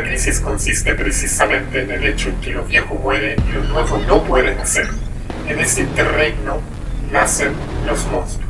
[0.00, 4.24] La crisis consiste precisamente en el hecho que los viejos mueren y los nuevos no
[4.24, 4.88] pueden hacer.
[5.46, 6.62] En este interregno
[7.12, 7.52] nacen
[7.86, 8.48] los monstruos.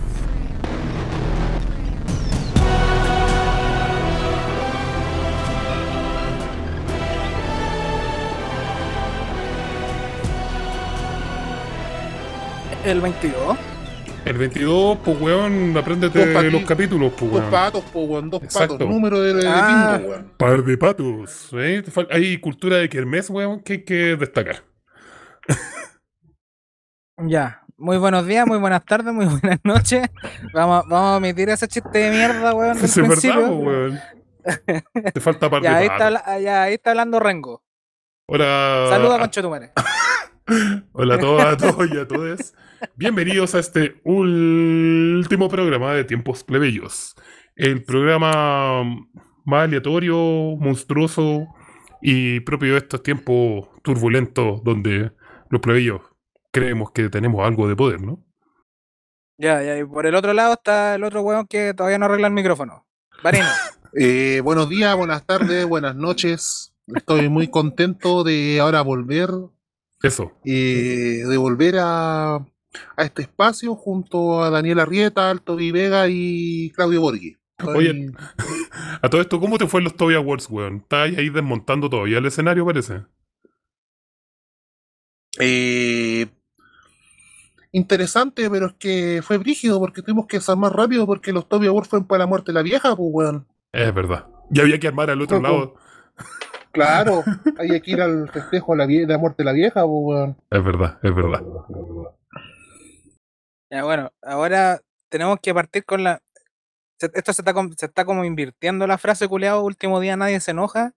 [12.85, 13.80] El 22.
[14.25, 17.51] El 22, pues weón, apréndete Dos los capítulos, pues Dos weón.
[17.51, 18.31] patos, po, weón.
[18.31, 18.75] Dos Exacto.
[18.75, 18.89] patos.
[18.89, 19.97] Número de, de Ah.
[19.99, 20.33] bingo, weón.
[20.37, 21.83] Par de patos, ¿eh?
[22.11, 24.63] Hay cultura de kermés, weón, que hay que destacar.
[27.27, 27.63] Ya.
[27.77, 30.07] Muy buenos días, muy buenas tardes, muy buenas noches.
[30.53, 33.47] Vamos, vamos a omitir ese chiste de mierda, weón, del es verdad, principio.
[33.47, 34.01] pues, weón.
[35.15, 37.63] Te falta par ya, de ahí está, ya, ahí está hablando Rengo.
[38.29, 39.73] Hola, Saluda, a- conchetumare.
[40.93, 42.55] hola a todas, a todos y a todas.
[42.97, 47.15] Bienvenidos a este último programa de Tiempos Plebeyos.
[47.55, 48.83] El programa
[49.45, 50.17] más aleatorio,
[50.59, 51.47] monstruoso
[52.01, 55.13] y propio de estos tiempos turbulentos donde
[55.51, 56.01] los plebeyos
[56.53, 58.25] creemos que tenemos algo de poder, ¿no?
[59.37, 62.29] Ya, ya, y por el otro lado está el otro weón que todavía no arregla
[62.29, 62.87] el micrófono.
[63.23, 63.47] Varino.
[63.93, 66.73] Eh, buenos días, buenas tardes, buenas noches.
[66.95, 69.31] Estoy muy contento de ahora volver,
[70.01, 70.31] Eso.
[70.45, 72.39] eh, de volver a,
[72.97, 77.37] a este espacio junto a Daniel Arrieta, Alto Vivega y Claudio Borghi.
[77.67, 78.11] Oye.
[79.03, 80.77] A todo esto, ¿cómo te fue en los Toby Awards, weón?
[80.77, 83.03] ¿Estás ahí desmontando todavía el escenario, parece?
[85.39, 86.27] Eh,
[87.73, 91.89] interesante, pero es que fue brígido porque tuvimos que desarmar rápido porque los Toby Awards
[91.89, 93.47] fueron para la muerte de la vieja, pues, weón.
[93.73, 94.27] Es verdad.
[94.51, 95.75] Ya había que armar al otro lado.
[96.73, 97.23] Claro,
[97.59, 99.89] hay que ir al festejo de la, vie- de la muerte de la vieja, pues,
[100.03, 100.37] weón.
[100.51, 101.43] Es verdad, es verdad.
[103.71, 106.23] Ya, bueno, ahora tenemos que partir con la.
[106.99, 110.93] Esto se está, se está como invirtiendo la frase culeado, último día nadie se enoja,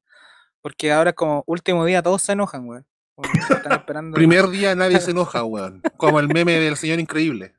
[0.62, 2.86] porque ahora es como último día todos se enojan, weón.
[3.50, 4.16] Están esperando.
[4.16, 5.82] Primer día nadie se enoja, weón.
[5.98, 7.56] Como el meme del señor increíble.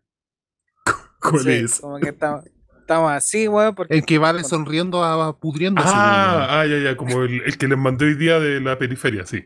[1.20, 1.80] ¿Cuál Sí, es?
[1.80, 2.44] como que estamos,
[2.80, 5.88] estamos así, weón, porque El que va de sonriendo a pudriéndose.
[5.88, 5.98] weón.
[6.00, 9.24] Ah, ah, ya, ya, como el, el que les mandé hoy día de la periferia,
[9.24, 9.42] sí.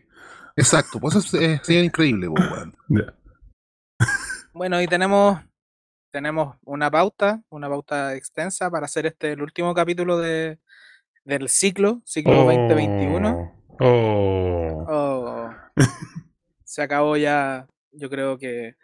[0.56, 2.77] Exacto, pues eso es eh, señor increíble, weón.
[2.89, 3.15] Ya.
[4.53, 5.39] Bueno, y tenemos,
[6.11, 10.59] tenemos una pauta, una pauta extensa para hacer este el último capítulo de,
[11.25, 13.55] del ciclo, ciclo 2021.
[13.81, 14.85] Oh.
[14.89, 15.51] Oh,
[16.65, 17.67] se acabó ya.
[17.93, 18.77] Yo creo que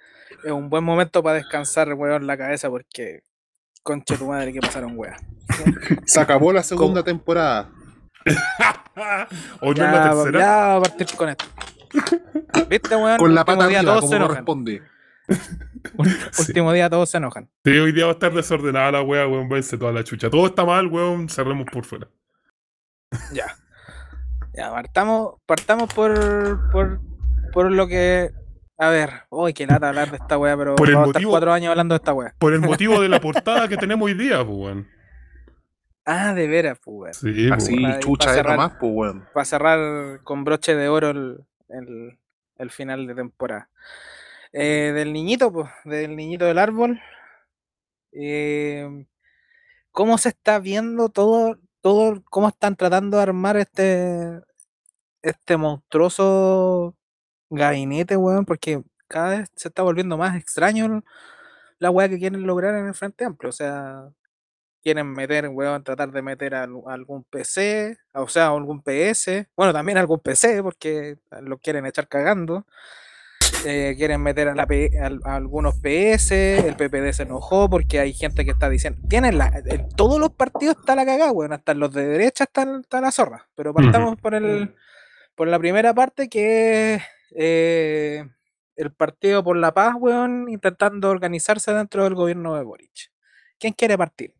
[0.44, 3.22] es un buen momento para descansar, weón, la cabeza, porque
[3.82, 5.14] conche tu madre que pasaron, weón.
[6.06, 7.70] Se acabó la segunda temporada.
[9.60, 10.38] ¿O no Ya, es la tercera?
[10.40, 11.44] ya va a partir con esto.
[12.68, 13.18] ¿Viste, weón?
[13.18, 14.44] Con la pata todos como se enojan.
[16.32, 16.42] Sí.
[16.48, 17.48] Último día todos se enojan.
[17.64, 19.48] Sí, hoy día va a estar desordenada la wea, weón.
[19.48, 20.28] Váyanse toda la chucha.
[20.30, 21.28] Todo está mal, weón.
[21.28, 22.08] Cerremos por fuera.
[23.32, 23.56] Ya.
[24.54, 27.00] Ya, partamos, partamos por, por,
[27.52, 28.30] por lo que.
[28.78, 31.20] A ver, uy, qué lata hablar de esta wea, pero Por el vamos a estar
[31.22, 32.34] motivo- cuatro años hablando de esta wea.
[32.38, 34.88] Por el motivo de la portada que tenemos hoy día, pues, weón.
[36.06, 37.34] Ah, de veras, pues, weón.
[37.34, 38.56] Sí, pues, Así, para- chucha para de cerrar.
[38.56, 39.28] nomás, pues, weón.
[39.32, 42.18] para cerrar con broche de oro el, el-
[42.56, 43.68] el final de temporada.
[44.54, 46.98] Eh, del niñito, pues, del niñito del árbol.
[48.12, 49.06] eh,
[49.92, 54.40] ¿Cómo se está viendo todo, todo, cómo están tratando de armar este,
[55.22, 56.96] este monstruoso
[57.50, 58.44] gabinete, weón?
[58.46, 61.04] Porque cada vez se está volviendo más extraño
[61.80, 63.50] la weá que quieren lograr en el Frente Amplio.
[63.50, 64.10] O sea,
[64.82, 69.98] quieren meter, weón, tratar de meter al- algún PC, o sea, algún PS, bueno, también
[69.98, 72.66] algún PC, porque lo quieren echar cagando.
[73.64, 78.00] Eh, quieren meter a, la P- al- a algunos PS, el PPD se enojó porque
[78.00, 81.52] hay gente que está diciendo, tienen la, en todos los partidos está la cagada, weón,
[81.52, 84.74] hasta los de derecha están, está la zorra, pero partamos por el
[85.34, 87.02] por la primera parte que es
[87.36, 88.24] eh,
[88.76, 93.10] el Partido por la Paz, weón, intentando organizarse dentro del gobierno de Boric.
[93.58, 94.34] ¿Quién quiere partir?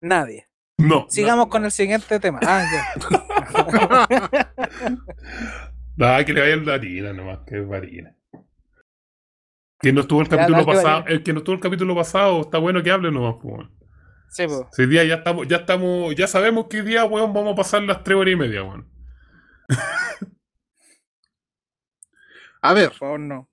[0.00, 0.48] Nadie.
[0.76, 1.06] No.
[1.08, 2.40] Sigamos con el siguiente tema.
[2.42, 4.08] Ah, ya.
[6.00, 8.16] Ah, que le vaya el Darina nomás, que es Darina.
[9.80, 12.82] Que no estuvo el capítulo pasado, el que no estuvo el capítulo pasado, está bueno
[12.82, 13.54] que hable nomás, pues.
[13.54, 13.70] weón.
[14.30, 14.46] Sí.
[14.72, 17.82] Sí, día ya estamos, ya estamos, ya sabemos que hoy día, weón, vamos a pasar
[17.82, 18.88] las tres horas y media, weón.
[22.62, 23.48] A ver, Por favor, no.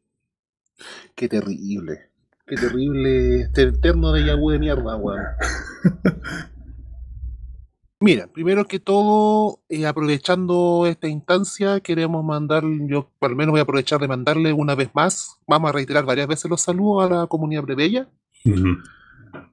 [1.15, 2.09] qué terrible.
[2.47, 5.21] Qué terrible este eterno de Yahoo de mierda, weón.
[8.03, 13.63] Mira, primero que todo, eh, aprovechando esta instancia, queremos mandar, yo al menos voy a
[13.63, 17.27] aprovechar de mandarle una vez más, vamos a reiterar varias veces los saludos a la
[17.27, 18.09] comunidad plebeya,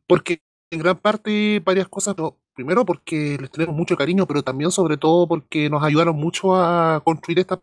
[0.06, 0.40] porque
[0.70, 4.96] en gran parte varias cosas no- Primero porque les tenemos mucho cariño, pero también sobre
[4.96, 7.60] todo porque nos ayudaron mucho a construir esta...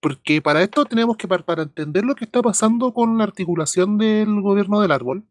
[0.00, 3.98] Porque para esto tenemos que, para, para entender lo que está pasando con la articulación
[3.98, 5.24] del gobierno del árbol,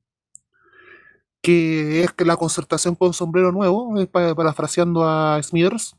[1.41, 5.95] que es la concertación con sombrero nuevo, eh, pa- parafraseando a Smithers,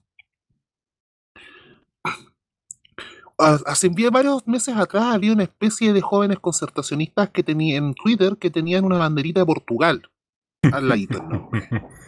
[3.39, 7.95] ha- hace bien varios meses atrás había una especie de jóvenes concertacionistas que tenían en
[7.95, 10.03] Twitter que tenían una banderita de Portugal
[10.73, 11.23] al ladito.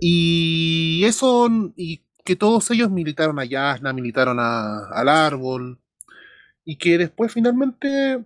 [0.00, 5.80] Y eso, y que todos ellos militaron a Yasna, militaron a- al árbol,
[6.64, 8.24] y que después finalmente,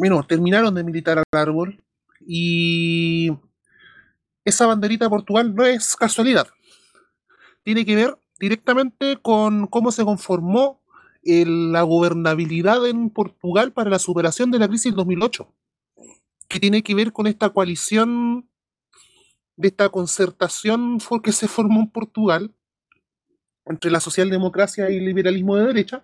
[0.00, 1.84] bueno, terminaron de militar al árbol,
[2.26, 3.30] y
[4.46, 6.48] esa banderita de Portugal no es casualidad.
[7.62, 10.80] Tiene que ver directamente con cómo se conformó
[11.22, 15.52] el- la gobernabilidad en Portugal para la superación de la crisis del 2008,
[16.48, 18.48] que tiene que ver con esta coalición
[19.56, 22.54] de esta concertación que se formó en Portugal
[23.66, 26.02] entre la socialdemocracia y el liberalismo de derecha,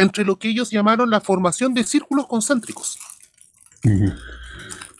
[0.00, 2.98] entre lo que ellos llamaron la formación de círculos concéntricos.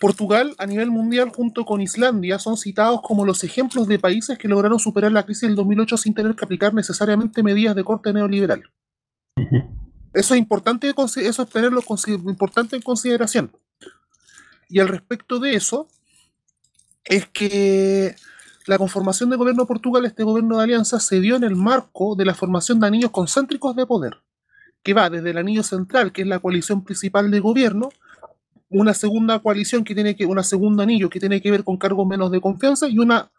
[0.00, 4.48] Portugal, a nivel mundial, junto con Islandia, son citados como los ejemplos de países que
[4.48, 8.62] lograron superar la crisis del 2008 sin tener que aplicar necesariamente medidas de corte neoliberal.
[10.14, 11.82] Eso es importante, eso es tenerlo
[12.26, 13.52] importante en consideración.
[14.68, 15.88] Y al respecto de eso,
[17.04, 18.16] es que
[18.66, 22.14] la conformación del gobierno de Portugal, este gobierno de alianza, se dio en el marco
[22.14, 24.22] de la formación de anillos concéntricos de poder,
[24.82, 27.90] que va desde el anillo central, que es la coalición principal de gobierno,
[28.70, 32.06] una segunda coalición que tiene que, un segundo anillo que tiene que ver con cargos
[32.06, 33.30] menos de confianza y una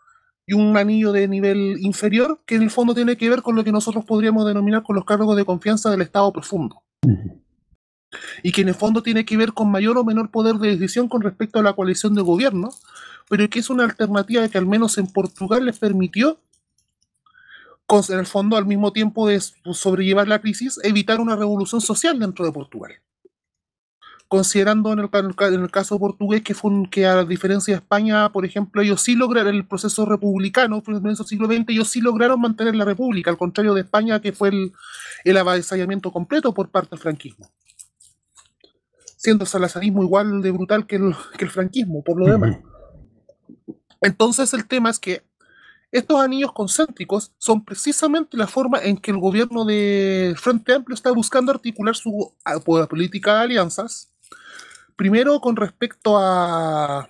[0.45, 3.63] y un anillo de nivel inferior que en el fondo tiene que ver con lo
[3.63, 6.81] que nosotros podríamos denominar con los cargos de confianza del Estado profundo.
[8.43, 11.07] Y que en el fondo tiene que ver con mayor o menor poder de decisión
[11.07, 12.69] con respecto a la coalición de gobierno,
[13.29, 16.39] pero que es una alternativa que al menos en Portugal les permitió,
[18.09, 22.17] en el fondo al mismo tiempo de s- sobrellevar la crisis, evitar una revolución social
[22.19, 22.93] dentro de Portugal.
[24.27, 25.09] Considerando en el,
[25.53, 29.15] en caso portugués que, fue un- que a diferencia de España, por ejemplo, ellos sí
[29.15, 33.37] lograron el proceso republicano, en el siglo XX, ellos sí lograron mantener la república, al
[33.37, 34.71] contrario de España, que fue el,
[35.25, 37.49] el avasallamiento completo por parte del franquismo
[39.17, 42.57] siendo el salazarismo igual de brutal que el, que el franquismo, por lo demás.
[44.01, 45.21] Entonces el tema es que
[45.91, 51.11] estos anillos concéntricos son precisamente la forma en que el gobierno de Frente Amplio está
[51.11, 54.09] buscando articular su a- po- política de alianzas,
[54.95, 57.09] primero con respecto a,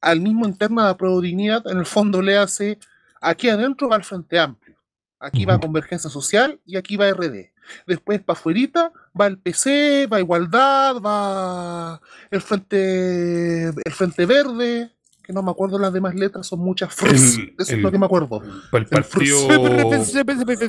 [0.00, 2.78] al mismo interna de Pro Dignidad, en el fondo le hace,
[3.20, 4.76] aquí adentro va el Frente Amplio,
[5.18, 5.58] aquí va.
[5.58, 7.50] Convergencia Social y aquí va RD.
[7.86, 14.90] Después para afuerita va el PC, va Igualdad, va el Frente, el Frente Verde,
[15.22, 16.92] que no me acuerdo las demás letras, son muchas.
[16.94, 18.42] frus, El- Eso el- es lo que me acuerdo.
[18.72, 19.48] El partido.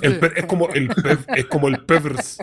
[0.02, 2.38] el es como el PEV, es como el PEVRS,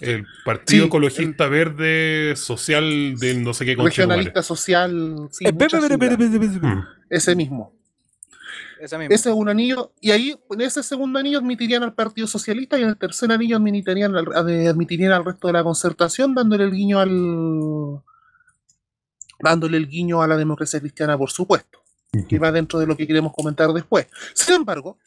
[0.00, 3.76] el Partido Sí, Ecologista Verde Social del no sé qué.
[3.76, 6.84] Regionalista social, sí, Eh, pe- pe- pe- Mm.
[7.10, 7.72] ese mismo.
[8.80, 9.14] Esa misma.
[9.14, 12.82] Ese es un anillo, y ahí en ese segundo anillo admitirían al Partido Socialista y
[12.82, 16.72] en el tercer anillo admitirían al, ad- admitirían al resto de la concertación, dándole el
[16.72, 18.00] guiño al
[19.42, 21.80] dándole el guiño a la democracia cristiana, por supuesto,
[22.28, 24.06] que va dentro de lo que queremos comentar después.
[24.34, 24.98] Sin embargo,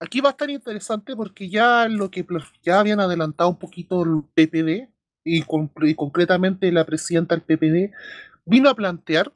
[0.00, 2.26] aquí va a estar interesante porque ya lo que
[2.62, 4.88] ya habían adelantado un poquito el PPD
[5.24, 7.92] y, con- y concretamente la presidenta del PPD
[8.44, 9.32] vino a plantear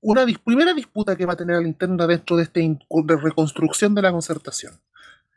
[0.00, 3.94] una dis- primera disputa que va a tener la interna dentro de esta de reconstrucción
[3.94, 4.80] de la concertación.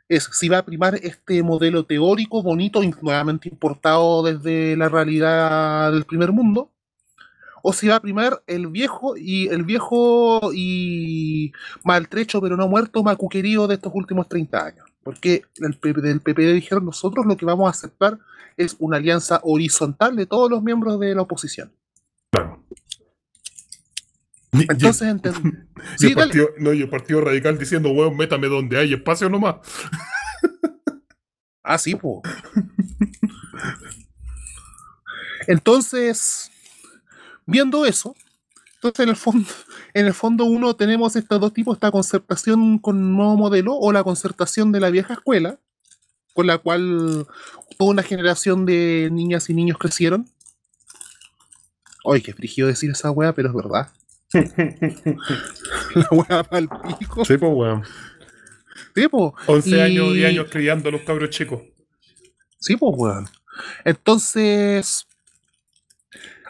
[0.08, 6.06] Es si va a primar este modelo teórico bonito, nuevamente importado desde la realidad del
[6.06, 6.72] primer mundo,
[7.68, 11.52] o si va a primar el viejo y el viejo y
[11.84, 14.86] maltrecho pero no muerto macuquerío de estos últimos 30 años.
[15.02, 18.20] Porque el PP del PPD dijeron nosotros lo que vamos a aceptar
[18.56, 21.74] es una alianza horizontal de todos los miembros de la oposición.
[22.32, 22.64] Claro.
[24.52, 26.28] Entonces, enten- y sí, el dale.
[26.28, 29.56] partido, no, y el Partido Radical diciendo, weón, métame donde hay espacio nomás.
[31.64, 32.22] Ah, sí, po.
[35.48, 36.52] Entonces,
[37.46, 38.16] viendo eso,
[38.76, 39.50] entonces en el fondo,
[39.94, 43.92] en el fondo uno tenemos estos dos tipos, esta concertación con un nuevo modelo o
[43.92, 45.60] la concertación de la vieja escuela,
[46.34, 47.26] con la cual
[47.78, 50.30] toda una generación de niñas y niños crecieron.
[52.12, 53.92] Ay, qué frigido decir esa wea, pero es verdad.
[55.96, 56.68] la wea pa'l
[57.00, 57.26] pico.
[57.26, 57.84] Sí, pues, weón.
[58.96, 59.34] Sí, po.
[59.48, 61.62] 11 Y- años, 10 años criando a los cabros chicos.
[62.60, 63.28] Sí, pues, weón.
[63.84, 65.08] Entonces,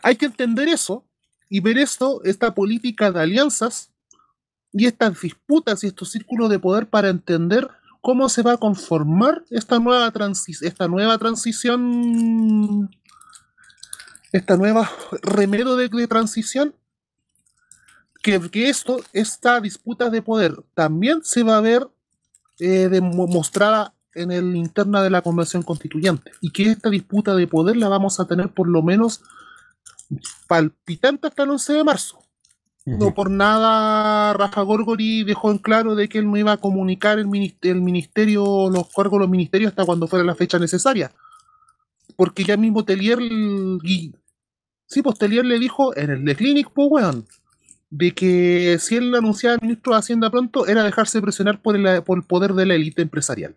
[0.06, 1.04] hay que entender eso
[1.50, 3.90] y ver esto, esta política de alianzas
[4.72, 7.68] y estas disputas y estos círculos de poder para entender
[8.02, 12.96] cómo se va a conformar esta nueva, transi- esta nueva transición,
[14.32, 14.92] esta nueva
[15.24, 16.76] remedio de, transición,
[18.22, 21.88] que, esto, esta disputa de poder, también se va a ver
[22.60, 27.48] eh, demo- mostrada en el interna de la convención constituyente y que esta disputa de
[27.48, 29.22] poder la vamos a tener por lo menos
[30.48, 32.20] palpitante hasta el 11 de marzo.
[32.88, 37.18] No por nada Rafa Gorgori dejó en claro de que él no iba a comunicar
[37.18, 41.12] el ministerio, el ministerio los cargos de los ministerios hasta cuando fuera la fecha necesaria.
[42.16, 44.14] Porque ya mismo Telier, y-
[44.86, 47.26] sí, pues Telier le dijo en el de Clinic, pues weón,
[47.90, 52.04] de que si él anunciaba al ministro de Hacienda pronto era dejarse presionar por el,
[52.04, 53.56] por el poder de la élite empresarial.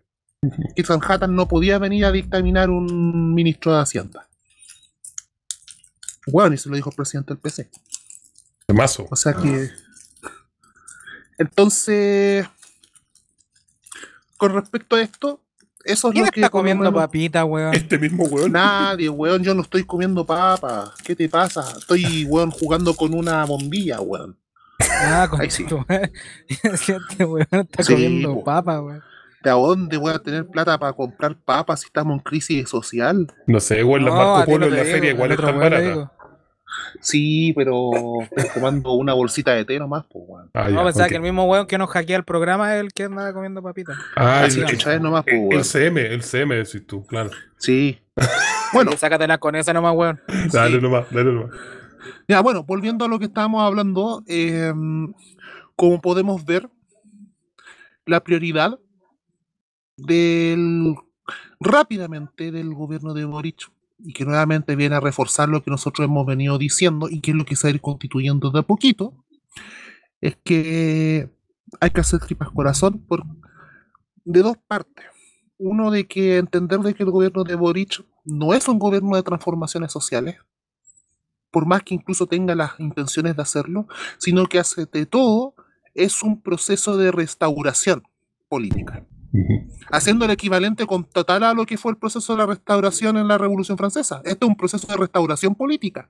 [0.75, 4.27] Que Sanhattan no podía venir a dictaminar un ministro de Hacienda.
[6.31, 7.69] Weón, y se lo dijo el presidente del PC.
[8.67, 9.07] De mazo.
[9.09, 9.69] O sea que.
[11.37, 12.47] Entonces.
[14.37, 15.41] Con respecto a esto,
[15.83, 16.39] eso es ¿Quién lo que.
[16.39, 17.73] está comiendo menos- papita, weón?
[17.73, 18.51] Este mismo weón.
[18.53, 19.43] Nadie, weón.
[19.43, 20.93] Yo no estoy comiendo papa.
[21.03, 21.65] ¿Qué te pasa?
[21.77, 24.37] Estoy, weón, jugando con una bombilla, weón.
[25.01, 25.65] Ah, con Ahí sí.
[26.63, 28.43] Este weón está Sí, comiendo po.
[28.45, 29.03] papa, weón.
[29.43, 33.33] ¿De dónde voy a tener plata para comprar papas si estamos en crisis social?
[33.47, 36.09] No sé, weón, las No, Marco Polo en la feria al igual están weón baratas.
[37.01, 37.89] Sí, pero
[38.53, 40.49] tomando una bolsita de té nomás, pues, weón.
[40.53, 42.91] Ah, No, ya, pensaba que el mismo weón que nos hackea el programa es el
[42.93, 43.93] que anda comiendo papita.
[44.15, 45.63] Ah, Así el, chaves nomás, pues, el weón.
[45.63, 47.31] CM, el CM decís tú, claro.
[47.57, 47.99] Sí.
[48.71, 50.21] Bueno, Sácatela con esa nomás, weón.
[50.51, 50.81] Dale Sí.
[50.81, 51.55] nomás, dale nomás.
[52.27, 54.71] Ya, bueno, volviendo a lo que estábamos hablando, eh,
[55.75, 56.69] como podemos ver,
[58.05, 58.77] la prioridad
[59.97, 60.95] del
[61.59, 66.25] rápidamente del gobierno de Boric y que nuevamente viene a reforzar lo que nosotros hemos
[66.25, 69.13] venido diciendo y que es lo que se va a ir constituyendo de a poquito,
[70.21, 71.29] es que
[71.79, 73.23] hay que hacer tripas corazón por,
[74.25, 75.05] de dos partes.
[75.57, 79.23] Uno de que entender de que el gobierno de Boric no es un gobierno de
[79.23, 80.37] transformaciones sociales,
[81.51, 83.87] por más que incluso tenga las intenciones de hacerlo,
[84.17, 85.55] sino que hace de todo
[85.93, 88.03] es un proceso de restauración
[88.47, 89.05] política,
[89.91, 93.27] Haciendo el equivalente con total a lo que fue el proceso de la restauración en
[93.27, 94.21] la Revolución Francesa.
[94.23, 96.09] Este es un proceso de restauración política,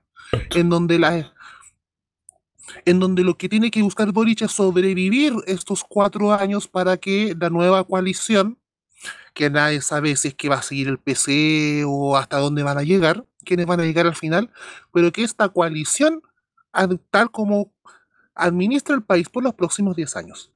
[0.54, 1.32] en donde la
[2.84, 7.34] en donde lo que tiene que buscar Boric es sobrevivir estos cuatro años para que
[7.38, 8.58] la nueva coalición,
[9.34, 12.78] que nadie sabe si es que va a seguir el PC o hasta dónde van
[12.78, 14.50] a llegar, quiénes van a llegar al final,
[14.92, 16.22] pero que esta coalición,
[17.10, 17.72] tal como
[18.34, 20.52] administra el país por los próximos 10 años.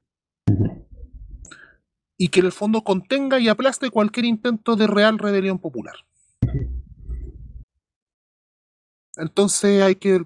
[2.17, 5.95] Y que en el fondo contenga y aplaste cualquier intento de real rebelión popular.
[9.17, 10.25] Entonces hay que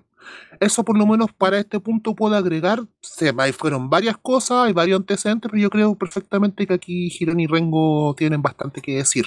[0.60, 2.80] eso por lo menos para este punto puedo agregar.
[3.02, 7.40] Se, ahí fueron varias cosas, hay varios antecedentes, pero yo creo perfectamente que aquí Girón
[7.40, 9.26] y Rengo tienen bastante que decir.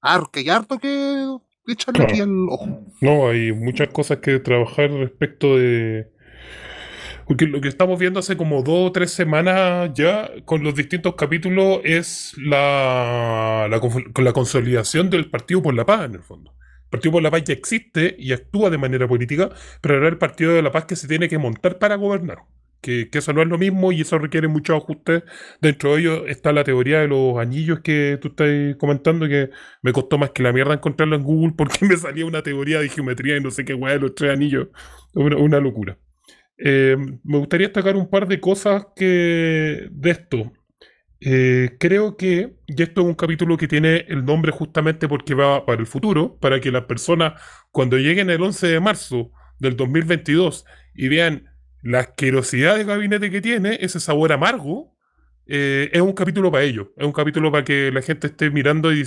[0.00, 1.24] Ar, que hay harto que
[1.66, 2.82] echarle aquí al ojo.
[3.00, 6.12] No, hay muchas cosas que trabajar respecto de.
[7.26, 11.14] Porque lo que estamos viendo hace como dos o tres semanas ya con los distintos
[11.14, 13.80] capítulos es la, la,
[14.22, 16.50] la consolidación del Partido por la Paz, en el fondo.
[16.84, 19.50] El Partido por la Paz ya existe y actúa de manera política,
[19.80, 22.38] pero ahora el Partido de la Paz que se tiene que montar para gobernar.
[22.82, 25.22] Que, que eso no es lo mismo y eso requiere muchos ajustes.
[25.62, 29.48] Dentro de ellos está la teoría de los anillos que tú estás comentando, que
[29.80, 32.90] me costó más que la mierda encontrarlo en Google porque me salía una teoría de
[32.90, 34.68] geometría y no sé qué weá de los tres anillos.
[35.14, 35.96] Una locura.
[36.58, 40.52] Eh, me gustaría destacar un par de cosas que de esto.
[41.20, 45.64] Eh, creo que, y esto es un capítulo que tiene el nombre justamente porque va
[45.64, 50.66] para el futuro, para que las personas cuando lleguen el 11 de marzo del 2022
[50.94, 51.46] y vean
[51.82, 54.94] la asquerosidad de gabinete que tiene, ese sabor amargo,
[55.46, 56.88] eh, es un capítulo para ellos.
[56.96, 59.04] Es un capítulo para que la gente esté mirando y,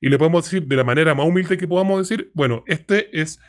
[0.00, 3.40] y le podemos decir de la manera más humilde que podamos decir, bueno, este es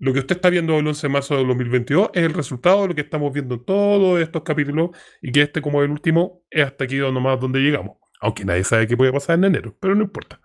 [0.00, 2.88] lo que usted está viendo el 11 de marzo del 2022, es el resultado de
[2.88, 4.90] lo que estamos viendo en todos estos capítulos
[5.20, 7.96] y que este como el último es hasta aquí nomás donde llegamos.
[8.20, 10.40] Aunque nadie sabe qué puede pasar en enero, pero no importa.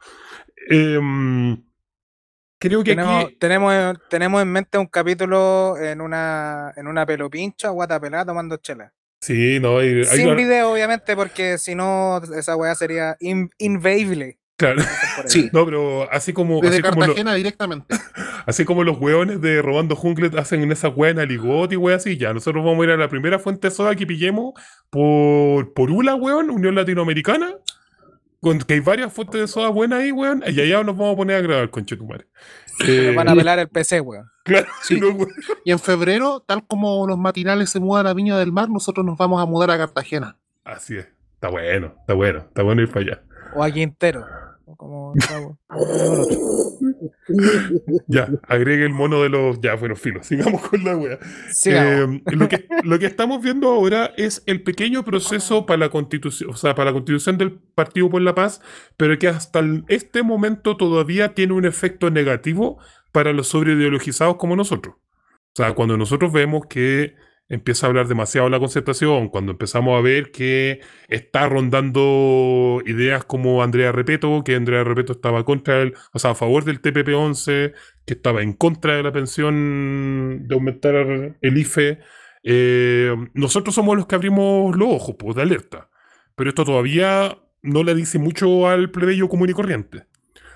[0.69, 1.63] Em,
[2.59, 3.35] creo que Tenemos, aquí...
[3.39, 8.57] tenemos, tenemos en mente un capítulo en una, en una pelo pincha, guata pelada, tomando
[8.57, 8.93] chela.
[9.21, 13.49] Sí, no, hay, hay Sin una- video, obviamente, porque si no, esa weá sería in-.
[14.57, 14.81] Claro.
[15.25, 17.95] Sí, No, pero así como, desde así como, lo- Cartagena directamente.
[18.45, 21.95] así como los hueones de Robando Junglet hacen en esa hueá en Aligot y hueá
[21.97, 24.53] así, ya, nosotros vamos a ir a la primera fuente de soda que pillemos
[24.89, 27.55] por, por ULA, hueón, Unión Latinoamericana,
[28.41, 31.17] con, que hay varias fuentes de soda buenas ahí, hueón, y allá nos vamos a
[31.17, 32.27] poner a grabar, conchetumare.
[32.79, 34.25] Nos Eh, van a pelar el PC, weón.
[34.43, 34.99] Claro, Sí.
[34.99, 35.29] no, weón.
[35.63, 39.17] Y en febrero, tal como los matinales se mudan a Viña del Mar, nosotros nos
[39.17, 40.37] vamos a mudar a Cartagena.
[40.65, 41.07] Así es.
[41.35, 43.21] Está bueno, está bueno, está bueno ir para allá.
[43.55, 44.25] O a Quintero.
[44.77, 45.13] Como,
[48.07, 49.59] Ya, agregue el mono de los.
[49.61, 51.19] Ya, bueno, filo, sigamos con la wea.
[51.65, 56.49] Eh, lo, que, lo que estamos viendo ahora es el pequeño proceso para la constitución,
[56.51, 58.61] o sea, para la constitución del Partido por la Paz,
[58.97, 62.79] pero que hasta este momento todavía tiene un efecto negativo
[63.11, 64.95] para los sobreideologizados como nosotros.
[64.95, 67.15] O sea, cuando nosotros vemos que
[67.49, 73.63] empieza a hablar demasiado la concertación, cuando empezamos a ver que está rondando ideas como
[73.63, 77.73] Andrea Repeto, que Andrea Repeto estaba contra el, o sea, a favor del TPP-11,
[78.05, 80.95] que estaba en contra de la pensión de aumentar
[81.41, 81.99] el IFE,
[82.43, 85.89] eh, nosotros somos los que abrimos los ojos, pues, de alerta.
[86.35, 90.05] Pero esto todavía no le dice mucho al plebeyo común y corriente.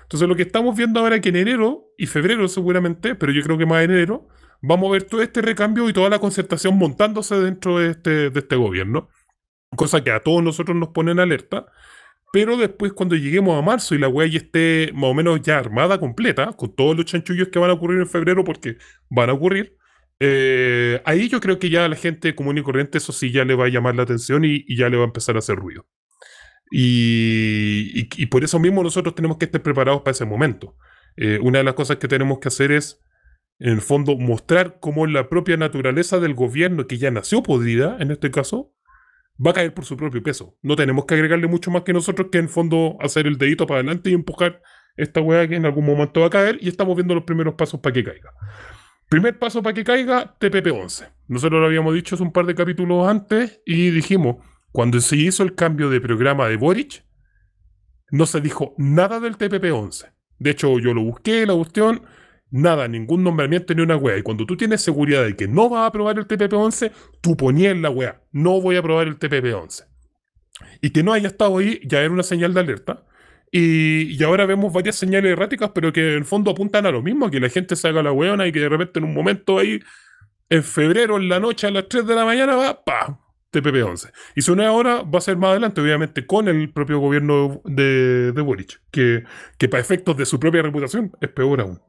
[0.02, 3.42] Entonces lo que estamos viendo ahora es que en enero y febrero seguramente, pero yo
[3.42, 4.28] creo que más en enero,
[4.60, 8.40] vamos a ver todo este recambio y toda la concertación montándose dentro de este, de
[8.40, 9.08] este gobierno.
[9.76, 11.66] Cosa que a todos nosotros nos pone en alerta.
[12.32, 15.58] Pero después cuando lleguemos a marzo y la wea ya esté más o menos ya
[15.58, 18.76] armada completa, con todos los chanchullos que van a ocurrir en febrero, porque
[19.08, 19.78] van a ocurrir,
[20.20, 23.44] eh, ahí yo creo que ya a la gente común y corriente eso sí ya
[23.46, 25.86] le va a llamar la atención y, ya le va a empezar a hacer ruido.
[26.70, 30.76] Y por eso mismo nosotros tenemos que estar preparados para ese momento.
[31.20, 33.00] Eh, una de las cosas que tenemos que hacer es,
[33.58, 38.10] en el fondo, mostrar cómo la propia naturaleza del gobierno, que ya nació podrida en
[38.10, 38.72] este caso,
[39.44, 40.56] va a caer por su propio peso.
[40.62, 43.66] No tenemos que agregarle mucho más que nosotros que en el fondo hacer el dedito
[43.66, 44.62] para adelante y empujar
[44.96, 47.80] esta weá que en algún momento va a caer y estamos viendo los primeros pasos
[47.80, 48.32] para que caiga.
[49.08, 51.12] Primer paso para que caiga, TPP-11.
[51.28, 54.36] Nosotros lo habíamos dicho hace un par de capítulos antes y dijimos,
[54.70, 57.04] cuando se hizo el cambio de programa de Boric,
[58.10, 60.12] no se dijo nada del TPP-11.
[60.38, 62.02] De hecho, yo lo busqué, la cuestión,
[62.50, 64.18] nada, ningún nombramiento ni una wea.
[64.18, 67.76] Y cuando tú tienes seguridad de que no vas a aprobar el TPP-11, tú ponías
[67.76, 69.86] la wea, no voy a aprobar el TPP-11.
[70.80, 73.04] Y que no haya estado ahí ya era una señal de alerta.
[73.50, 77.02] Y, y ahora vemos varias señales erráticas, pero que en el fondo apuntan a lo
[77.02, 79.58] mismo, que la gente se haga la weona y que de repente en un momento
[79.58, 79.80] ahí,
[80.50, 83.18] en febrero, en la noche, a las 3 de la mañana, va, pa,
[83.52, 84.12] TPP-11.
[84.36, 87.62] Y si no es ahora, va a ser más adelante, obviamente, con el propio gobierno
[87.64, 89.24] de, de Boric, que,
[89.56, 91.80] que para efectos de su propia reputación es peor aún.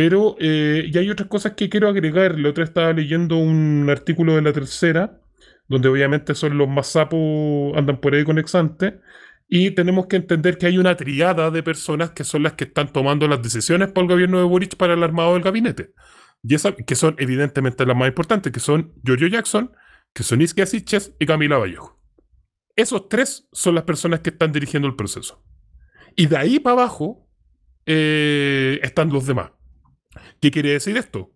[0.00, 2.38] Pero, eh, y hay otras cosas que quiero agregar.
[2.38, 5.20] La otra estaba leyendo un artículo de la tercera,
[5.68, 8.98] donde obviamente son los más sapos, andan por ahí con exante.
[9.46, 12.90] Y tenemos que entender que hay una triada de personas que son las que están
[12.94, 15.92] tomando las decisiones por el gobierno de Boric para el armado del gabinete.
[16.42, 19.70] Y esa, que son evidentemente las más importantes, que son Giorgio Jackson,
[20.14, 22.00] que son Iskia Siches y Camila Vallejo.
[22.74, 25.44] Esos tres son las personas que están dirigiendo el proceso.
[26.16, 27.28] Y de ahí para abajo
[27.84, 29.50] eh, están los demás.
[30.40, 31.32] ¿Qué quiere decir esto?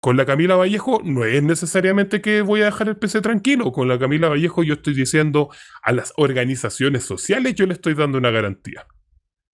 [0.00, 3.70] Con la Camila Vallejo no es necesariamente que voy a dejar el PC tranquilo.
[3.70, 5.48] Con la Camila Vallejo yo estoy diciendo
[5.82, 8.86] a las organizaciones sociales yo le estoy dando una garantía.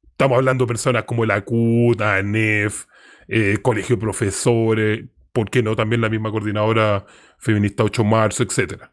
[0.03, 2.87] Estamos hablando de personas como la CUT, ANEF,
[3.29, 5.77] eh, Colegio Profesores, ¿por qué no?
[5.77, 7.05] También la misma coordinadora
[7.39, 8.85] feminista 8 de marzo, etc.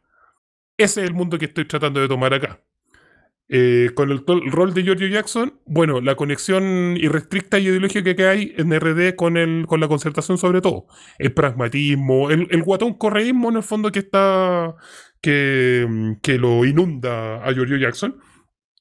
[0.78, 2.62] Ese es el mundo que estoy tratando de tomar acá.
[3.47, 8.53] Eh, con el, rol de Giorgio Jackson, bueno, la conexión irrestricta y ideológica que hay
[8.58, 10.88] en RD con, el, con la concertación sobre todo.
[11.19, 14.75] El pragmatismo, el, guatón correísmo en el fondo que está,
[15.21, 18.19] que, que lo inunda a Giorgio Jackson.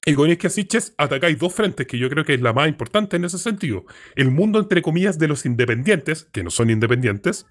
[0.07, 3.17] Y con Iskia Siches atacáis dos frentes que yo creo que es la más importante
[3.17, 3.85] en ese sentido.
[4.17, 7.47] El mundo, entre comillas, de los independientes, que no son independientes,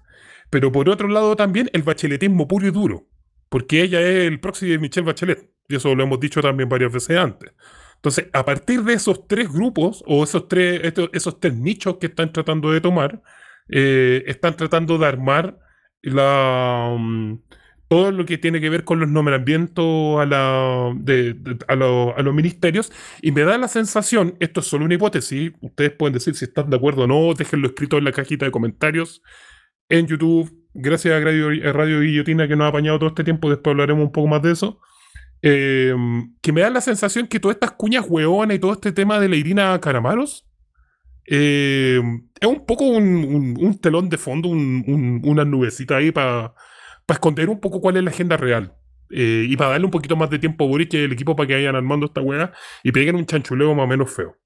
[0.50, 3.08] pero por otro lado también el bacheletismo puro y duro,
[3.54, 6.92] porque ella es el proxy de Michelle Bachelet, y eso lo hemos dicho también varias
[6.92, 7.52] veces antes.
[7.94, 12.06] Entonces, a partir de esos tres grupos, o esos tres, estos- esos tres nichos que
[12.06, 13.22] están tratando de tomar,
[13.68, 15.56] eh, están tratando de armar
[16.02, 17.34] mm,
[17.88, 21.72] todo lo que tiene que ver con los nombramientos a, la, a,
[22.16, 22.90] a los ministerios,
[23.22, 26.70] y me da la sensación, esto es solo una hipótesis, ustedes pueden decir si están
[26.70, 29.22] de acuerdo o no, déjenlo escrito en la cajita de comentarios
[29.88, 30.63] en YouTube.
[30.74, 34.04] Gracias a Radio, a Radio Guillotina que nos ha apañado todo este tiempo, después hablaremos
[34.06, 34.80] un poco más de eso.
[35.42, 35.94] Eh,
[36.42, 39.28] que me da la sensación que todas estas cuñas hueonas y todo este tema de
[39.28, 40.46] la Irina Caramaros
[41.26, 42.00] eh,
[42.40, 46.54] es un poco un, telón de fondo, un- un- una nubecita ahí para
[47.08, 48.74] esconder un poco cuál es la agenda real.
[49.10, 51.46] Eh, y para darle un poquito más de tiempo a Boric y el equipo para
[51.46, 54.36] que vayan armando esta hueá y peguen un chanchuleo más o menos feo.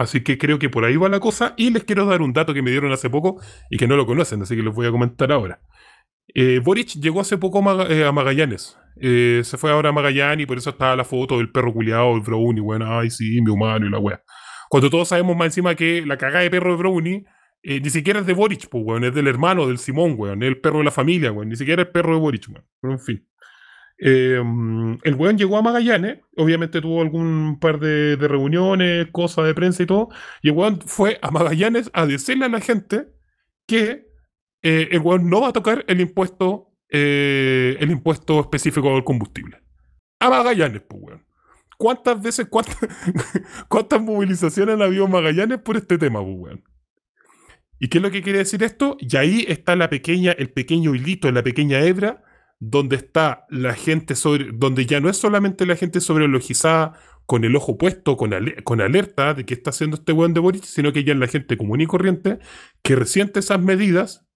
[0.00, 1.52] Así que creo que por ahí va la cosa.
[1.58, 4.06] Y les quiero dar un dato que me dieron hace poco y que no lo
[4.06, 5.60] conocen, así que les voy a comentar ahora.
[6.34, 8.78] Eh, Boric llegó hace poco a, eh, Magallanes.
[8.98, 12.14] Eh, se fue ahora a Magallanes y por eso estaba la foto del perro culiado,
[12.14, 12.62] el Brownie.
[12.62, 14.22] Bueno, ay, sí, mi humano y la wea.
[14.70, 17.24] Cuando todos sabemos más encima que la cagada de perro de Brownie
[17.62, 20.48] eh, ni siquiera es de Boric, pues, weón, es del hermano, del Simón, weón, es
[20.48, 22.64] el perro de la familia, weón, ni siquiera es el perro de Boric, weón.
[22.80, 23.26] Pero en fin.
[24.02, 24.42] Eh,
[25.02, 29.86] el weón llegó a Magallanes, obviamente tuvo algún par de, reuniones, cosas de prensa y
[29.86, 30.08] todo,
[30.42, 33.08] y el weón fue a Magallanes a decirle a la gente
[33.66, 34.08] que
[34.62, 39.58] eh, el weón no va a tocar el impuesto, eh, el impuesto específico del combustible.
[40.18, 41.26] A Magallanes, pues, weón.
[41.76, 46.64] ¿Cuántas veces, cuántas, movilizaciones han habido Magallanes por este tema, pues, weón?
[47.78, 48.96] ¿Y qué es lo que quiere decir esto?
[48.98, 52.22] Y ahí está la pequeña, el pequeño hilito, la pequeña hebra,
[52.60, 56.92] donde está la gente sobre, donde ya no es solamente la gente sobrelogizada
[57.26, 58.32] con el ojo puesto, con,
[58.64, 61.26] con alerta de qué está haciendo este weón de Boric, sino que ya es la
[61.26, 62.38] gente común y corriente
[62.82, 64.26] que resiente esas medidas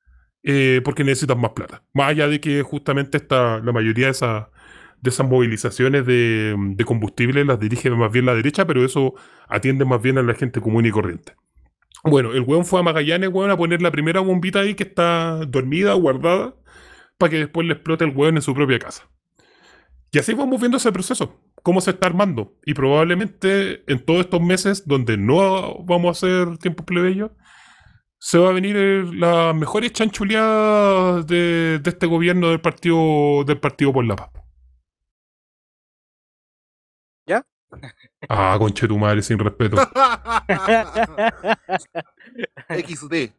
[0.42, 1.84] eh, porque necesitan más plata.
[1.92, 4.46] Más allá de que justamente está la mayoría de esas
[5.00, 9.12] de esas movilizaciones de, de combustible las dirige más bien la derecha, pero eso
[9.48, 11.34] atiende más bien a la gente común y corriente.
[12.04, 15.44] Bueno, el weón fue a Magallanes, weón, a poner la primera bombita ahí que está
[15.46, 16.54] dormida, guardada,
[17.18, 19.08] para que después le explote el weón en su propia casa.
[20.10, 22.54] Y así vamos viendo ese proceso, cómo se está armando.
[22.64, 27.34] Y probablemente en todos estos meses donde no vamos a hacer tiempo plebeyo,
[28.18, 28.76] se va a venir
[29.14, 34.30] las mejores chanchuleadas de, de este gobierno del partido, del partido por la Paz.
[37.26, 37.44] ¿Ya?
[38.28, 39.76] Ah, conche tu madre, sin respeto.
[42.68, 43.32] XD.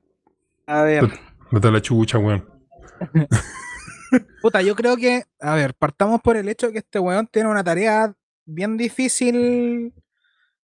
[0.67, 1.09] A ver,
[1.51, 2.54] Mete la chucha, weón.
[4.41, 7.49] puta, yo creo que, a ver, partamos por el hecho de que este weón tiene
[7.49, 8.13] una tarea
[8.45, 9.93] bien difícil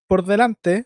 [0.08, 0.86] por delante.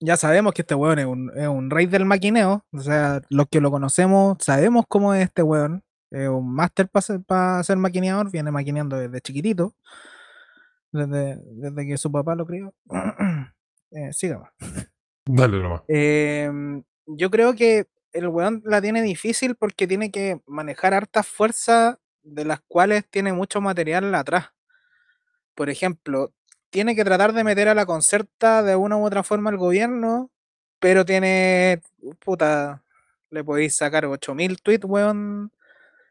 [0.00, 2.64] Ya sabemos que este weón es un, es un rey del maquineo.
[2.72, 5.82] O sea, los que lo conocemos sabemos cómo es este weón.
[6.10, 9.74] Es un máster para ser, pa ser maquineador, viene maquineando desde chiquitito.
[10.90, 12.72] Desde, desde que su papá lo crió.
[13.90, 14.48] eh, sigamos.
[15.26, 15.82] Dale nomás.
[15.88, 17.86] Em, yo creo que
[18.18, 23.32] el weón la tiene difícil porque tiene que manejar hartas fuerzas de las cuales tiene
[23.32, 24.50] mucho material atrás.
[25.54, 26.32] Por ejemplo,
[26.70, 30.30] tiene que tratar de meter a la concerta de una u otra forma al gobierno,
[30.80, 31.80] pero tiene,
[32.20, 32.84] puta,
[33.30, 35.52] le podéis sacar 8000 tweets, weón.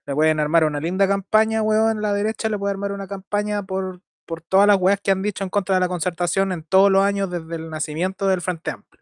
[0.06, 2.02] Le pueden armar una linda campaña, weón.
[2.02, 5.44] La derecha le puede armar una campaña por, por todas las weas que han dicho
[5.44, 8.98] en contra de la concertación en todos los años desde el nacimiento del Frente Amplio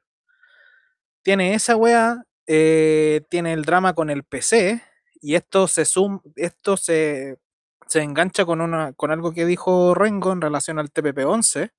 [1.26, 4.82] tiene esa wea, eh, tiene el drama con el PC,
[5.22, 7.40] y esto se sum, esto se,
[7.88, 11.72] se engancha con una, con algo que dijo Rengo en relación al TPP-11,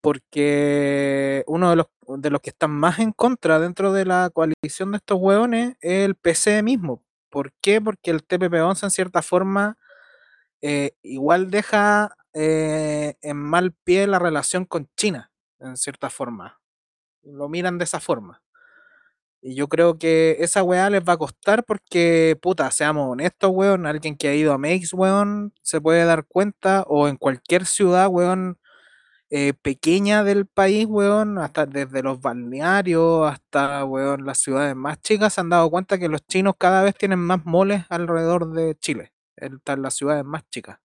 [0.00, 4.92] porque uno de los, de los que están más en contra dentro de la coalición
[4.92, 7.02] de estos hueones es el PC mismo.
[7.30, 7.80] ¿Por qué?
[7.80, 9.78] Porque el TPP-11 en cierta forma
[10.60, 16.60] eh, igual deja eh, en mal pie la relación con China, en cierta forma.
[17.22, 18.42] Lo miran de esa forma.
[19.44, 23.86] Y yo creo que esa weá les va a costar porque, puta, seamos honestos, weón,
[23.86, 28.06] alguien que ha ido a Makes, weón, se puede dar cuenta, o en cualquier ciudad,
[28.08, 28.56] weón,
[29.30, 35.34] eh, pequeña del país, weón, hasta desde los balnearios hasta, weón, las ciudades más chicas,
[35.34, 39.12] se han dado cuenta que los chinos cada vez tienen más moles alrededor de Chile,
[39.36, 40.78] en las ciudades más chicas.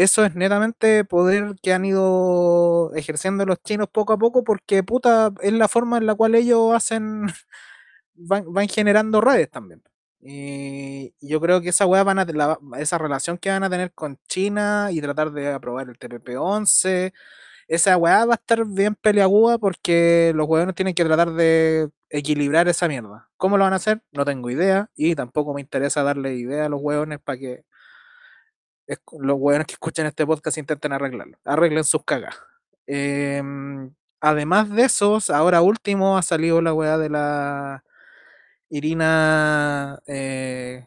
[0.00, 5.30] Eso es netamente poder que han ido ejerciendo los chinos poco a poco porque, puta,
[5.42, 7.26] es la forma en la cual ellos hacen,
[8.14, 9.82] van, van generando redes también.
[10.20, 12.26] Y yo creo que esa weá van a,
[12.78, 17.12] esa relación que van a tener con China y tratar de aprobar el TPP-11,
[17.68, 22.68] esa weá va a estar bien peleaguda porque los weones tienen que tratar de equilibrar
[22.68, 23.28] esa mierda.
[23.36, 24.02] ¿Cómo lo van a hacer?
[24.12, 27.64] No tengo idea y tampoco me interesa darle idea a los weones para que
[28.90, 31.36] es- los weones que escuchen este podcast intenten arreglarlo.
[31.44, 32.36] Arreglen sus cagas.
[32.86, 37.84] Em, además de esos, ahora último ha salido la weá de la
[38.68, 40.86] Irina eh,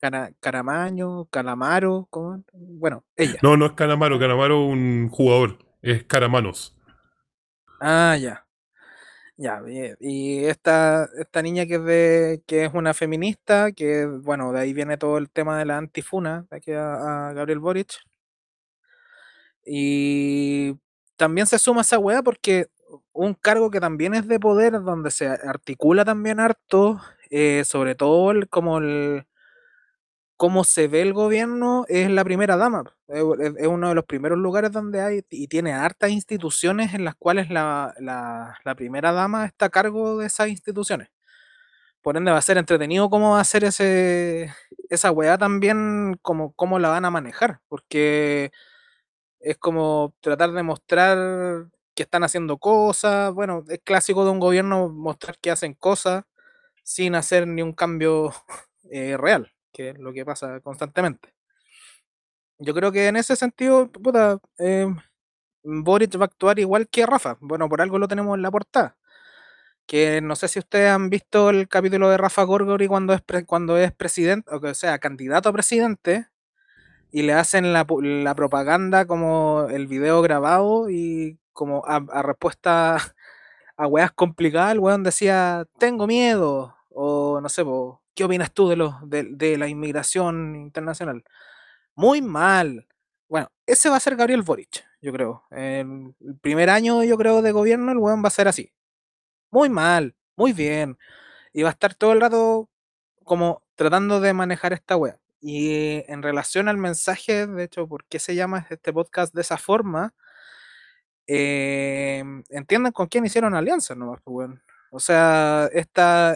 [0.00, 2.42] Cara- Caramaño, Calamaro, ¿cómo?
[2.52, 3.38] Bueno, ella.
[3.42, 6.76] No, no es Calamaro, Calamaro es un jugador, es Caramanos.
[7.80, 8.44] Ah, ya.
[9.40, 9.62] Ya.
[10.00, 14.72] Y esta, esta niña que es de, que es una feminista, que bueno, de ahí
[14.72, 17.98] viene todo el tema de la antifuna de aquí a, a Gabriel Boric.
[19.64, 20.74] Y
[21.16, 22.66] también se suma esa weá porque
[23.12, 28.30] un cargo que también es de poder, donde se articula también harto, eh, sobre todo
[28.30, 29.26] el, como el
[30.38, 32.84] cómo se ve el gobierno, es la primera dama.
[33.08, 33.24] Es,
[33.68, 37.94] uno de los primeros lugares donde hay y tiene hartas instituciones en las cuales la,
[38.00, 41.10] la- la primera dama está a cargo de esas instituciones.
[42.02, 44.52] Por ende va a ser entretenido cómo va a ser ese,
[44.90, 48.52] esa weá también, cómo, cómo la van a manejar, porque
[49.40, 53.32] es como tratar de mostrar que están haciendo cosas.
[53.34, 56.24] Bueno, es clásico de un gobierno mostrar que hacen cosas
[56.84, 58.32] sin hacer ni un cambio
[58.92, 61.34] eh, real, que es lo que pasa constantemente.
[62.58, 64.86] Yo creo que en ese sentido, puta, eh,
[65.62, 67.36] Boric va a actuar igual que Rafa.
[67.40, 68.96] Bueno, por algo lo tenemos en la portada.
[69.86, 73.78] Que no sé si ustedes han visto el capítulo de Rafa Gorgori cuando es, cuando
[73.78, 76.28] es presidente, o sea, candidato a presidente,
[77.10, 82.96] y le hacen la, la propaganda como el video grabado y como a, respuesta
[83.76, 86.76] a weas complicadas, el weón decía, tengo miedo,
[87.40, 87.62] no sé,
[88.14, 91.24] ¿qué opinas tú de, los, de, la inmigración internacional?
[91.94, 92.86] Muy mal.
[93.28, 95.44] Bueno, ese va a ser Gabriel Boric, yo creo.
[95.50, 98.72] el primer año, yo creo, de gobierno, el weón va a ser así.
[99.50, 100.98] Muy mal, muy bien.
[101.52, 102.68] Y va a estar todo el rato
[103.24, 105.18] como tratando de manejar esta wea.
[105.40, 109.56] Y en relación al mensaje, de hecho, ¿por qué se llama este podcast de esa
[109.56, 110.14] forma?
[111.26, 114.16] Eh, entiendan con quién hicieron alianza, ¿no?
[114.24, 114.50] Pues,
[114.90, 116.34] o sea, esta,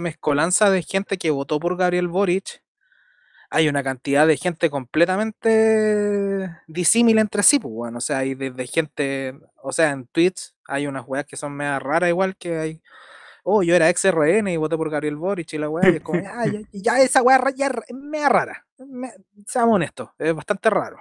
[0.00, 2.62] mezcolanza de gente que votó por Gabriel Boric,
[3.50, 8.66] hay una cantidad de gente completamente disímil entre sí, pues bueno, o sea, hay desde
[8.66, 12.82] gente, o sea, en tweets hay unas weas que son medio raras, igual que hay
[13.48, 16.02] oh, yo era ex RN y voté por Gabriel Boric y la weá, y es
[16.02, 16.20] como,
[16.72, 18.66] ya, esa weá ya es media rara.
[19.46, 20.98] seamos honestos, es bastante raro.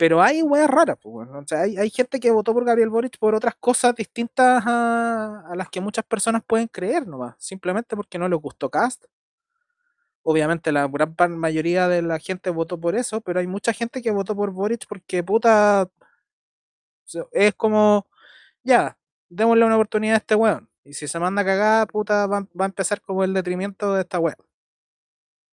[0.00, 3.18] Pero hay weas raras, pues, o sea, hay, hay, gente que votó por Gabriel Boric
[3.18, 8.18] por otras cosas distintas a, a las que muchas personas pueden creer nomás, simplemente porque
[8.18, 9.04] no les gustó Cast.
[10.22, 14.10] Obviamente la gran mayoría de la gente votó por eso, pero hay mucha gente que
[14.10, 15.90] votó por Boric porque puta
[17.32, 18.06] es como
[18.62, 18.96] ya,
[19.28, 20.70] démosle una oportunidad a este weón.
[20.82, 24.36] Y si se manda cagada, puta, va, a empezar como el detrimento de esta web.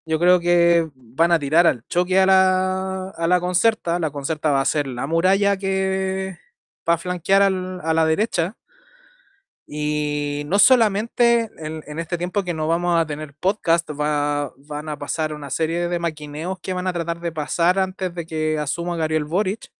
[0.08, 3.98] Yo creo que van a tirar al choque a la, a la concerta.
[3.98, 6.38] La concerta va a ser la muralla que
[6.88, 8.56] va a flanquear a la derecha.
[9.66, 14.98] Y no solamente en, este tiempo que no vamos a tener podcast, va, van a
[14.98, 18.96] pasar una serie de maquineos que van a tratar de pasar antes de que asuma
[18.96, 19.70] Gabriel Boric,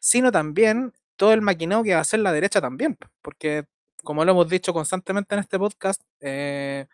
[0.00, 3.66] sino también todo el maquineo que va a hacer la derecha también, porque
[4.02, 6.86] como lo hemos dicho constantemente en este podcast, eh,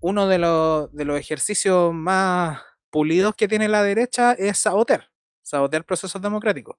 [0.00, 5.10] uno de los, ejercicios más pulidos que tiene la derecha es sabotear,
[5.42, 6.76] sabotear procesos democráticos.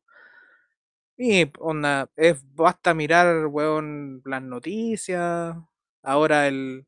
[1.18, 3.50] Y onda, es basta mirar,
[4.26, 5.56] las noticias,
[6.02, 6.86] ahora el,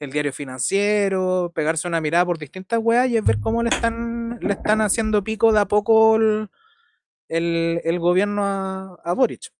[0.00, 4.54] diario financiero, pegarse una mirada por distintas weas y es ver cómo le están, le
[4.54, 9.52] están haciendo pico de a poco el, gobierno a, a Boric.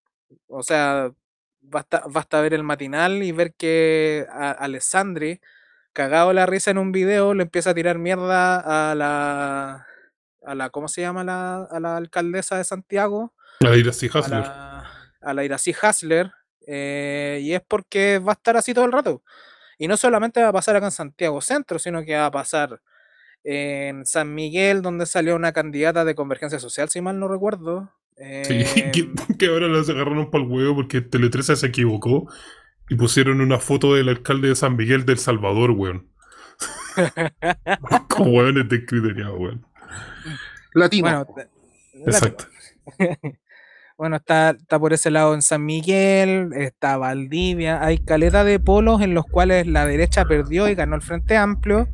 [0.48, 1.12] O sea,
[1.60, 5.40] basta, basta ver el matinal y ver que a Alessandri,
[5.92, 9.86] cagado la risa en un video, le empieza a tirar mierda a la.
[10.44, 13.34] a la ¿Cómo se llama la, a la alcaldesa de Santiago?
[13.60, 14.44] A la Iracy Hasler.
[14.44, 16.32] A la, Iracy Hasler.
[16.66, 19.22] Eh, y es porque va a estar así todo el rato.
[19.78, 22.80] Y no solamente va a pasar acá en Santiago Centro, sino que va a pasar
[23.44, 27.90] en San Miguel, donde salió una candidata de Convergencia Social, si mal no recuerdo,
[28.44, 28.64] Sí,
[29.38, 32.28] que, ahora las agarraron para el huevo porque Tele 13 se equivocó
[32.92, 36.08] y pusieron una foto del alcalde de San Miguel del Salvador, weón.
[38.08, 39.66] Como weones descriteriados, weón.
[40.74, 41.24] Latino.
[41.24, 41.48] Bueno,
[42.06, 42.44] Exacto.
[43.96, 49.00] bueno, está, está por ese lado en San Miguel, está Valdivia, hay caleta de polos
[49.00, 51.88] en los cuales la derecha perdió y ganó el Frente Amplio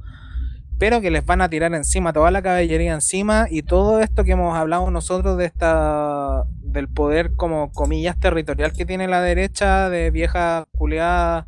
[0.78, 4.32] pero que les van a tirar encima toda la caballería encima y todo esto que
[4.32, 10.10] hemos hablado nosotros de esta del poder como comillas territorial que tiene la derecha de
[10.10, 11.46] vieja culiada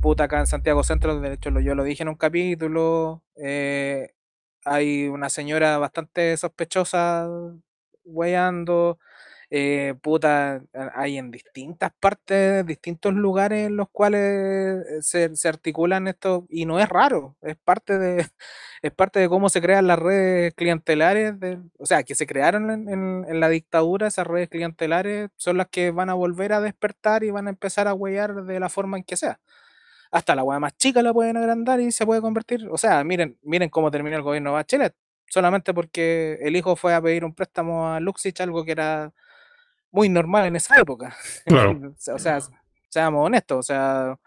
[0.00, 4.14] puta acá en Santiago Centro, de hecho yo lo dije en un capítulo, eh,
[4.64, 7.28] hay una señora bastante sospechosa
[8.04, 8.98] weyando,
[9.50, 10.62] eh, puta,
[10.94, 16.80] hay en distintas partes, distintos lugares en los cuales eh, se, articulan esto, y no
[16.80, 18.26] es raro, es parte de,
[18.82, 21.34] es parte de cómo se crean las redes clientelares,
[21.78, 26.10] o sea, que se crearon en, la dictadura, esas redes clientelares son las que van
[26.10, 29.16] a volver a despertar y van a empezar a huellar de la forma en que
[29.16, 29.40] sea.
[30.10, 32.68] Hasta la hueá más chica la pueden agrandar y se puede convertir.
[32.70, 34.94] O sea, miren, miren cómo terminó el gobierno de Bachelet.
[35.28, 39.12] Solamente porque el hijo fue a pedir un préstamo a Luxich, algo que era
[39.96, 41.16] muy normal en esa época.
[42.14, 42.38] o sea,
[42.90, 44.18] seamos honestos, o sea,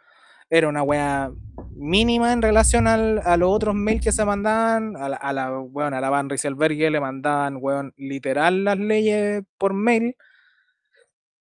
[0.49, 1.31] era una wea
[1.75, 4.97] mínima en relación al, a los otros mails que se mandaban.
[4.97, 9.43] A la, a la, bueno, a la Van Rieselberg le mandaban, weón, literal las leyes
[9.59, 10.15] por mail.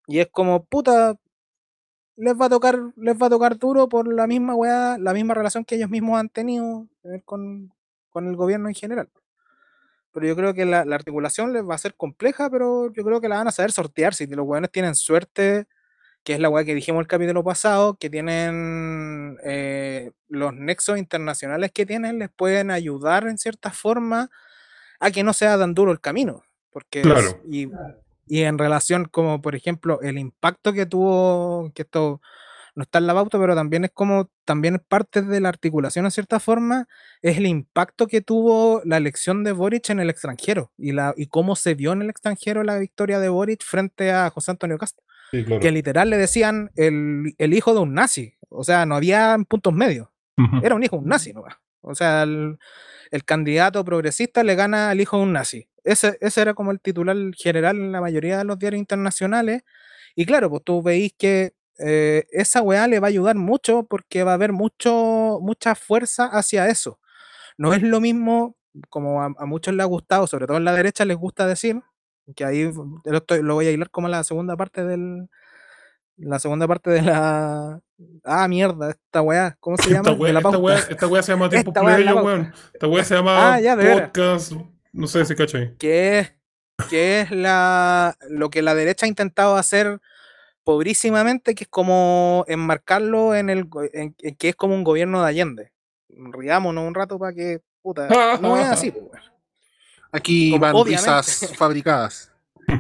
[0.06, 1.16] Y es como, puta,
[2.16, 5.32] les va a tocar, les va a tocar duro por la misma weá, la misma
[5.34, 7.72] relación que ellos mismos han tenido eh, con,
[8.10, 9.08] con el gobierno en general
[10.12, 13.28] pero yo creo que la, articulación les va a ser compleja, pero yo creo que
[13.28, 14.14] la van a saber sortear.
[14.14, 15.66] Si los weones tienen suerte
[16.24, 21.70] que es la weá que dijimos el capítulo pasado, que tienen eh, los nexos internacionales
[21.72, 24.28] que tienen, les pueden ayudar en cierta forma
[25.00, 26.44] a que no sea tan duro el camino.
[26.70, 27.40] Porque Claro.
[27.50, 27.68] y,
[28.26, 32.20] y en relación como por ejemplo el impacto que tuvo, que esto
[32.78, 36.04] no está en la pauta, pero también es como, también es parte de la articulación
[36.04, 36.86] en cierta forma,
[37.22, 41.26] es el impacto que tuvo la elección de Boric en el extranjero y, la, y
[41.26, 45.04] cómo se vio en el extranjero la victoria de Boric frente a José Antonio Castro
[45.32, 45.60] Sí, claro.
[45.60, 48.36] que literal le decían el, el hijo de un nazi.
[48.48, 50.06] O sea, no había puntos medios.
[50.38, 50.64] Ujú.
[50.64, 51.42] Era un hijo de un nazi, ¿no?
[51.80, 52.58] O sea, el,
[53.10, 55.68] el candidato progresista le gana al hijo de un nazi.
[55.82, 59.64] Ese, ese era como el titular general en la mayoría de los diarios internacionales.
[60.14, 64.24] Y claro, pues tú veis que eh, esa weá le va a ayudar mucho porque
[64.24, 66.98] va a haber mucho, mucha fuerza hacia eso.
[67.56, 68.56] No es lo mismo,
[68.90, 71.80] como a, a muchos les ha gustado, sobre todo en la derecha les gusta decir,
[72.36, 72.70] que ahí
[73.04, 75.28] lo, estoy- lo voy a hilar como la segunda parte del.
[76.20, 77.80] La segunda parte de la.
[78.24, 79.56] Ah, mierda, esta weá.
[79.60, 80.10] ¿Cómo se llama?
[80.10, 82.52] Esta wea, la esta, wea, esta se llama tiempo Esta plebeyo, weón.
[82.74, 84.52] Esta wea se llama Ah, ya, podcast.
[84.92, 85.76] No sé si cachai.
[85.76, 86.32] que es,
[86.90, 90.00] que es la, lo que la derecha ha intentado hacer
[90.72, 95.22] pobrísimamente, que es como enmarcarlo en el go- en, en que es como un gobierno
[95.22, 95.72] de Allende.
[96.10, 98.06] Riámonos un rato para que, puta,
[98.42, 99.22] no es así, pues.
[100.12, 101.10] Aquí Como van obviamente.
[101.10, 102.32] risas fabricadas.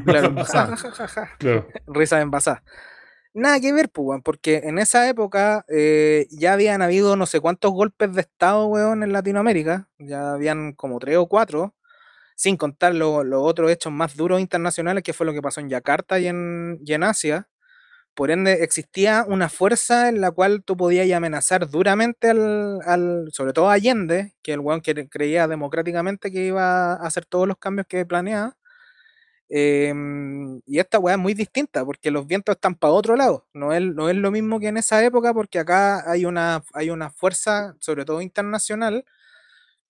[0.04, 0.84] Claro, Envasadas.
[1.38, 1.66] Claro.
[1.86, 2.60] risas envasadas.
[3.32, 7.70] Nada que ver, pues, porque en esa época eh, ya habían habido no sé cuántos
[7.72, 9.88] golpes de Estado, weón, en Latinoamérica.
[9.98, 11.74] Ya habían como tres o cuatro,
[12.36, 15.70] sin contar lo- los otros hechos más duros internacionales, que fue lo que pasó en
[15.70, 17.48] Yakarta y en, y en Asia.
[18.18, 23.52] Por ende, existía una fuerza en la cual tú podías amenazar duramente al, al- sobre
[23.52, 27.58] todo a Allende, que el weón que creía democráticamente que iba a hacer todos los
[27.58, 28.56] cambios que planeaba.
[29.50, 33.46] Em, y esta weá es muy distinta porque los vientos están para otro lado.
[33.54, 36.90] No es, no es lo mismo que en esa época porque acá hay una, hay
[36.90, 39.04] una fuerza, sobre todo internacional.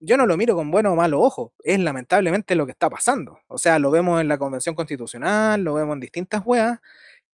[0.01, 1.53] Yo no lo miro con bueno o malo ojo.
[1.65, 3.41] Es lamentablemente lo que está pasando.
[3.49, 6.79] O sea, lo vemos en la Convención Constitucional, lo vemos en distintas weas,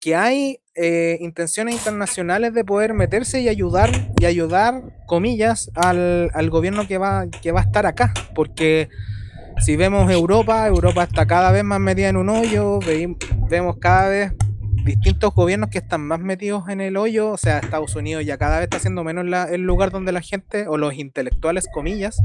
[0.04, 3.90] que hay eh, intenciones internacionales de poder meterse y ayudar,
[4.20, 8.12] y ayudar, comillas, al, al gobierno que va, que va a estar acá.
[8.34, 8.90] Porque
[9.60, 12.80] si vemos Europa, Europa está cada vez más metida en un hoyo,
[13.48, 14.32] vemos cada vez
[14.84, 18.58] distintos gobiernos que están más metidos en el hoyo, o sea, Estados Unidos ya cada
[18.58, 22.22] vez está siendo menos el lugar donde la gente, o los intelectuales, comillas,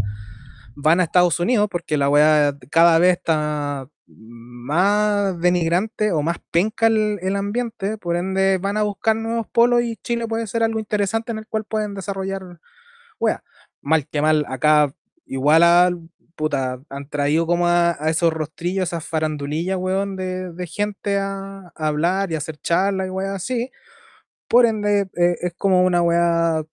[0.75, 6.87] van a Estados Unidos, porque la weá cada vez está más denigrante o más penca
[6.87, 10.79] el, el ambiente, por ende van a buscar nuevos polos y Chile puede ser algo
[10.79, 12.59] interesante en el cual pueden desarrollar
[13.19, 13.43] weá.
[13.81, 14.93] Mal que mal, acá
[15.25, 15.91] igual a,
[16.35, 22.35] puta, han traído como a, esos rostrillos, esas farandulillas, weón, de, gente a, hablar y
[22.35, 23.71] hacer charlas y weá así.
[24.47, 26.63] Por ende, eh, es como una weá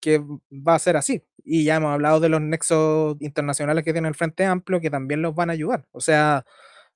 [0.00, 0.20] que
[0.50, 1.22] va a ser así.
[1.44, 5.22] Y ya hemos hablado de los nexos internacionales que tiene el Frente Amplio, que también
[5.22, 5.86] los van a ayudar.
[5.92, 6.44] O sea,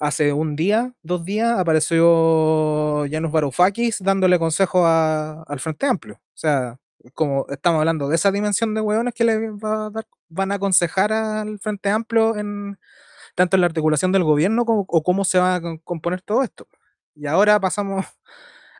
[0.02, 6.14] hace un día, dos días, apareció Janus Varoufakis dándole consejo a- al Frente Amplio.
[6.16, 6.78] O sea,
[7.14, 10.56] como estamos hablando de esa dimensión de hueones que le va a dar- van a
[10.56, 12.78] aconsejar al Frente Amplio en
[13.34, 16.66] tanto en la articulación del gobierno como o cómo se va a componer todo esto.
[17.14, 18.04] Y ahora pasamos.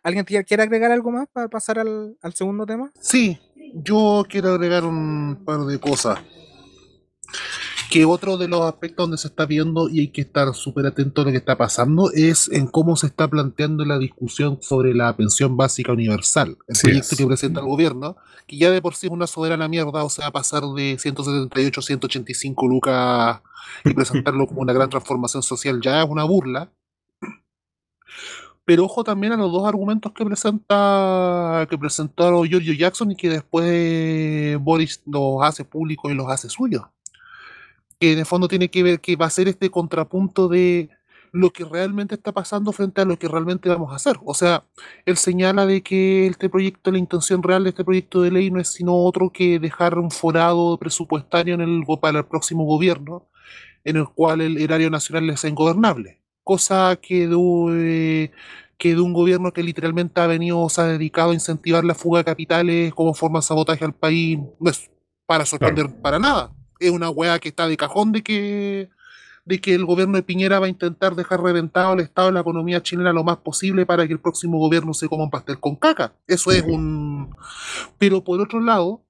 [0.03, 2.91] ¿Alguien quiere agregar algo más para pasar al, al segundo tema?
[3.01, 3.39] Sí,
[3.75, 6.19] yo quiero agregar un par de cosas.
[7.93, 11.21] Que otro de los aspectos donde se está viendo y hay que estar súper atento
[11.21, 15.15] a lo que está pasando es en cómo se está planteando la discusión sobre la
[15.15, 16.57] pensión básica universal.
[16.69, 17.19] El proyecto es.
[17.19, 20.31] que presenta el gobierno, que ya de por sí es una soberana mierda, o sea,
[20.31, 23.43] pasar de 178 a 185 lucas
[23.85, 26.73] y presentarlo como una gran transformación social ya es una burla.
[28.65, 33.29] Pero ojo también a los dos argumentos que presenta que presentó Giorgio Jackson y que
[33.29, 36.85] después Boris los hace públicos y los hace suyos.
[38.03, 40.91] Que en el fondo tiene que ver que va a ser este contrapunto de
[41.31, 44.17] lo que realmente está pasando frente a lo que realmente vamos a hacer.
[44.25, 44.65] O sea,
[45.07, 48.59] él señala de que este proyecto, la intención real de este proyecto de ley no
[48.59, 53.29] es sino otro que dejar un forado presupuestario en el, para el próximo gobierno,
[53.85, 56.19] en el cual el erario nacional es ingobernable.
[56.43, 58.33] Cosa que de,
[58.79, 61.95] que de un gobierno que literalmente ha venido, o se ha dedicado a incentivar la
[61.95, 64.91] fuga de capitales como forma de sabotaje al país, no es
[65.25, 66.53] para sorprender para nada.
[66.87, 68.91] Es una weá que está de cajón de que
[69.45, 72.41] de que el gobierno de Piñera va a intentar dejar reventado el estado de la
[72.41, 75.75] economía chilena lo más posible para que el próximo gobierno se coma un pastel con
[75.75, 76.15] caca.
[76.29, 77.35] Eso es un...
[77.99, 79.03] Pero por otro lado,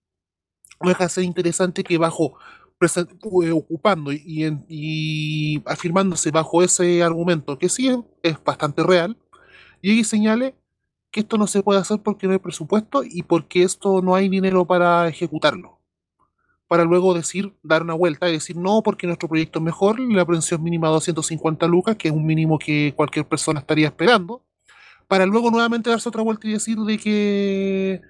[0.81, 2.39] no deja de ser interesante que bajo
[2.81, 4.23] eh, ocupando y,
[4.67, 7.89] y y afirmándose bajo ese argumento que sí
[8.23, 9.17] es, bastante real,
[9.83, 10.57] y ahí señale
[11.11, 14.29] que esto no se puede hacer porque no hay presupuesto y porque esto no hay
[14.29, 15.79] dinero para ejecutarlo.
[16.73, 20.25] Para luego decir, dar una vuelta y decir, no, porque nuestro proyecto es mejor, la
[20.25, 24.43] pensión mínima 250 lucas, que es un mínimo que cualquier persona estaría esperando,
[25.07, 28.01] para luego nuevamente darse otra vuelta y decir de que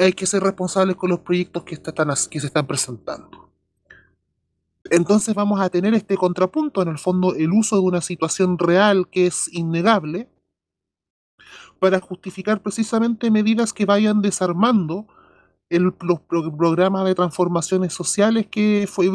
[0.00, 3.52] hay que ser responsables con los proyectos que, están, que se están presentando.
[4.90, 9.10] Entonces vamos a tener este contrapunto, en el fondo el uso de una situación real
[9.10, 10.30] que es innegable,
[11.78, 15.06] para justificar precisamente medidas que vayan desarmando
[15.70, 19.10] el, los programas de transformaciones sociales que fue,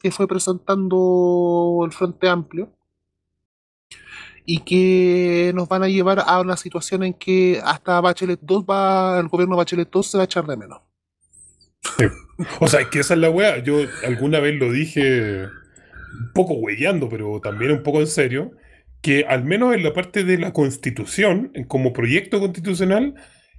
[0.00, 2.72] que fue presentando el Frente Amplio
[4.44, 9.18] y que nos van a llevar a una situación en que hasta Bachelet 2 va,
[9.18, 10.80] el gobierno Bachelet 2 se va a echar de menos.
[12.60, 13.58] O sea, es que esa es la weá.
[13.58, 18.52] Yo alguna vez lo dije un poco huellando, pero también un poco en serio,
[19.02, 23.14] que al menos en la parte de la constitución, como proyecto constitucional,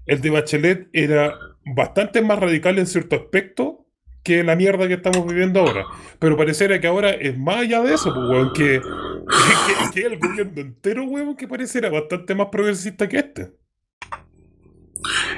[0.05, 1.35] el de Bachelet era
[1.73, 3.85] bastante más radical en cierto aspecto
[4.23, 5.85] que la mierda que estamos viviendo ahora.
[6.19, 8.81] Pero pareciera que ahora es más allá de eso, pues, que,
[9.93, 13.53] que, el gobierno entero, weón, que pareciera bastante más progresista que este.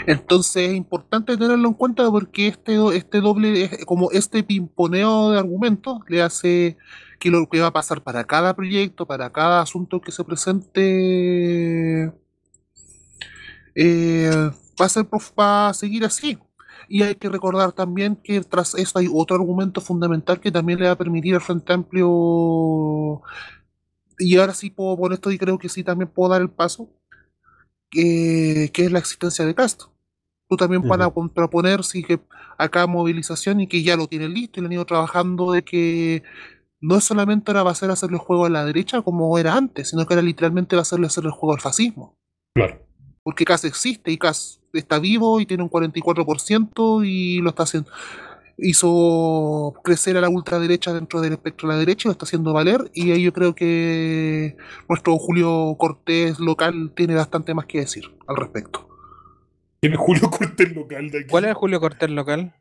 [0.08, 6.00] Entonces es importante tenerlo en cuenta porque este, este doble, como este pimponeo de argumentos,
[6.08, 6.78] le hace
[7.20, 12.12] que lo que va a pasar para cada proyecto, para cada asunto que se presente,
[13.76, 15.06] eh, va, a ser,
[15.40, 16.38] va a seguir así.
[16.88, 20.86] Y hay que recordar también que tras eso hay otro argumento fundamental que también le
[20.86, 23.22] va a permitir al Frente Amplio,
[24.20, 26.90] y ahora sí puedo poner esto y creo que sí también puedo dar el paso,
[27.90, 29.92] que, es la existencia de Castro.
[30.48, 32.20] Tú también van a contraponer si que
[32.58, 36.24] acá movilización y que ya lo tienen listo y lo han ido trabajando de que
[36.82, 39.56] no es solamente ahora va a ser hacerle el juego a la derecha como era
[39.56, 42.18] antes, sino que ahora literalmente va a hacerle hacer el juego al fascismo.
[42.56, 42.89] Claro.
[43.24, 47.90] Porque CAS existe y CAS está vivo y tiene un 44% y lo está haciendo.
[48.58, 52.54] Hizo crecer a la ultraderecha dentro del espectro de la derecha y lo está haciendo
[52.54, 52.92] valer.
[52.94, 54.58] Y ahí yo creo que
[54.90, 58.88] nuestro Julio Cortés local tiene bastante más que decir al respecto.
[59.82, 61.30] ¿Quién es Julio Cortés local de aquí?
[61.30, 62.54] ¿Cuál es Julio Cortés local?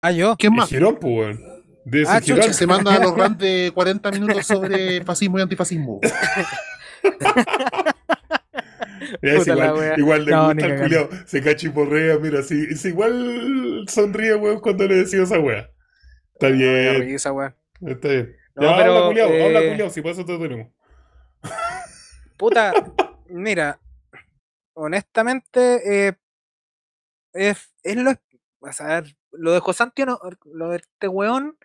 [0.00, 0.36] Ah, yo.
[0.36, 0.70] ¿Quién más?
[1.00, 1.38] pues,
[1.84, 6.00] de ah, chucha, se manda a los rants de 40 minutos sobre fascismo y antifascismo.
[9.22, 14.86] igual, igual, le no, gusta el culiao, se cachiporrea, mira, si, igual sonríe, weón, cuando
[14.86, 15.70] le decía esa weá.
[16.34, 17.00] Está bien.
[17.00, 17.30] Risa,
[17.80, 18.36] Está bien.
[18.56, 19.44] ya, pero, habla culiao, eh...
[19.44, 20.68] habla culiao, si pasa todo tenemos.
[22.36, 22.72] Puta,
[23.28, 23.78] mira,
[24.74, 26.12] honestamente, eh,
[27.32, 30.18] es, es lo, a ver, lo de José Antonio,
[30.52, 31.56] lo de este weón,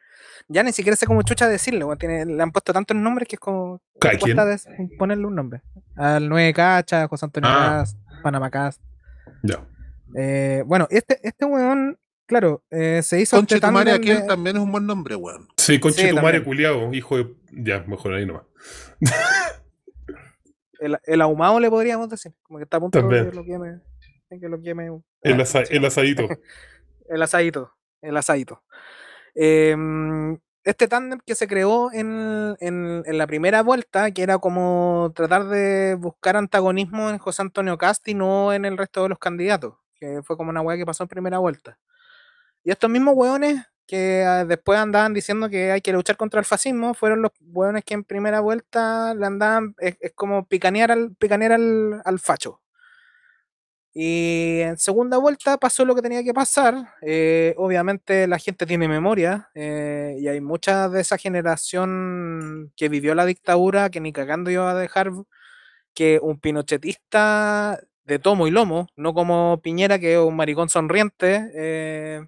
[0.48, 3.40] ya ni siquiera sé cómo chucha decirlo, tiene, le han puesto tantos nombres que es
[3.40, 4.58] como cuesta
[4.98, 5.62] ponerle un nombre.
[5.96, 7.84] Al 9 Cacha, José Antonio ah.
[8.24, 8.82] Panamá Cast.
[9.44, 9.66] Ya.
[10.16, 13.38] Eh, bueno, este, este weón, claro, eh, se hizo.
[13.38, 15.48] Conche Tumare aquel también es un buen nombre, weón.
[15.58, 17.34] Sí, Conche sí, Tumare culiado, hijo de.
[17.52, 18.44] Ya, mejor ahí nomás.
[20.80, 23.80] el, el, ahumado le podríamos decir, como que está a punto de que lo queme.
[24.30, 26.28] Que lo queme el, asa, el asadito.
[27.10, 27.74] el asadito.
[28.02, 28.64] El asadito.
[29.36, 32.56] Em, este tándem que se creó en,
[33.06, 38.54] la primera vuelta, que era como tratar de buscar antagonismo en José Antonio Casti no
[38.54, 41.40] en el resto de los candidatos, que fue como una hueá que pasó en primera
[41.40, 41.80] vuelta.
[42.64, 46.46] Y estos mismos hueones que ah, después andaban diciendo que hay que luchar contra el
[46.46, 51.54] fascismo, fueron los hueones que en primera vuelta le andaban, es, como picanear al, picanear
[51.54, 52.62] al facho.
[53.94, 56.76] Y en segunda vuelta pasó lo que tenía que pasar.
[57.02, 63.16] Eh, obviamente la gente tiene memoria eh, y hay mucha de esa generación que vivió
[63.16, 65.12] la dictadura que ni cagando iba a dejar
[65.94, 71.52] que un pinochetista de tomo y lomo, no como Piñera que es un maricón sonriente,
[71.56, 72.28] eh,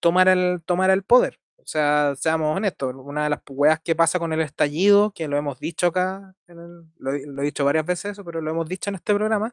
[0.00, 1.38] tomara, el, tomara el poder.
[1.58, 5.36] O sea, seamos honestos, una de las weas que pasa con el estallido, que lo
[5.36, 8.96] hemos dicho acá, lo, lo, he dicho varias veces eso, pero lo hemos dicho en
[8.96, 9.52] este programa,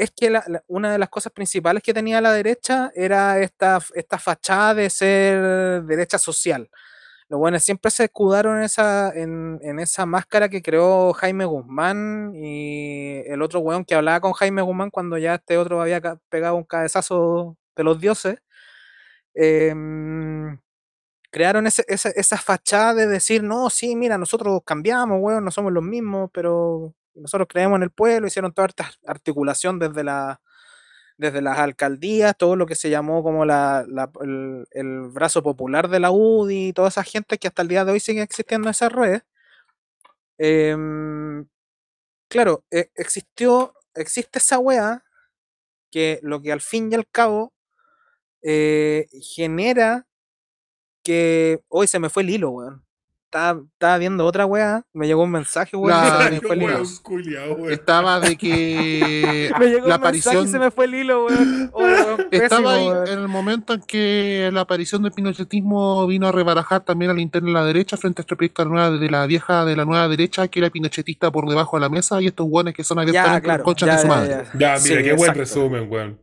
[0.00, 0.32] es que
[0.66, 5.82] una de las cosas principales que tenía la derecha era esta, esta fachada de ser
[5.84, 6.70] derecha social.
[7.28, 13.18] Los buenos siempre se escudaron en esa, en, esa máscara que creó Jaime Guzmán y
[13.26, 16.64] el otro weón que hablaba con Jaime Guzmán cuando ya este otro había pegado un
[16.64, 18.38] cabezazo de los dioses.
[19.34, 20.58] Em,
[21.30, 26.30] crearon esa fachada de decir, no, sí, mira, nosotros cambiamos, weón, no somos los mismos,
[26.32, 30.40] pero nosotros creemos en el pueblo, hicieron toda esta articulación desde la
[31.20, 33.84] desde las alcaldías, todo lo que se llamó como la,
[34.22, 38.00] el, brazo popular de la UDI, toda esa gente que hasta el día de hoy
[38.00, 39.22] sigue existiendo en esas redes.
[40.38, 41.46] Em,
[42.28, 45.04] claro, e, existió, existe esa weá,
[45.90, 47.52] que lo que al fin y al cabo
[48.42, 49.06] eh,
[49.36, 50.06] genera
[51.04, 52.84] que hoy se me fue el hilo, weón.
[53.32, 56.56] Estaba, estaba viendo otra weá, me llegó un mensaje, weón, y La- se me fue
[56.56, 57.70] el hilo.
[57.70, 61.26] Estaba de que Me llegó la un mensaje y aparición se me fue el hilo,
[61.26, 61.70] weón.
[61.72, 63.06] Oh, weón, pésimo, Estaba ahí weón.
[63.06, 67.20] en el momento en que la aparición del pinochetismo vino a rebarajar también a la
[67.20, 69.76] interna de la derecha frente a este proyecto de la, nueva, de la vieja de
[69.76, 72.82] la nueva derecha que era pinochetista por debajo de la mesa y estos guanes que
[72.82, 73.62] son Ya, abiertamente claro.
[73.62, 74.28] conchas ya, de su ya, madre.
[74.30, 74.42] ya.
[74.42, 76.18] Ya, mira, Sí, qué buen resumen, weón.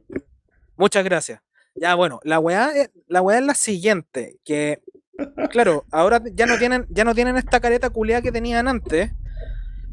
[0.76, 1.40] Muchas gracias.
[1.74, 4.82] Ya, bueno, la weá, es- la weá es la siguiente, que
[5.50, 9.12] claro, ahora ya no tienen, ya no tienen esta careta culiada que tenían antes,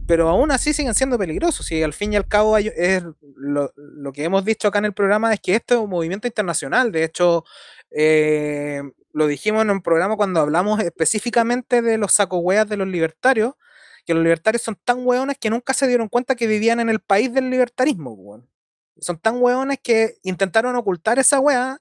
[0.06, 1.70] pero aún así siguen siendo peligrosos.
[1.72, 3.02] Y al fin y al cabo es
[3.36, 6.26] lo, lo que hemos dicho acá en el programa es que esto es un movimiento
[6.26, 6.92] internacional.
[6.92, 7.44] De hecho,
[7.90, 12.88] eh, lo dijimos en un programa cuando hablamos específicamente de los saco weas de los
[12.88, 13.54] libertarios,
[14.04, 17.00] que los libertarios son tan hueones que nunca se dieron cuenta que vivían en el
[17.00, 18.42] país del libertarismo.
[18.98, 21.78] Son tan hueones que intentaron ocultar esa wea,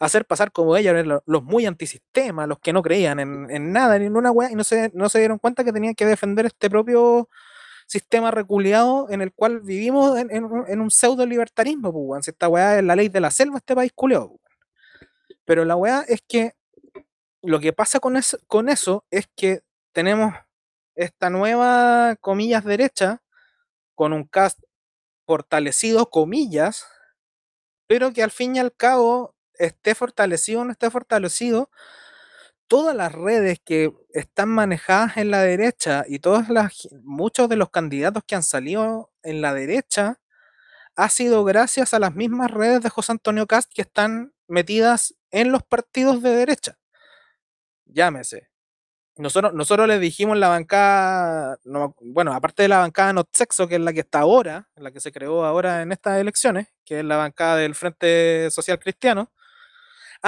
[0.00, 4.06] hacer pasar como lo- los muy antisistema, los que no creían en, en nada, ni
[4.06, 6.70] en una wea, y no se, no se dieron cuenta que tenían que defender este
[6.70, 7.28] propio
[7.86, 12.24] sistema reculeado en el cual vivimos en, en un- pseudo libertarismo, pues.
[12.26, 14.30] Si esta weá es la ley de la selva, este país culeado.
[14.30, 14.42] pues,
[15.44, 16.54] Pero la weá es que
[17.42, 20.34] lo que pasa con eso, con eso es que tenemos
[20.96, 23.22] esta nueva, comillas, derecha,
[23.94, 24.60] con un cast
[25.26, 26.86] fortalecido, comillas,
[27.86, 31.70] pero que al fin y al cabo, esté fortalecido o no esté fortalecido,
[32.68, 37.70] todas las redes que están manejadas en la derecha y todas las, muchos de los
[37.70, 40.20] candidatos que han salido en la derecha
[40.96, 45.52] ha sido gracias a las mismas redes de José Antonio Cast que están metidas en
[45.52, 46.78] los partidos de derecha.
[47.84, 48.48] Llámese.
[49.18, 51.58] Nosotros, nosotros les dijimos la bancada,
[52.00, 55.00] bueno, aparte de la bancada no sexo, que es la que está ahora, la que
[55.00, 59.32] se creó ahora en estas elecciones, que es la bancada del Frente Social Cristiano,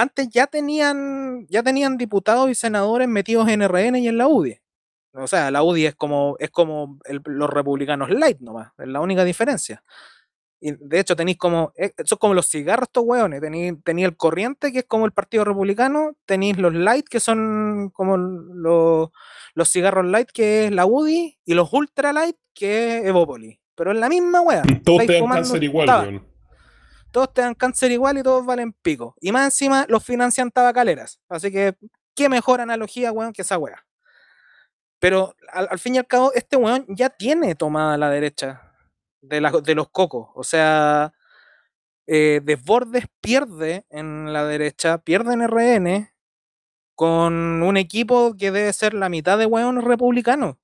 [0.01, 4.59] antes ya tenían, ya tenían diputados y senadores metidos en RN y en la UDI.
[5.13, 8.99] O sea, la UDI es como, es como el- los republicanos light nomás, es la
[9.01, 9.83] única diferencia.
[10.61, 14.17] Y de hecho tenéis como, eh, son como los cigarros estos hueones, tenéis tenéis el
[14.17, 19.09] corriente que es como el Partido Republicano, tenéis los light que son como los,
[19.53, 23.57] los cigarros light que es la UDI y los ultra light que es Evópolis.
[23.75, 24.61] Pero es la misma wea.
[24.83, 25.87] Todos te dan cáncer igual.
[27.11, 29.15] Todos te dan cáncer igual y todos valen pico.
[29.21, 31.19] Y más encima los financian tabacaleras.
[31.29, 31.75] Así que,
[32.15, 33.85] qué mejor analogía, weón, que esa weá.
[34.99, 38.73] Pero al, fin y al cabo, este weón ya tiene tomada la derecha
[39.21, 40.29] de, los cocos.
[40.35, 41.13] O sea,
[42.07, 46.13] eh, Desbordes pierde en la derecha, pierde en RN
[46.95, 50.57] con un equipo que debe ser la mitad de weones republicanos.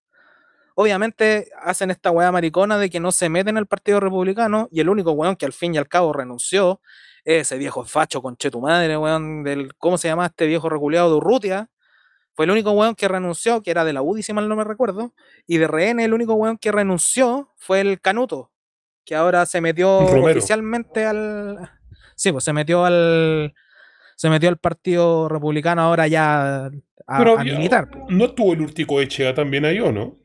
[0.75, 4.89] Obviamente hacen esta weá maricona de que no se meten al Partido Republicano y el
[4.89, 6.81] único weón que al fin y al cabo renunció
[7.23, 11.09] es ese viejo facho con tu madre, weón, del, ¿cómo se llama este viejo reculeado
[11.09, 11.69] de Urrutia?
[12.33, 14.65] Fue el único weón que renunció, que era de la UDI, si mal no me
[14.65, 15.13] recuerdo,
[15.47, 18.51] y de RN el único weón que renunció fue el Canuto,
[19.05, 20.37] que ahora se metió Romero.
[20.37, 21.71] oficialmente al...
[22.15, 23.53] Sí, pues se metió al...
[24.17, 26.65] Se metió al Partido Republicano ahora ya
[27.07, 27.89] a, Pero a había- militar.
[28.09, 30.17] ¿No estuvo el Urtico Echea también ahí o no?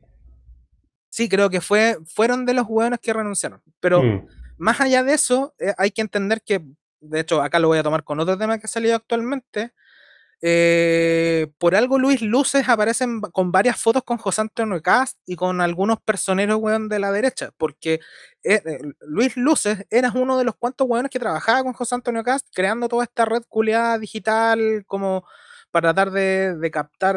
[1.10, 3.60] Sí, creo que fue, fueron de los hueones que renunciaron.
[3.80, 4.26] Pero Mm.
[4.58, 6.62] más allá de eso, eh, hay que entender que,
[7.00, 9.72] de hecho, acá lo voy a tomar con otro tema que ha salido actualmente.
[10.42, 15.18] eh, por algo Luis Luces aparece en va- con varias fotos con José Antonio Cast
[15.26, 18.00] y con algunos personeros weón de la derecha, porque
[18.42, 22.24] eh, eh, Luis Luces era uno de los cuantos weones que trabajaba con José Antonio
[22.24, 25.26] Cast creando toda esta red culiada digital como
[25.70, 27.16] para tratar de, de captar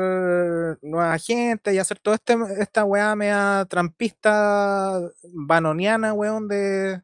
[0.81, 4.99] nueva gente y hacer toda este, esta weá media trampista
[5.33, 7.01] banoniana, weón, de,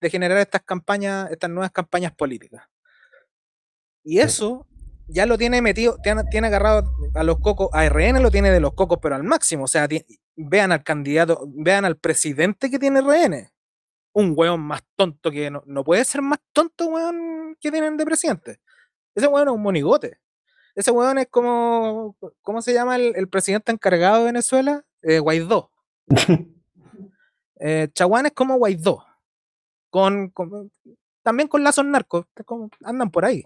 [0.00, 2.64] de generar estas campañas, estas nuevas campañas políticas.
[4.04, 4.66] Y eso
[5.08, 8.60] ya lo tiene metido, tiene, tiene agarrado a los cocos, a RN lo tiene de
[8.60, 9.64] los cocos, pero al máximo.
[9.64, 9.88] O sea,
[10.36, 13.50] vean al candidato, vean al presidente que tiene RN.
[14.12, 18.04] Un weón más tonto que no, no puede ser más tonto, weón, que tienen de
[18.04, 18.60] presidente.
[19.14, 20.18] Ese weón es un monigote.
[20.78, 24.84] Ese weón es como, ¿cómo se llama el, el presidente encargado de Venezuela?
[25.02, 25.70] Eh, Guaidó.
[27.60, 29.04] Eh, Chaguán es como Guaidó.
[29.90, 30.70] Con, con-
[31.24, 33.42] también con lazos narcos, que como andan por ahí.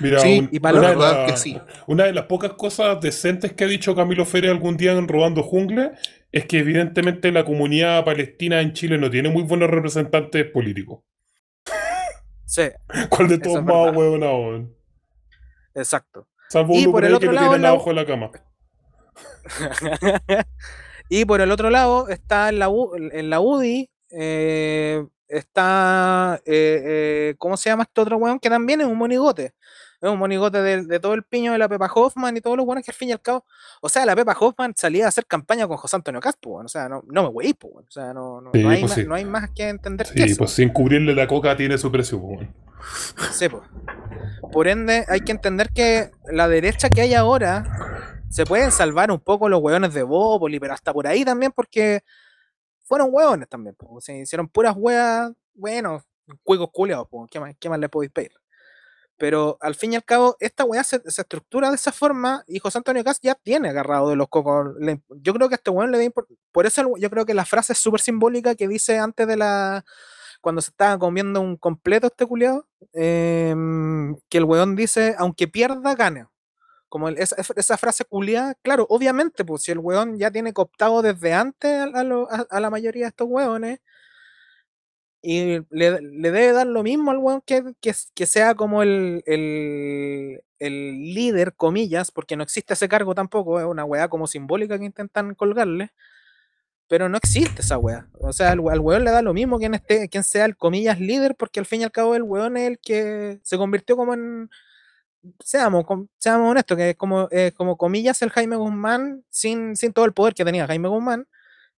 [0.00, 1.58] Mira, Sí, un- y para una, la verdad que sí.
[1.86, 5.42] una de las pocas cosas decentes que ha dicho Camilo Feria algún día en Robando
[5.42, 5.92] Jungle
[6.30, 11.00] es que evidentemente la comunidad palestina en Chile no tiene muy buenos representantes políticos.
[12.44, 12.64] Sí,
[13.08, 14.74] ¿Cuál de todos más weón?
[15.74, 16.28] exacto.
[16.48, 18.30] Salvo Y uno por el otro que lo lado, tienen la- abajo de la cama.
[21.08, 26.82] y por el otro lado está en la, U- en la UDI eh, está, eh,
[26.84, 28.38] eh, ¿cómo se llama este otro weón?
[28.38, 29.54] Que también es un monigote.
[30.00, 32.64] Es un monigote de, de todo el piño de la Pepa Hoffman y todos los
[32.64, 33.44] buenos que al fin y al cabo.
[33.82, 36.66] O sea, la Pepa Hoffman salía a hacer campaña con José Antonio Caspo, weón.
[36.66, 37.84] O sea, no, no me weí, po, weón.
[37.88, 39.04] O sea, no, no, Sí, no hay, pues más, sí.
[39.08, 40.38] no hay más que entender que Sí, eso.
[40.38, 42.54] pues sin cubrirle la coca tiene su precio, pues, weón.
[43.32, 43.62] Sí, po.
[44.52, 47.64] Por ende, hay que entender que la derecha que hay ahora
[48.30, 52.02] se pueden salvar un poco los hueones de Bópoli, pero hasta por ahí también, porque
[52.84, 53.74] fueron hueones también.
[53.76, 54.00] po.
[54.00, 56.02] Se hicieron puras hueas, bueno,
[56.42, 57.08] cuicos culeados.
[57.30, 58.32] ¿Qué más, qué más le podéis pedir?
[59.16, 62.78] Pero al fin y al cabo, esta weá se, estructura de esa forma y José
[62.78, 64.68] Antonio Cast ya tiene agarrado de los cocos.
[64.78, 66.10] le- yo creo que a este weón le da
[66.52, 69.84] Por eso yo creo que la frase es súper simbólica que dice antes de la.
[70.40, 75.94] Cuando se estaba comiendo un completo este culiado, em, que el weón dice, aunque pierda,
[75.96, 76.30] gana.
[76.88, 81.02] Como el- esa, esa frase culiada, claro, obviamente, pues si el weón ya tiene cooptado
[81.02, 83.80] desde antes a, a lo- a- a la mayoría de estos weones,
[85.22, 89.22] y le, le debe dar lo mismo al weón que, que, que sea como el,
[89.26, 94.78] el, el líder, comillas, porque no existe ese cargo tampoco, es una weá como simbólica
[94.78, 95.90] que intentan colgarle,
[96.88, 98.08] pero no existe esa weá.
[98.20, 100.56] O sea, al, we- al weón le da lo mismo quien, esté, quien sea el
[100.56, 103.96] comillas líder, porque al fin y al cabo el weón es el que se convirtió
[103.96, 104.50] como en.
[105.44, 105.84] Seamos,
[106.18, 110.32] seamos honestos, que es como, como comillas el Jaime Guzmán sin, sin todo el poder
[110.34, 111.26] que tenía Jaime Guzmán,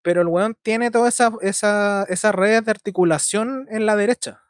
[0.03, 4.43] pero el weón tiene toda esa, esa, esa red de articulación en la derecha.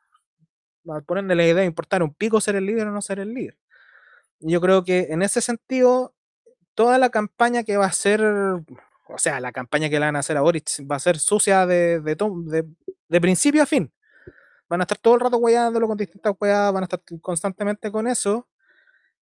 [1.07, 3.57] Ponerle la idea de importar un pico ser el líder o no ser el líder.
[4.41, 6.15] Yo creo que en ese sentido,
[6.75, 8.21] toda la campaña que va a ser,
[9.13, 11.67] o sea, la campaña que le van a hacer a Boric va a ser sucia
[11.67, 13.93] de, de, principio a fin.
[14.69, 18.07] Van a estar todo el rato hueándolo con distintas hueadas, van a estar constantemente con
[18.07, 18.49] eso.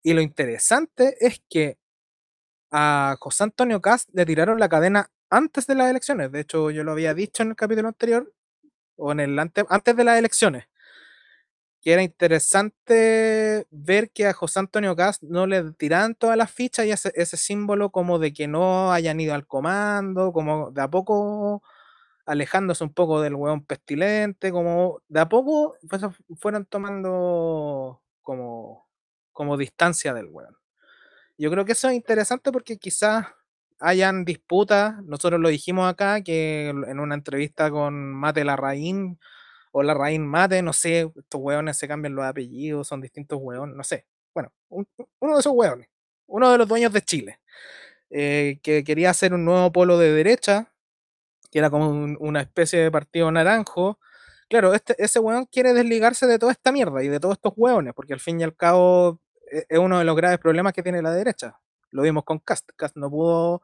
[0.04, 1.78] Y lo interesante es que
[2.72, 6.32] a José Antonio Cast le tiraron la cadena antes de las elecciones.
[6.32, 8.34] De hecho, yo lo había dicho en el capítulo anterior,
[8.98, 10.66] o en el ante- antes de las elecciones,
[11.82, 16.86] que era interesante ver que a José Antonio Cast no le tiraban todas las fichas
[16.86, 20.90] y ese, ese símbolo como de que no hayan ido al comando, como de a
[20.90, 21.64] poco
[22.26, 26.02] alejándose un poco del hueón pestilente, como de a poco pues,
[26.38, 28.88] fueron tomando como,
[29.32, 30.58] como distancia del hueón.
[31.38, 33.28] Yo creo que eso es interesante porque quizás
[33.80, 39.20] hayan disputas, nosotros lo dijimos acá, que en una entrevista con Mate Larraín
[39.72, 43.84] o Larraín Mate, no sé, estos hueones se cambian los apellidos, son distintos hueones, no
[43.84, 44.06] sé.
[44.34, 44.88] Bueno, un-
[45.20, 45.88] uno de esos hueones,
[46.28, 47.40] uno de los dueños de Chile,
[48.12, 50.72] eh, que quería hacer un nuevo polo de derecha,
[51.52, 54.00] que era como un- una especie de partido naranjo.
[54.50, 57.94] Claro, este, ese hueón quiere desligarse de toda esta mierda y de todos estos hueones,
[57.96, 59.20] porque al fin y al cabo
[59.52, 61.60] e- es uno de los graves problemas que tiene la derecha.
[61.92, 62.70] Lo vimos con Cast.
[62.76, 63.62] Cast no pudo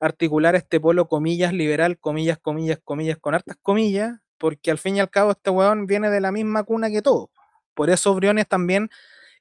[0.00, 5.00] articular este polo comillas liberal, comillas, comillas, comillas, con hartas comillas, porque al fin y
[5.00, 7.30] al cabo este hueón viene de la misma cuna que todo.
[7.74, 8.90] Por eso Briones también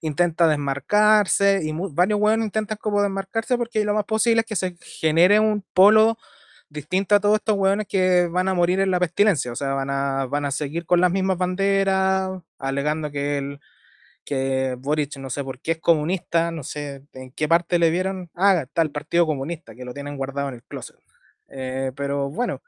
[0.01, 4.75] intenta desmarcarse y varios hueones intentan como desmarcarse porque lo más posible es que se
[4.81, 6.17] genere un polo
[6.69, 9.89] distinto a todos estos hueones que van a morir en la pestilencia, o sea, van
[9.89, 13.59] a, van a seguir con las mismas banderas, alegando que el
[14.25, 18.29] que Boric no sé por qué es comunista, no sé en qué parte le vieron,
[18.35, 20.97] ah, está el Partido Comunista, que lo tienen guardado en el closet.
[21.49, 22.61] Eh, pero bueno,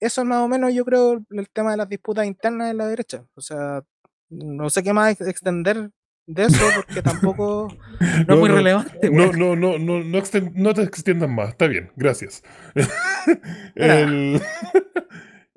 [0.00, 2.86] eso es más o menos yo creo el tema de las disputas internas de la
[2.86, 3.24] derecha.
[3.34, 3.82] O sea,
[4.30, 5.90] no sé qué más ex- extender
[6.26, 7.68] de eso porque tampoco
[8.26, 9.10] no, es muy no, relevante.
[9.10, 12.42] No, no, no, no, no, exten- no te extiendas más, está bien, gracias.
[13.74, 14.40] El-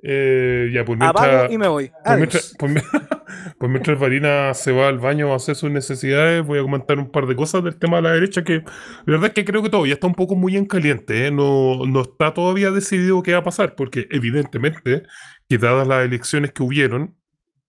[0.04, 1.92] eh, ya, pues mientras, y me voy.
[2.04, 2.74] pues mientras, pues
[3.60, 7.12] pues mientras Varina se va al baño a hacer sus necesidades, voy a comentar un
[7.12, 8.64] par de cosas del tema de la derecha que
[9.06, 11.32] la verdad es que creo que todavía está un poco muy en caliente, ¿eh?
[11.32, 15.04] no, no está todavía decidido qué va a pasar, porque evidentemente,
[15.48, 17.16] que dadas las elecciones que hubieron,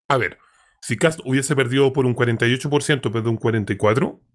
[0.09, 0.39] a ver,
[0.81, 4.30] si Cast hubiese perdido por un 48% en vez de un 44%, es-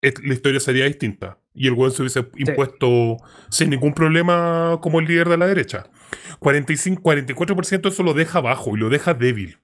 [0.00, 1.38] la historia sería distinta.
[1.54, 3.16] Y el weón se hubiese impuesto
[3.50, 5.90] sin ningún problema como el líder de la derecha.
[6.38, 9.58] 45, 44% eso lo deja bajo y lo deja débil.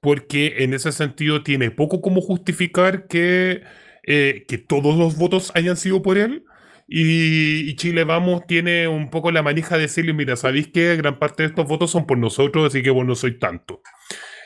[0.00, 3.62] Porque en ese sentido tiene poco como justificar que,
[4.04, 6.44] eh, que todos los votos hayan sido por él.
[6.86, 11.18] Y, y Chile Vamos tiene un poco la manija de decirle, mira, ¿sabéis que gran
[11.18, 13.82] parte de estos votos son por nosotros, así que vos no soy tanto?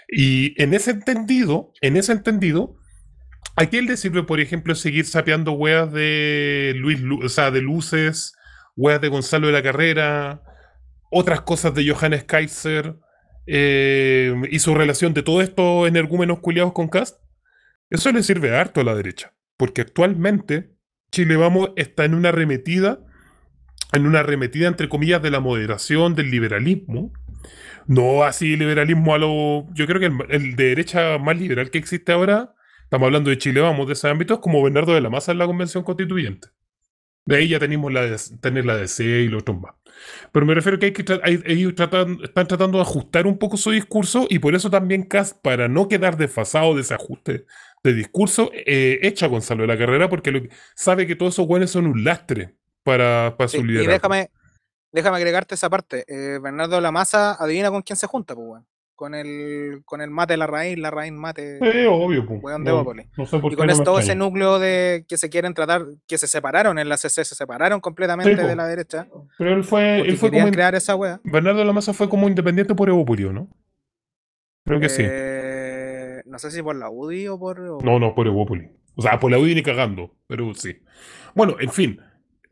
[0.08, 2.76] Y en ese entendido, en ese entendido,
[3.56, 7.60] ¿a quién le sirve, por ejemplo, seguir sapeando weas de Luis, Lu- o sea, de
[7.62, 8.34] Luces,
[8.76, 10.42] weas de Gonzalo de la Carrera,
[11.10, 12.96] otras cosas de Johannes Kaiser,
[13.46, 17.18] eh, y su relación de todos estos energúmenos culiados con Cast?
[17.90, 20.72] Eso le sirve harto a la derecha, porque actualmente
[21.10, 23.00] Chile Vamos está en una arremetida,
[23.92, 27.12] en una arremetida entre comillas de la moderación, del liberalismo,
[27.86, 29.66] No así liberalismo a lo.
[29.74, 32.54] Yo creo que el, el de derecha más liberal que existe ahora,
[32.92, 35.38] estamos hablando de Chile, vamos, de ese ámbito, es como Bernardo de la Maza en
[35.38, 36.48] la Convención Constituyente.
[37.24, 39.72] De ahí ya tenemos la de, tener la DC y los otros más.
[40.30, 43.56] Pero me refiero que, hay que hay- ellos tratan- están tratando de ajustar un poco
[43.56, 47.46] su discurso y por eso también Cast, para no quedar desfasado de ese ajuste
[47.82, 50.42] de discurso, eh, echa a Gonzalo de la carrera porque lo-
[50.74, 53.92] sabe que todos esos buenos son un lastre para, para Sí, su y liderazgo.
[53.92, 54.30] déjame,
[54.92, 56.04] déjame agregarte esa parte.
[56.08, 58.66] Eh, Bernardo de la Maza, adivina con quién se junta, pues, weón.
[59.02, 61.58] Con el, con el mate la raíz, la raíz mate.
[61.58, 62.40] Sí, obvio, pues.
[62.40, 65.28] Weón de no, sé por Y qué con no todo ese núcleo de que se
[65.28, 69.08] quieren tratar, que se separaron en la CC, se separaron completamente Sí, de la derecha.
[69.38, 70.48] Pero él fue, él fue como.
[70.52, 71.20] crear esa wea.
[71.24, 73.48] Bernardo de la Maza fue como independiente por Evópolis, ¿no?
[74.64, 75.02] Creo que sí.
[75.04, 77.58] Eh, no sé si por la UDI o por.
[77.58, 78.70] o- No, no, por Evópolis.
[78.94, 80.76] O sea, por la UDI ni cagando, pero sí.
[81.34, 82.00] Bueno, en fin,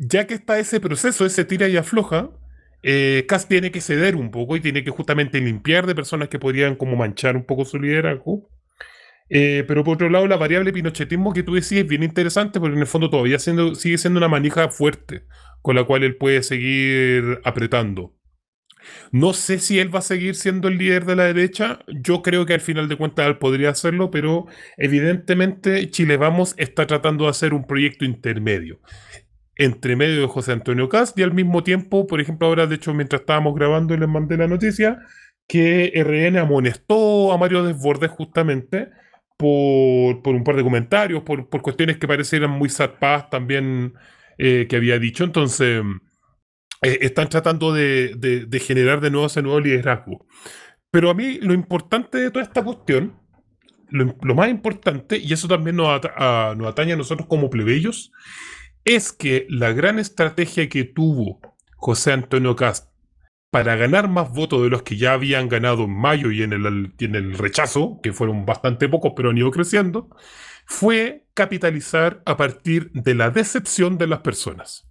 [0.01, 2.31] ya que está ese proceso, ese tira y afloja,
[2.83, 6.77] eh, tiene que ceder un poco y tiene que justamente limpiar de personas que podrían
[6.77, 8.49] como manchar un poco su liderazgo.
[9.29, 12.75] Eh, pero por otro lado, la variable pinochetismo que tú decís es bien interesante porque
[12.75, 15.23] en el fondo todavía sigue siendo una manija fuerte
[15.63, 18.17] con la cual él puede seguir apretando.
[19.13, 21.81] No sé si él va a seguir siendo el líder de la derecha.
[21.89, 26.87] Yo creo que al final de cuentas él podría hacerlo, pero evidentemente Chile Vamos está
[26.87, 28.81] tratando de hacer un proyecto intermedio.
[29.57, 32.95] Entre medio de José Antonio Cast y al mismo tiempo, por ejemplo, ahora de hecho
[32.95, 34.99] mientras estábamos grabando les mandé la noticia,
[35.47, 38.89] que RN amonestó a Mario Desbordes justamente
[39.37, 43.95] por, por un par de comentarios, por, por cuestiones que parecieran muy zarpadas también
[44.39, 45.25] eh, que había dicho.
[45.25, 45.83] Entonces,
[46.83, 50.27] eh, están tratando de, de- generar de nuevo ese nuevo liderazgo.
[50.91, 53.17] Pero a mí lo importante de toda esta cuestión,
[53.91, 57.51] lo, lo más importante, y eso también nos, ata- a- nos atañe a nosotros como
[57.51, 58.13] plebeyos,
[58.85, 61.41] es que la gran estrategia que tuvo
[61.77, 62.91] José Antonio Cast
[63.51, 66.93] para ganar más votos de los que ya habían ganado en mayo y en el,
[66.99, 70.09] en el rechazo, que fueron bastante pocos pero han ido creciendo,
[70.67, 74.89] fue capitalizar a partir de la decepción de las personas.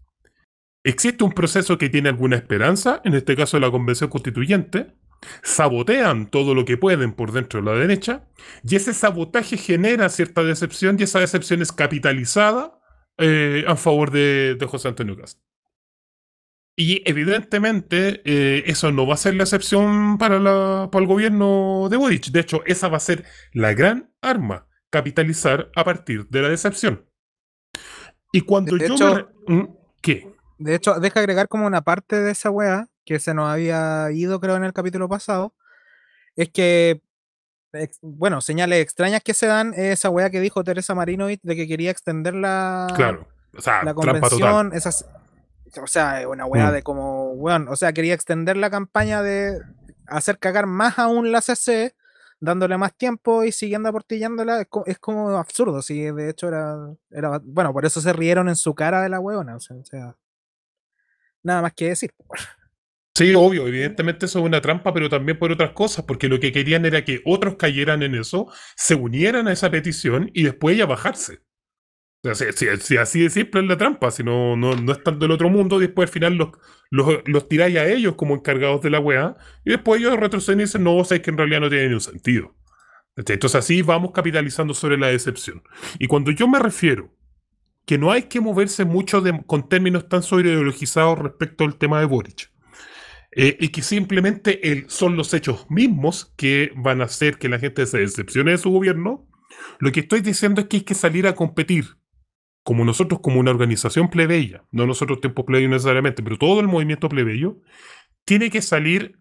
[0.84, 4.94] Existe un proceso que tiene alguna esperanza, en este caso la Convención Constituyente,
[5.44, 8.26] sabotean todo lo que pueden por dentro de la derecha,
[8.64, 12.79] y ese sabotaje genera cierta decepción y esa decepción es capitalizada
[13.20, 15.40] eh, a favor de, de José Antonio Cast.
[16.76, 21.88] Y evidentemente eh, eso no va a ser la excepción para, la- para el gobierno
[21.90, 22.28] de Boric.
[22.28, 27.06] De hecho, esa va a ser la gran arma, capitalizar a partir de la decepción.
[28.32, 29.56] Y cuando De yo hecho- me...
[29.56, 29.68] ¿Mm?
[30.02, 30.32] ¿Qué?
[30.58, 34.40] De hecho, deja agregar como una parte de esa wea que se nos había ido,
[34.40, 35.54] creo, en el capítulo pasado.
[36.36, 37.02] Es que,
[37.74, 41.56] ex- bueno, señales extrañas que se dan es esa wea que dijo Teresa Marinovich de
[41.56, 43.28] que quería extender la, Claro.
[43.58, 44.72] O sea, la convención.
[44.74, 45.06] Esas,
[45.82, 46.74] o sea, una wea Mm.
[46.74, 49.60] de como, weón, o sea, quería extender la campaña de
[50.08, 51.96] hacer cagar más aún la CC,
[52.40, 54.62] dándole más tiempo y siguiendo aportillándola.
[54.62, 56.76] Es, co- es como absurdo, sí, de hecho era,
[57.12, 59.84] era, bueno, por eso se rieron en su cara de la weona, o sea, o
[59.84, 60.16] sea,
[61.44, 62.14] nada más que decir.
[63.20, 66.54] Sí, obvio, evidentemente eso es una trampa, pero también por otras cosas, porque lo que
[66.54, 68.48] querían era que otros cayeran en eso,
[68.78, 71.40] se unieran a esa petición y después ya bajarse.
[72.24, 74.94] O sea, si, si- si así de simple es la trampa, si no, no, no
[74.94, 76.50] están del otro mundo, después al final los,
[76.92, 80.64] los, los tiráis a ellos como encargados de la weá, y después ellos retroceden y
[80.66, 82.56] dicen, no, sabes que en realidad no tiene ni un sentido.
[83.18, 85.64] Entonces así vamos capitalizando sobre la decepción.
[86.00, 87.14] Y cuando yo me refiero
[87.86, 92.06] que no hay que moverse mucho de- con términos tan sobreideologizados respecto al tema de
[92.06, 92.52] Boric,
[93.32, 97.86] eh, y que simplemente son los hechos mismos que van a hacer que la gente
[97.86, 99.28] se decepcione de su gobierno,
[99.80, 101.98] lo que estoy diciendo es que hay que salir a competir,
[102.64, 107.08] como nosotros, como una organización plebeya, no nosotros tiempo plebeyo necesariamente, pero todo el movimiento
[107.08, 107.58] plebeyo,
[108.26, 109.18] tiene que salir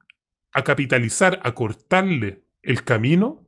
[0.53, 3.47] a capitalizar, a cortarle el camino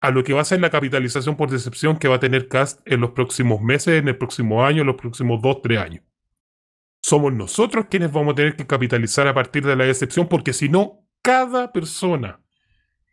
[0.00, 2.80] a lo que va a ser la capitalización por decepción que va a tener Cast
[2.84, 6.02] en los próximos meses, en el próximo año, en los próximos dos, tres años
[7.04, 10.70] somos nosotros quienes vamos a tener que capitalizar a partir de la decepción, porque si
[10.70, 12.40] no, cada persona,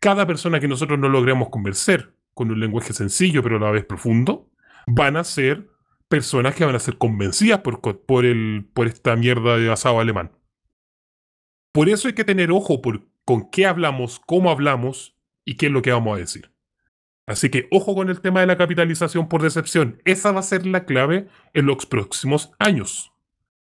[0.00, 3.84] cada persona que nosotros no logremos convencer con un lenguaje sencillo pero a la vez
[3.84, 4.48] profundo,
[4.86, 5.68] van a ser
[6.08, 10.32] personas que van a ser convencidas por, por, el, por esta mierda de asado alemán.
[11.70, 15.72] Por eso hay que tener ojo por con qué hablamos, cómo hablamos y qué es
[15.72, 16.50] lo que vamos a decir.
[17.26, 20.00] Así que ojo con el tema de la capitalización por decepción.
[20.06, 23.11] Esa va a ser la clave en los próximos años.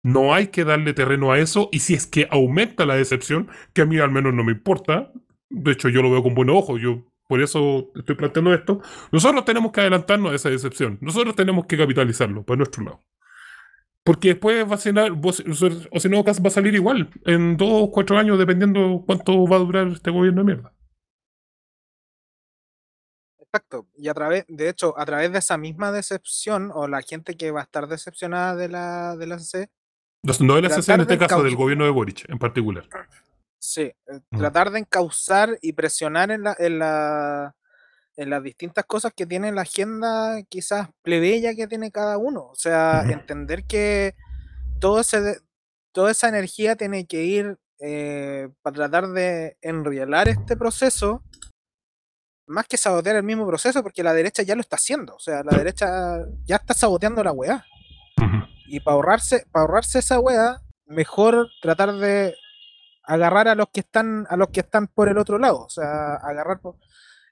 [0.03, 3.83] No hay que darle terreno a eso y si es que aumenta la decepción, que
[3.83, 5.13] a mí al menos no me importa,
[5.49, 8.81] de hecho yo lo veo con buenos ojos, yo por eso estoy planteando esto,
[9.13, 13.01] nosotros tenemos que adelantarnos a esa decepción, nosotros tenemos que capitalizarlo para nuestro lado.
[14.05, 15.33] Porque después va a ser, o
[16.01, 19.87] si va a salir igual en dos o cuatro años, dependiendo cuánto va a durar
[19.89, 20.75] este gobierno de mierda.
[23.39, 23.87] Exacto.
[23.95, 27.51] Y a través, de hecho, a través de esa misma decepción, o la gente que
[27.53, 29.71] va a estar decepcionada de la, de la CC.
[30.23, 32.87] No, de la CC en este caso, del gobierno de Boric en particular.
[33.59, 33.97] Sí, eh,
[34.31, 37.55] tratar de encauzar y presionar en la, en la
[38.17, 42.45] en las distintas cosas que tiene la agenda quizás plebeya que tiene cada uno.
[42.47, 44.15] O sea, entender que
[44.81, 45.39] todo ese,
[45.93, 51.23] toda esa energía tiene que ir eh, para tratar de enrielar este proceso,
[52.47, 55.15] más que sabotear el mismo proceso, porque la derecha ya lo está haciendo.
[55.15, 57.65] O sea, la derecha ya está saboteando la weá.
[58.73, 62.35] Y para ahorrarse, para ahorrarse esa weá, mejor tratar de
[63.03, 65.67] agarrar a los que están, a los que están por el otro lado.
[65.67, 66.59] O sea, agarrar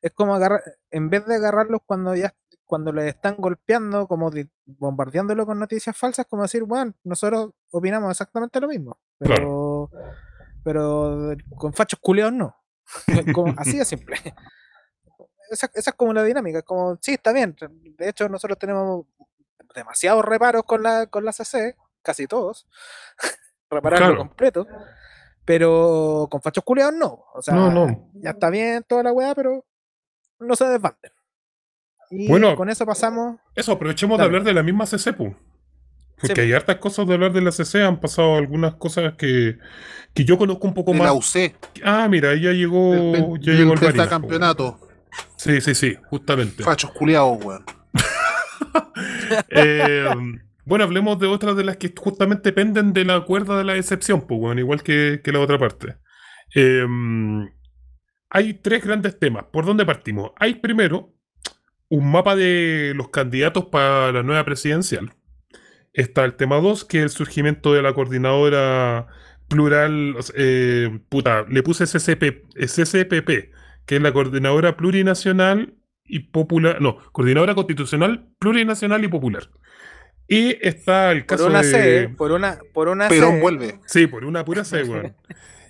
[0.02, 0.60] es como agarrar,
[0.90, 2.34] en vez de agarrarlos cuando ya
[2.66, 4.30] cuando les están golpeando, como
[4.66, 9.90] bombardeándolo con noticias falsas, como decir, bueno, nosotros opinamos exactamente lo mismo, pero,
[10.62, 12.54] pero con fachos culeados no.
[13.56, 14.16] así de simple.
[15.50, 17.56] Esa, es como la dinámica, como, sí, está bien.
[17.96, 19.06] De hecho, nosotros tenemos
[19.74, 22.66] demasiados reparos con la, con la CC, casi todos,
[23.70, 24.66] repararlo completo,
[25.44, 27.24] pero con fachos culeados no.
[27.34, 27.54] O sea,
[28.14, 29.64] ya está bien toda la weá, pero
[30.38, 31.12] no se desbanden.
[32.10, 33.36] Y bueno, con eso pasamos.
[33.54, 37.40] Eso, aprovechemos de hablar de la misma CC, Porque hay hartas cosas de hablar de
[37.40, 39.58] la CC, han pasado algunas cosas que,
[40.12, 41.02] que yo conozco un poco más.
[41.02, 41.54] La UC.
[41.84, 44.80] Ah, mira, ya llegó, ya llegó el campeonato.
[45.36, 46.62] Sí, sí, sí, justamente.
[46.62, 47.64] Fachos culiados, weón.
[49.50, 50.08] Eh,
[50.64, 54.26] bueno, hablemos de otras de las que justamente penden de la cuerda de la excepción,
[54.26, 55.96] pues, bueno, igual que, la otra parte.
[56.54, 56.86] Eh,
[58.28, 59.44] hay tres grandes temas.
[59.52, 60.32] ¿Por dónde partimos?
[60.36, 61.14] Hay primero
[61.88, 65.12] un mapa de los candidatos para la nueva presidencial.
[65.92, 69.08] Está el tema 2, que es el surgimiento de la coordinadora
[69.48, 73.50] plural, eh, puta, le puse SCPP,
[73.86, 75.74] que es la coordinadora plurinacional
[76.10, 79.50] y popular, no, coordinadora constitucional plurinacional y popular.
[80.28, 81.70] Y está el caso por una de...
[81.70, 83.80] C, por una, por una Perón vuelve.
[83.86, 85.16] Sí, por una pura C, weón.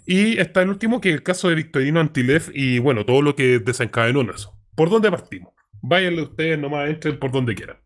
[0.06, 3.36] Y está el último, que es el caso de Victorino Antilef y bueno, todo lo
[3.36, 4.58] que desencadenó en eso.
[4.74, 5.54] ¿Por dónde partimos?
[5.82, 7.78] Váyanle ustedes nomás, entren por donde quieran.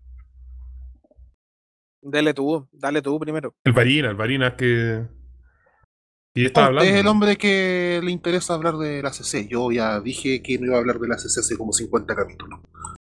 [2.03, 3.55] Dale tú, dale tú primero.
[3.65, 5.03] El Varina, el Varina que.
[6.35, 6.91] Y está hablando.
[6.91, 9.47] Es el hombre que le interesa hablar de la CC.
[9.49, 12.61] Yo ya dije que no iba a hablar de la CC hace como 50 capítulos.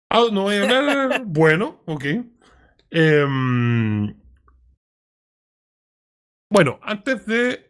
[0.10, 1.24] Ah, no voy a hablar.
[1.26, 2.06] bueno, ok.
[2.90, 4.16] Em,
[6.50, 7.70] bueno, antes de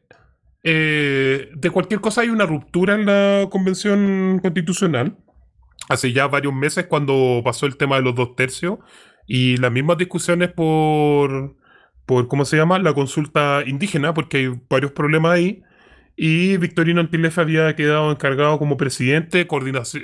[0.63, 5.17] eh, de cualquier cosa hay una ruptura en la convención constitucional.
[5.87, 8.79] Hace ya varios meses cuando pasó el tema de los dos tercios
[9.25, 11.55] y las mismas discusiones por,
[12.09, 12.79] por ¿cómo se llama?
[12.79, 15.61] La consulta indígena, porque hay varios problemas ahí.
[16.15, 19.47] Y Victorino Antilef había quedado encargado como presidente,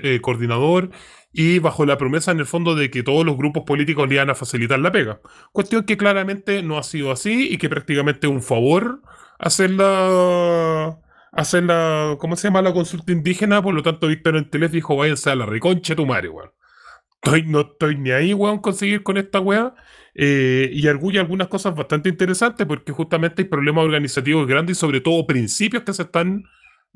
[0.04, 0.92] eh, coordinador
[1.34, 4.30] y bajo la promesa en el fondo de que todos los grupos políticos le iban
[4.30, 5.20] a facilitar la pega.
[5.52, 9.02] Cuestión que claramente no ha sido así y que prácticamente un favor
[9.40, 11.00] hacer la,
[11.32, 12.62] hacer la, ¿cómo se llama?
[12.62, 16.30] La consulta indígena, por lo tanto Víctor Antilef dijo, váyanse a la reconcha tu madre,
[16.30, 16.52] weón.
[17.48, 19.74] No estoy ni ahí, weón, conseguir con esta weá.
[20.18, 25.02] Eh, y arguye algunas cosas bastante interesantes porque justamente hay problemas organizativos grandes y sobre
[25.02, 26.46] todo principios que se están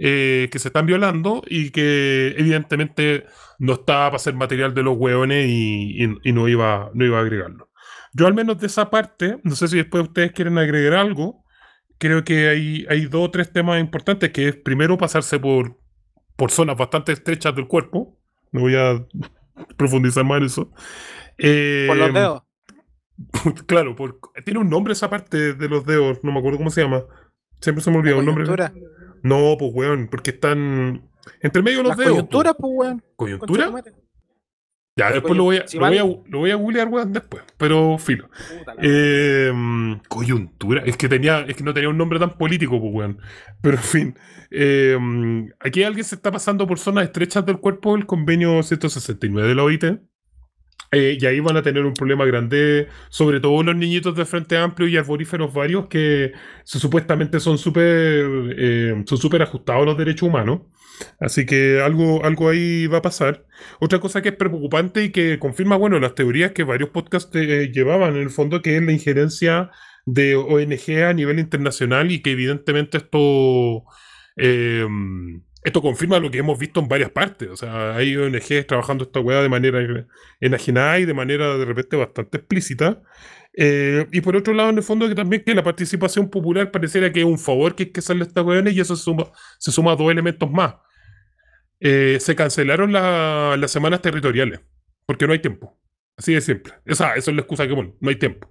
[0.02, 3.26] eh, que se están violando y que evidentemente
[3.58, 7.22] no estaba para ser material de los weones y, y, no, iba, no iba a
[7.22, 7.70] agregarlo.
[8.14, 11.44] Yo al menos de esa parte, no sé si después ustedes quieren agregar algo,
[11.98, 15.78] creo que hay, hay dos o tres temas importantes, que es primero pasarse por,
[16.38, 18.18] por zonas bastante estrechas del cuerpo.
[18.54, 19.06] No voy a
[19.76, 20.70] profundizar más en eso.
[20.70, 22.44] por los eh, dedos.
[23.68, 23.96] Claro,
[24.46, 27.04] tiene un nombre esa parte de los dedos, no me acuerdo cómo se llama.
[27.62, 28.46] Siempre se me olvida un nombre.
[29.24, 31.10] No, pues weón, porque están
[31.42, 32.12] entre medio de los dedos.
[32.12, 33.04] Coyuntura, pues weón.
[33.16, 33.72] ¿Coyuntura?
[34.96, 37.44] Ya, después lo voy, a, lo, voy a, lo voy a googlear, weón, después.
[37.58, 38.30] Pero filo.
[38.82, 39.50] Eh,
[40.10, 40.84] coyuntura.
[40.86, 43.20] Es que tenía, es que no tenía un nombre tan político, pues, weón.
[43.62, 44.16] Pero en fin.
[44.52, 44.98] Eh,
[45.60, 49.64] aquí alguien se está pasando por zonas estrechas del cuerpo del convenio 169 de la
[49.64, 49.86] OIT.
[50.92, 54.58] Eh, y ahí van a tener un problema grande, sobre todo los niñitos de Frente
[54.58, 56.32] Amplio y arboríferos varios que
[56.64, 60.62] supuestamente son súper son súper ajustados a los derechos humanos.
[61.20, 63.46] Así que algo, algo ahí va a pasar.
[63.80, 67.72] Otra cosa que es preocupante y que confirma, bueno, las teorías que varios podcasts eh,
[67.74, 69.72] llevaban en el fondo, que es la injerencia
[70.06, 73.84] de ONG a nivel internacional y que evidentemente esto,
[75.64, 77.50] esto confirma lo que hemos visto en varias partes.
[77.50, 79.80] O sea, hay ONGs trabajando esta weá de manera
[80.40, 83.02] enajenada y de manera de repente bastante explícita.
[83.54, 87.12] Eh, y por otro lado, en el fondo, que también que la participación popular pareciera
[87.12, 89.26] que es un favor que que hacerle a esta weón y eso se suma,
[89.58, 90.76] se suma a dos elementos más.
[91.80, 94.62] Eh, se cancelaron la- las semanas territoriales
[95.06, 95.78] porque no hay tiempo.
[96.18, 96.74] Así de simple.
[96.86, 98.50] Esa, es la excusa que bueno, no hay tiempo.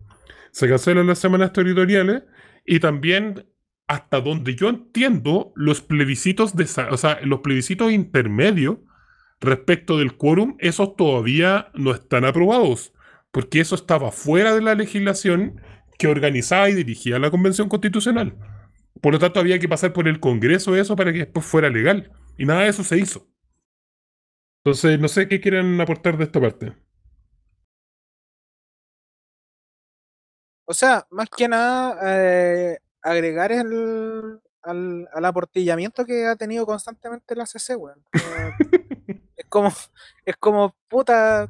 [0.52, 2.22] Se cancelan las semanas territoriales
[2.64, 3.46] y también,
[3.88, 8.78] hasta donde yo entiendo, los plebiscitos de, o sea, los plebiscitos intermedios
[9.40, 12.92] respecto del quórum, esos todavía no están aprobados,
[13.30, 15.62] porque eso estaba fuera de la legislación
[15.98, 18.36] que organizaba y dirigía la Convención Constitucional.
[19.00, 22.12] Por lo tanto, había que pasar por el Congreso eso para que después fuera legal.
[22.36, 23.26] Y nada de eso se hizo.
[24.64, 26.74] Entonces, no sé qué quieren aportar de esta parte.
[30.66, 32.78] O sea, más que nada, eh,
[33.10, 38.04] agregar el, al, al aportillamiento que ha tenido constantemente la CC, weón.
[39.36, 39.70] Es como,
[40.26, 41.48] es como, puta.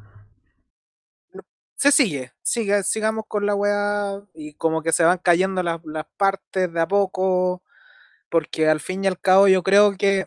[1.76, 6.06] Se sigue, sigue, sigamos con la weá y como que se van cayendo las, las
[6.16, 7.62] partes de a poco,
[8.30, 10.26] porque al fin y al cabo yo creo que,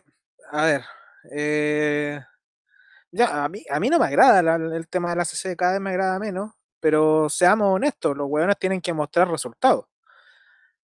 [0.50, 0.82] a ver,
[1.32, 2.20] eh,
[3.12, 5.72] ya, a mí, a mí no me agrada la- el tema de la CC, cada
[5.72, 9.86] vez me agrada menos, pero seamos honestos, los hueones tienen que mostrar resultados.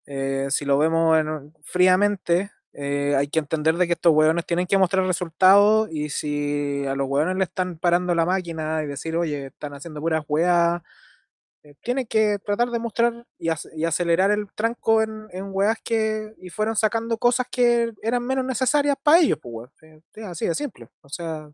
[0.08, 4.68] Eh, si lo vemos en- fríamente, eh, hay que entender de que estos hueones tienen
[4.68, 9.18] que mostrar resultados y si a los hueones le están parando la máquina y decir,
[9.18, 10.82] oye, están haciendo puras hueás,
[11.64, 15.54] eh, tienen que tratar de mostrar y, ac- y acelerar el tranco en, en
[15.84, 19.70] que y fueron sacando cosas que eran menos necesarias para ellos, pues.
[19.82, 20.90] Eh, así de simple.
[21.02, 21.50] O sea,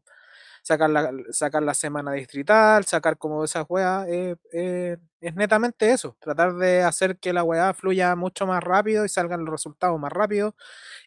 [0.64, 6.18] sacar la, sacar la semana distrital, sacar como esas weas, eh, eh, es netamente eso,
[6.20, 10.12] tratar de hacer que la weá fluya mucho más rápido y salgan los resultados más
[10.14, 10.56] rápido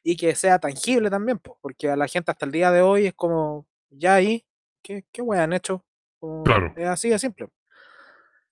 [0.05, 3.07] y que sea tangible también, pues, porque a la gente hasta el día de hoy
[3.09, 4.47] es como, ya ahí,
[4.83, 5.85] ¿qué, qué weá han hecho?
[6.21, 6.73] Como, Claro.
[6.77, 7.49] Es así de simple.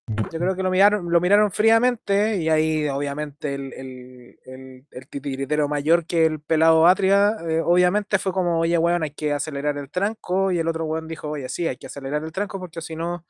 [0.06, 5.06] Yo creo que lo miraron, lo miraron fríamente y ahí obviamente el, el, el, el
[5.08, 9.78] titiritero mayor que el pelado Atria, eh, obviamente fue como, oye, weón, hay que acelerar
[9.78, 12.82] el tranco y el otro weón dijo, oye, sí, hay que acelerar el tranco porque
[12.82, 13.24] si no,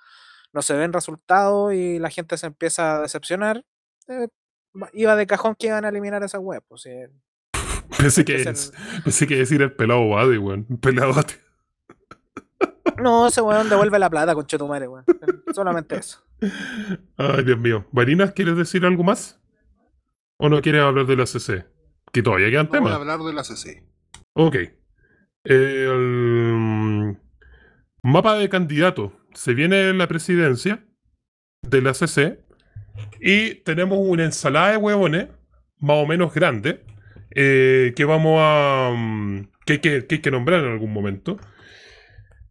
[0.53, 3.65] no se ven resultados y la gente se empieza a decepcionar.
[4.09, 4.27] Eh,
[4.95, 6.91] iba de cajón que iban a eliminar esa web, pues sí,
[7.97, 8.73] Pensé que es-
[9.05, 10.67] pensé que decir el pelado Bade, weón.
[10.69, 11.35] El pelado Bade.
[13.01, 15.05] No, ese weón devuelve la plata, con Chetumare, weón.
[15.55, 16.24] Solamente eso.
[17.17, 17.87] Ay, Dios mío.
[17.93, 19.41] Varinas, ¿quieres decir algo más?
[20.39, 21.67] ¿O no quieres hablar de la CC?
[22.13, 23.01] Que todavía quedan No voy a temas.
[23.01, 23.85] hablar de la CC.
[24.35, 24.57] Ok.
[25.45, 27.17] El
[28.03, 29.13] mapa de candidatos.
[29.35, 30.85] Se viene la presidencia
[31.63, 32.45] de la CC
[33.21, 35.29] y tenemos una ensalada de huevones
[35.79, 36.85] más o menos grande
[37.35, 38.93] eh, que vamos a...
[38.97, 41.39] mm, que, que, que hay que nombrar en algún momento.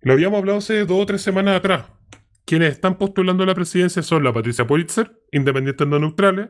[0.02, 1.86] Lo habíamos hablado hace dos o tres semanas atrás.
[2.46, 6.50] Quienes están postulando la presidencia son la Patricia Pulitzer, Independientes No Neutrales,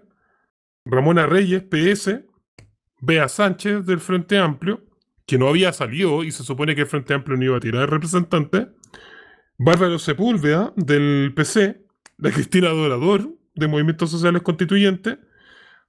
[0.85, 2.21] Ramona Reyes, PS,
[2.99, 4.83] Bea Sánchez del Frente Amplio,
[5.25, 7.89] que no había salido y se supone que el Frente Amplio no iba a tirar
[7.89, 8.69] representante,
[9.57, 11.85] Bárbaro Sepúlveda del PC,
[12.17, 15.19] la Cristina Dorador de Movimientos Sociales Constituyentes,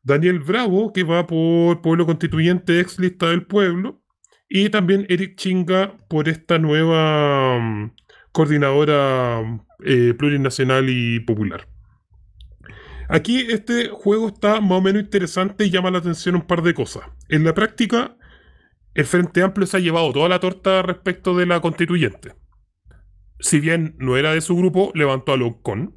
[0.03, 4.03] Daniel Bravo, que va por Pueblo Constituyente, ex lista del pueblo,
[4.49, 7.93] y también Eric Chinga por esta nueva mm,
[8.35, 11.69] coordinadora eh, plurinacional y popular.
[13.09, 16.75] Aquí este juego está más o menos interesante y llama la atención un par de
[16.75, 17.05] cosas.
[17.29, 18.17] En la práctica,
[18.95, 22.35] el Frente Amplio se ha llevado toda la torta respecto de la constituyente.
[23.39, 25.95] Si bien no era de su grupo, levantó a Loncón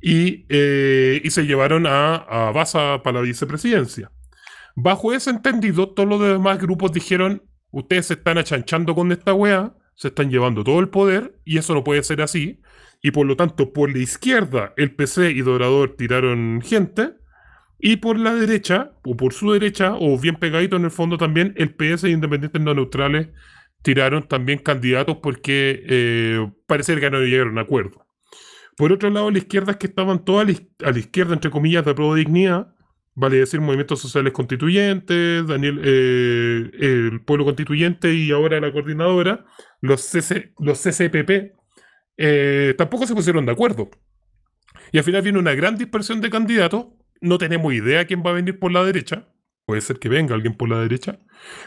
[0.00, 4.10] y, eh, y se llevaron a, a Baza para la vicepresidencia.
[4.74, 9.76] Bajo ese entendido, todos los demás grupos dijeron: Ustedes se están achanchando con esta weá,
[9.94, 12.60] se están llevando todo el poder y eso no puede ser así.
[13.02, 17.14] Y por lo tanto, por la izquierda, el PC y Dorador tiraron gente.
[17.78, 21.52] Y por la derecha, o por su derecha, o bien pegadito en el fondo también,
[21.58, 23.28] el PS e Independientes No Neutrales
[23.82, 28.06] tiraron también candidatos porque eh, que no llegaron a acuerdo.
[28.76, 30.48] Por otro lado, la izquierda es que estaban todas
[30.82, 32.73] a la izquierda, entre comillas, de Pro Dignidad,
[33.14, 39.44] vale decir, movimientos sociales constituyentes, Daniel, eh, el pueblo constituyente y ahora la coordinadora,
[39.80, 41.52] los, CC, los CCPP,
[42.16, 43.90] eh, tampoco se pusieron de acuerdo.
[44.92, 46.86] Y al final viene una gran dispersión de candidatos.
[47.20, 49.28] No tenemos idea quién va a venir por la derecha.
[49.66, 51.20] Puede ser que venga alguien por la derecha.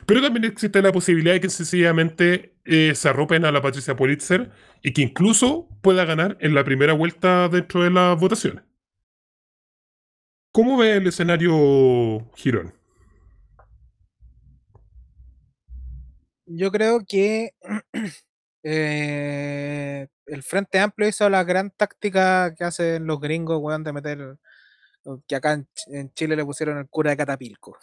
[0.06, 4.52] Pero también existe la posibilidad de que sencillamente eh, se arropen a la Patricia Pulitzer
[4.84, 8.64] y que incluso pueda ganar en la primera vuelta dentro de las votaciones.
[10.58, 12.74] ¿Cómo ve el escenario Girón?
[16.48, 17.52] Yo creo que
[18.64, 24.38] eh, el Frente Amplio hizo la gran táctica que hacen los gringos, weón, de meter
[25.28, 27.78] que acá en, Ch- en Chile le pusieron el cura de Catapilco.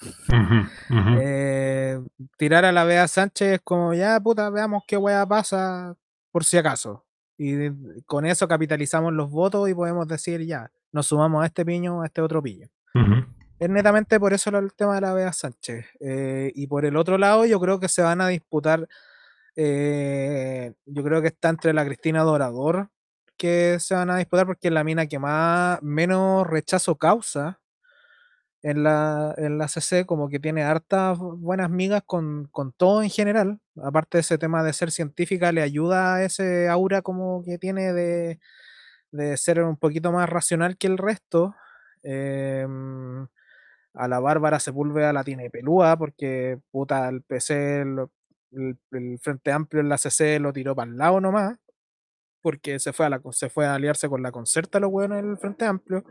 [1.21, 2.01] Eh,
[2.37, 5.95] tirar a la Bea Sánchez es como, ya puta, veamos qué weá pasa
[6.33, 7.05] por si acaso.
[7.39, 11.65] Y de- con eso capitalizamos los votos y podemos decir, ya, nos sumamos a este
[11.65, 12.69] piño, a este otro piño.
[13.59, 15.87] Es netamente por eso el tema de la Bea Sánchez.
[16.01, 18.89] Eh, y por el otro lado, yo creo que se van a disputar.
[19.57, 22.89] eh, yo creo que está entre la Cristina Dorador
[23.37, 27.61] que se van a disputar porque es la mina que más menos rechazo causa
[28.63, 33.03] en la, en la CC, como que tiene hartas bu- buenas migas con, con todo
[33.03, 33.61] en general.
[33.83, 37.93] Aparte de ese tema de ser científica, le ayuda a ese aura como que tiene
[37.93, 38.41] de,
[39.15, 41.55] de ser un poquito más racional que el resto.
[42.03, 43.27] Em,
[43.95, 49.89] a la Bárbara Sepúlveda la tiene pelúa porque puta el PC, el, Frente Amplio en
[49.89, 51.59] la CC lo tiró para el lado nomás,
[52.43, 55.39] porque se fue a, la, se fue a aliarse con la Concerta los hueones el
[55.39, 56.05] Frente Amplio.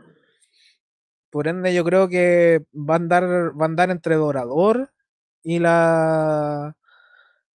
[1.30, 3.24] Por ende, yo creo que va a andar,
[3.60, 4.90] va a andar entre Dorador
[5.42, 6.76] y la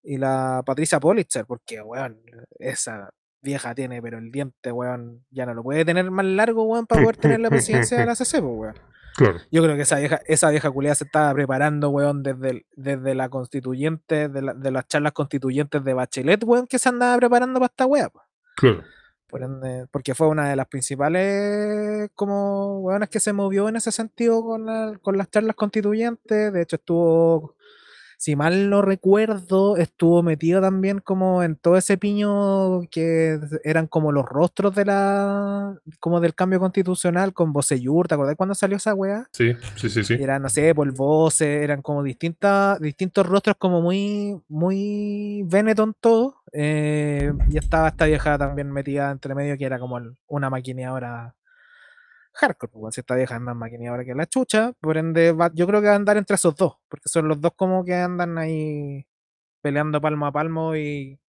[0.04, 2.22] y la Patricia Politzer, porque weón,
[2.60, 3.12] esa
[3.42, 7.02] vieja tiene, pero el diente, weón, ya no lo puede tener más largo, weón, para
[7.02, 8.76] poder tener la presidencia de la CC, weón.
[9.16, 9.40] Claro.
[9.52, 13.16] Yo creo que esa vieja, esa vieja culiada se estaba preparando, weón, desde, el- desde
[13.16, 17.60] la constituyente, de, la- de las charlas constituyentes de Bachelet, weón, que se andaba preparando
[17.60, 18.26] para esta pues.
[18.56, 18.84] Claro.
[19.28, 23.92] Por ende, porque fue una de las principales como weonas que se movió en ese
[23.92, 26.52] sentido con, la- con las charlas constituyentes.
[26.54, 27.56] De hecho, estuvo,
[28.20, 34.12] si mal no recuerdo, estuvo metida también como en todo ese piño que eran como
[34.12, 38.94] los rostros de la como del cambio constitucional con Bocellur, ¿te acordás cuando salió esa
[38.94, 39.30] weá?
[39.32, 40.16] Sí, sí, sí, sí.
[40.16, 40.94] Eran, no sé, por
[41.40, 46.36] eran como distintas, distintos rostros como muy, muy Benetton todo.
[46.52, 49.98] eh, y estaba esta vieja también metida entre medio que era como
[50.28, 51.36] una maquineadora
[52.40, 55.68] hardcore, pues, si esta vieja es más maquineadora que la chucha, por ende va- yo
[55.68, 58.38] creo que va a andar entre esos dos, porque son los dos como que andan
[58.38, 59.06] ahí
[59.62, 61.20] peleando palmo a palmo y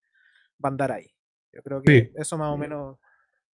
[0.64, 1.06] va a andar ahí.
[1.52, 2.12] Yo creo que Sí.
[2.16, 2.96] eso más o menos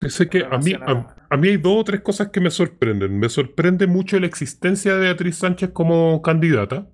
[0.08, 3.18] Sé que a mí, a, a mí hay dos o tres cosas que me sorprenden.
[3.18, 6.88] Me sorprende mucho la existencia de Beatriz Sánchez como candidata.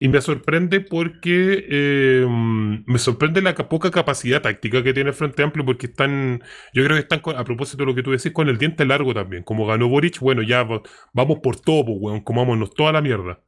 [0.00, 5.16] Y me sorprende porque eh, me sorprende la ca- poca capacidad táctica que tiene el
[5.16, 6.40] Frente Amplio porque están,
[6.72, 8.84] yo creo que están, con- a propósito de lo que tú decís, con el diente
[8.86, 9.42] largo también.
[9.42, 10.82] Como ganó Boric, bueno, ya va-
[11.12, 13.40] vamos por todo, pues, weón, comámonos toda la mierda.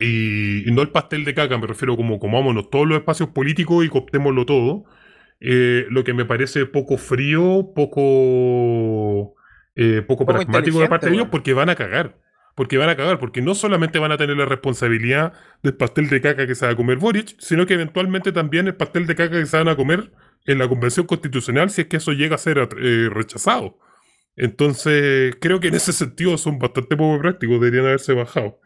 [0.00, 3.84] Y, y no el pastel de caca, me refiero como comámonos todos los espacios políticos
[3.84, 4.84] y cooptémoslo todo.
[5.40, 9.34] Eh, lo que me parece poco frío, poco,
[9.74, 12.18] eh, poco, Poco pragmático de parte de ellos, porque van a cagar.
[12.56, 16.20] Porque van a cagar, porque no solamente van a tener la responsabilidad del pastel de
[16.20, 19.38] caca que se va a comer Boric, sino que eventualmente también el pastel de caca
[19.38, 20.10] que se van a comer
[20.46, 23.78] en la convención constitucional si es que eso llega a ser eh, rechazado.
[24.36, 28.58] Entonces, creo que en ese sentido son bastante poco prácticos, deberían haberse bajado.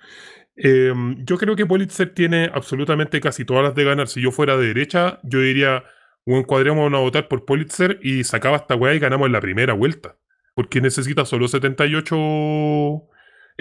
[0.56, 0.92] Eh,
[1.24, 4.08] yo creo que Pulitzer tiene absolutamente casi todas las de ganar.
[4.08, 5.84] Si yo fuera de derecha, yo diría,
[6.24, 9.72] un cuadremos a votar por Pulitzer y sacaba esta weá y ganamos en la primera
[9.72, 10.16] vuelta.
[10.54, 12.16] Porque necesita solo 78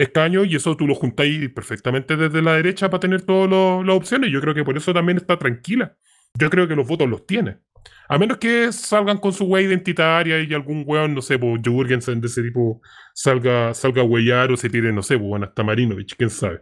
[0.02, 4.32] escaños y eso tú lo juntáis perfectamente desde la derecha para tener todas las opciones.
[4.32, 5.96] Yo creo que por eso también está tranquila.
[6.34, 7.58] Yo creo que los votos los tiene.
[8.08, 12.22] A menos que salgan con su weá identitaria y algún weón, no sé, pues Jurgensen
[12.22, 12.82] de ese tipo
[13.14, 16.62] salga, salga a huellar o se tire, no sé, bueno, hasta Marinovich, quién sabe.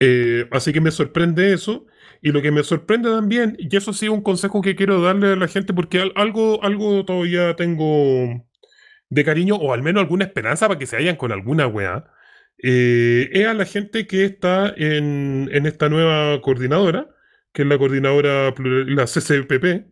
[0.00, 1.86] Eh, así que me sorprende eso.
[2.22, 5.36] Y lo que me sorprende también, y eso sí un consejo que quiero darle a
[5.36, 8.44] la gente, porque al- algo, algo todavía tengo
[9.10, 12.10] de cariño, o al menos alguna esperanza para que se vayan con alguna weá,
[12.62, 17.08] eh, es a la gente que está en, en esta nueva coordinadora,
[17.52, 19.86] que es la coordinadora, la CCPP.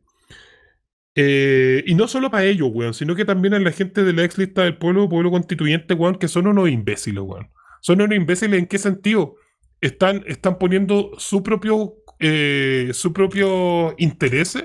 [1.16, 4.24] Eh, y no solo para ellos, weón, sino que también a la gente de la
[4.24, 7.50] ex lista del pueblo, pueblo constituyente, weón, que son unos imbéciles, weón.
[7.80, 9.36] Son unos imbéciles en qué sentido?
[9.80, 14.64] Están, están poniendo su propio, eh, su propio interés,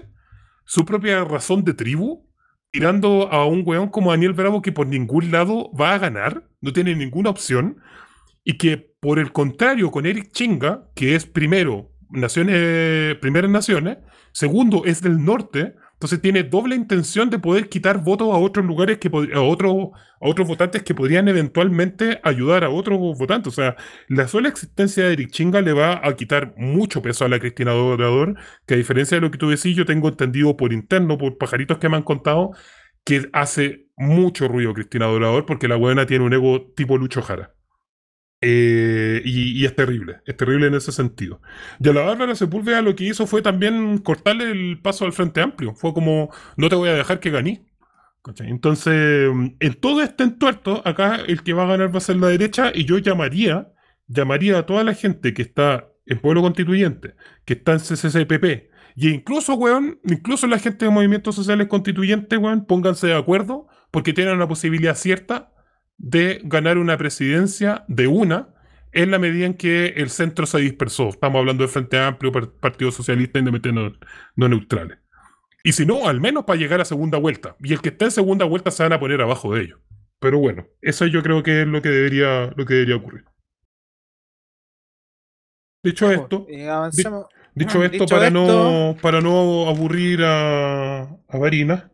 [0.65, 2.27] su propia razón de tribu,
[2.71, 6.73] tirando a un weón como Daniel Bravo que por ningún lado va a ganar, no
[6.73, 7.77] tiene ninguna opción,
[8.49, 13.99] y que por el contrario, con Eric Chinga, que es primero, naciones, primeras naciones,
[14.31, 18.97] segundo es del norte, entonces tiene doble intención de poder quitar votos a otros lugares
[18.97, 19.89] que a otros
[20.19, 23.53] a otros votantes que podrían eventualmente ayudar a otros votantes.
[23.53, 23.75] O sea,
[24.07, 27.71] la sola existencia de Eric Chinga le va a quitar mucho peso a la Cristina
[27.71, 28.35] Dorador,
[28.65, 31.77] que a diferencia de lo que tú decís, yo tengo entendido por interno, por pajaritos
[31.77, 32.49] que me han contado,
[33.05, 37.53] que hace mucho ruido Cristina Dorador porque la buena tiene un ego tipo Lucho Jara.
[38.41, 41.41] Eh, y, y es terrible, es terrible en ese sentido.
[41.79, 45.41] Y a la Bárbara Sepúlveda lo que hizo fue también cortarle el paso al Frente
[45.41, 45.75] Amplio.
[45.75, 47.65] Fue como, no te voy a dejar que ganí.
[48.39, 52.27] Entonces, en todo este entuerto, acá el que va a ganar va a ser la
[52.27, 53.73] derecha y yo llamaría,
[54.07, 59.09] llamaría a toda la gente que está en Pueblo Constituyente, que está en CCCPP, y
[59.09, 64.35] incluso, weón, incluso la gente de movimientos sociales constituyentes, weón, pónganse de acuerdo porque tienen
[64.35, 65.53] una posibilidad cierta
[65.99, 68.49] de ganar una presidencia de una
[68.91, 71.09] en la medida en que el centro se dispersó.
[71.09, 74.97] Estamos hablando de Frente Amplio, Par- Partido Socialista, Independiente, no, no neutrales.
[75.63, 77.55] Y si no, al menos para llegar a segunda vuelta.
[77.61, 79.79] Y el que esté en segunda vuelta se van a poner abajo de ellos.
[80.19, 83.25] Pero bueno, eso yo creo que es lo que debería, lo que debería ocurrir.
[85.83, 87.25] Dicho esto, Y avancemos.
[87.55, 88.45] dicho esto, dicho para, esto-
[88.93, 91.91] No, para no aburrir a, a Varina,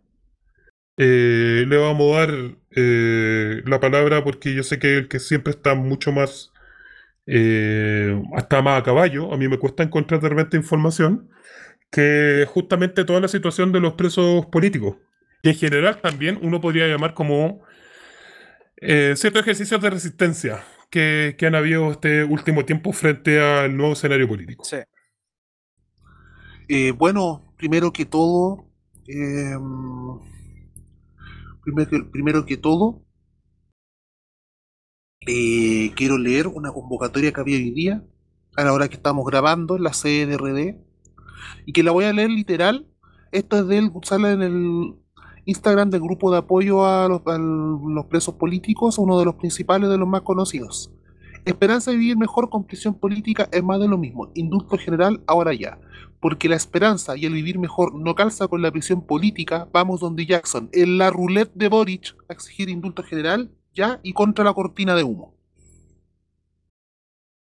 [0.97, 5.51] eh, le vamos a dar eh, la palabra porque yo sé que el que siempre
[5.51, 6.51] está mucho más,
[7.25, 11.29] eh, hasta más a caballo, a mí me cuesta encontrar de repente información,
[11.91, 14.97] que justamente toda la situación de los presos políticos,
[15.43, 17.63] que en general también uno podría llamar como
[18.77, 23.93] eh, ciertos ejercicios de resistencia que, que han habido este último tiempo frente al nuevo
[23.93, 24.63] escenario político.
[24.65, 24.77] Sí.
[26.67, 28.65] Eh, bueno, primero que todo,
[29.07, 29.55] eh,
[31.65, 33.03] primero, que, primero que todo,
[35.27, 38.05] eh, quiero leer una convocatoria que había hoy día,
[38.55, 40.77] a la hora que estamos grabando en la sede de RD,
[41.65, 42.87] y que la voy a leer literal.
[43.31, 44.95] Esto es del, sale en el
[45.45, 49.89] Instagram del grupo de apoyo a los, a los presos políticos, uno de los principales,
[49.89, 50.91] de los más conocidos.
[51.45, 54.31] Esperanza de vivir mejor con prisión política es más de lo mismo.
[54.33, 55.79] Indulto general ahora ya.
[56.19, 60.25] Porque la esperanza y el vivir mejor no calza con la prisión política, vamos donde
[60.25, 64.95] Jackson, en la roulette de Boric, a exigir indulto general ya y contra la cortina
[64.95, 65.35] de humo.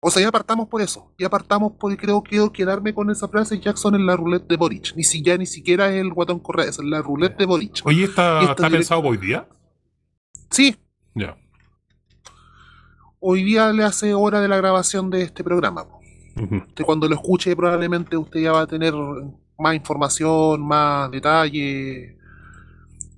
[0.04, 1.14] O sea, ya partamos por eso.
[1.20, 4.58] Ya partamos por, creo que quiero quedarme con esa frase Jackson en la roulette de
[4.58, 4.96] Boric.
[4.96, 7.82] Ni si ya ni siquiera es el guatón Correa, es la roulette de Boric.
[7.86, 9.48] Oye, ¿está, pensado hoy día?
[10.50, 10.76] Sí,
[11.14, 11.38] Ya.
[13.22, 15.86] Hoy día le hace hora de la grabación de este programa.
[16.68, 18.94] Usted cuando lo escuche probablemente usted ya va a tener
[19.60, 22.18] más información, más detalle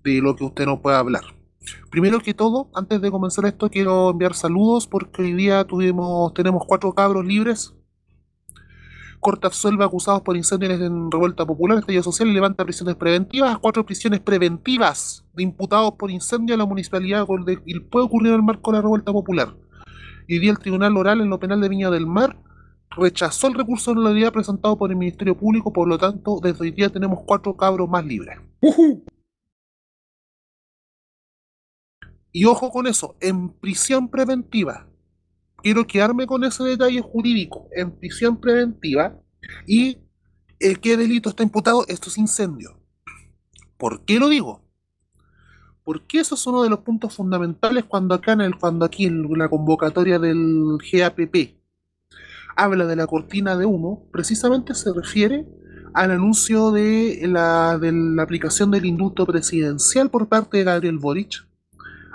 [0.04, 1.24] de lo que usted no pueda hablar.
[1.90, 6.64] Primero que todo, antes de comenzar esto, quiero enviar saludos porque hoy día tuvimos, tenemos
[6.68, 7.74] cuatro cabros libres.
[9.22, 13.58] Corta absuelve acusados por incendios en revuelta popular, estallido social y levanta prisiones preventivas.
[13.60, 18.36] Cuatro prisiones preventivas de imputados por incendio en la municipalidad de- y puede ocurrir en
[18.40, 19.56] el marco de la revuelta popular.
[20.28, 22.38] Y hoy día el Tribunal Oral en lo penal de Viña del Mar
[22.92, 26.72] rechazó el recurso de nulidad presentado por el Ministerio Público, por lo tanto, desde hoy
[26.72, 28.40] día tenemos cuatro cabros más libres.
[28.62, 29.04] Ujú.
[32.32, 34.88] Y ojo con eso, en prisión preventiva.
[35.58, 37.68] Quiero quedarme con ese detalle jurídico.
[37.72, 39.20] En prisión preventiva.
[39.68, 40.00] ¿Y
[40.60, 41.86] eh, qué delito está imputado?
[41.88, 42.80] Esto es incendio.
[43.78, 44.63] ¿Por qué lo digo?
[45.84, 49.28] Porque eso es uno de los puntos fundamentales cuando acá en el, cuando aquí en
[49.38, 51.56] la convocatoria del GAPP
[52.56, 55.46] habla de la cortina de humo, precisamente se refiere
[55.94, 61.46] al anuncio de la, de la aplicación del indulto presidencial por parte de Gabriel Boric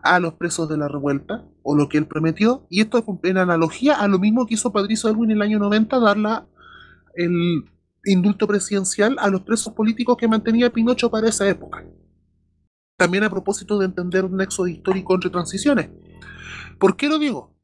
[0.03, 3.37] a los presos de la revuelta, o lo que él prometió, y esto es en
[3.37, 6.47] analogía a lo mismo que hizo Patricio Elwin en el año 90, dar la-
[7.15, 7.65] el
[8.05, 11.85] indulto presidencial a los presos políticos que mantenía Pinocho para esa época.
[12.99, 15.89] También a propósito de entender un nexo histórico entre transiciones.
[16.81, 17.55] ¿Por qué lo digo?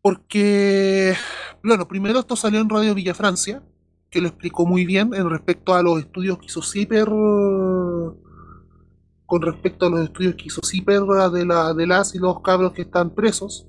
[0.00, 1.14] Porque,
[1.62, 3.62] bueno, primero esto salió en Radio Villa Francia,
[4.08, 7.06] que lo explicó muy bien en respecto a los estudios que hizo CIPER
[9.26, 12.72] con respecto a los estudios que hizo CIPER de, la, de las y los cabros
[12.72, 13.68] que están presos,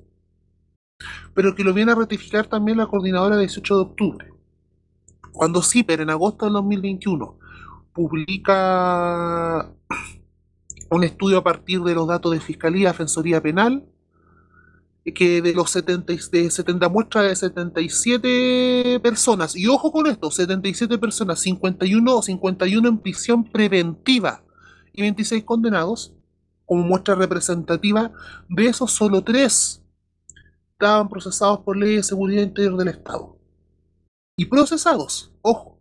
[1.34, 4.34] pero que lo viene a ratificar también la coordinadora 18 de octubre.
[5.34, 7.40] Cuando CIPER en agosto del 2021
[7.94, 9.72] publica
[10.90, 13.86] un estudio a partir de los datos de Fiscalía Defensoría Penal,
[15.16, 20.32] que de los 70, y- de 70 muestras de 77 personas, y ojo con esto,
[20.32, 24.44] 77 personas, 51 o 51 en prisión preventiva
[24.94, 26.14] y 26 condenados,
[26.66, 28.12] como muestra representativa,
[28.48, 29.82] de esos solo 3
[30.72, 33.38] estaban procesados por ley de seguridad interior del Estado.
[34.38, 35.73] Y procesados, ojo.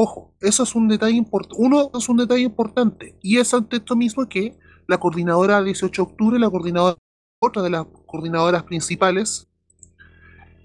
[0.00, 1.56] Ojo, eso es un detalle importante.
[1.58, 3.18] Uno es un detalle importante.
[3.20, 4.56] Y es ante esto mismo que
[4.86, 6.96] la coordinadora 18 de octubre, la coordinadora,
[7.40, 9.48] otra de las coordinadoras principales,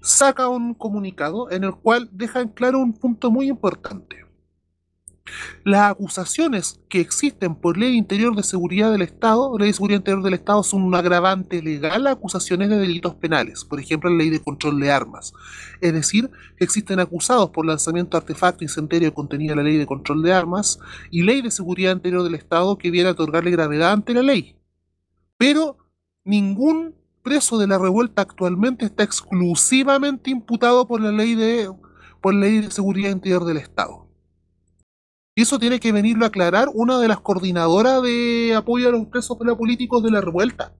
[0.02, 4.23] saca un comunicado en el cual deja en claro un punto muy importante.
[5.64, 10.22] Las acusaciones que existen por ley interior de seguridad del Estado, ley de seguridad interior
[10.22, 14.28] del Estado, son un agravante legal a acusaciones de delitos penales, por ejemplo, la ley
[14.28, 15.32] de control de armas.
[15.80, 19.86] Es decir, que existen acusados por lanzamiento de artefacto incendiario contenida en la ley de
[19.86, 20.78] control de armas
[21.10, 24.56] y ley de seguridad interior del Estado que viene a otorgarle gravedad ante la ley.
[25.38, 25.78] Pero
[26.24, 31.72] ningún preso de la revuelta actualmente está exclusivamente imputado por la ley de,
[32.20, 34.03] por la ley de seguridad interior del Estado.
[35.36, 39.06] Y eso tiene que venirlo a aclarar una de las coordinadoras de apoyo a los
[39.06, 40.76] presos políticos de la revuelta.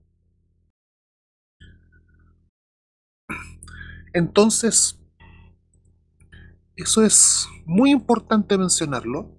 [4.13, 4.97] Entonces,
[6.77, 9.35] eso es muy importante mencionarlo,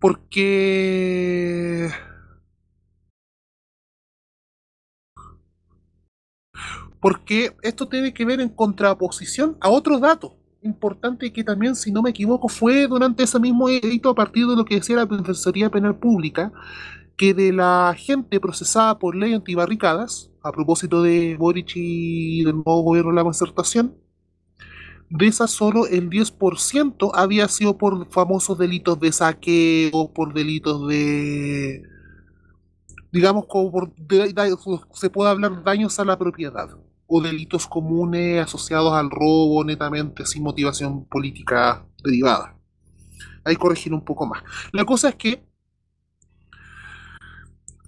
[0.00, 1.90] porque
[7.00, 12.02] porque esto tiene que ver en contraposición a otros datos importante que también, si no
[12.02, 15.70] me equivoco, fue durante ese mismo edito a partir de lo que decía la Defensoría
[15.70, 16.52] Penal Pública,
[17.16, 22.82] que de la gente procesada por ley antibarricadas, a propósito de Boric y del nuevo
[22.82, 23.94] gobierno de la concertación,
[25.08, 31.82] de esas solo el 10% había sido por famosos delitos de saqueo, por delitos de
[33.12, 33.92] digamos como por
[34.92, 36.68] se puede hablar daños a la propiedad
[37.06, 42.56] o delitos comunes asociados al robo netamente sin motivación política derivada.
[43.44, 44.42] Ahí corregir un poco más.
[44.72, 45.46] La cosa es que,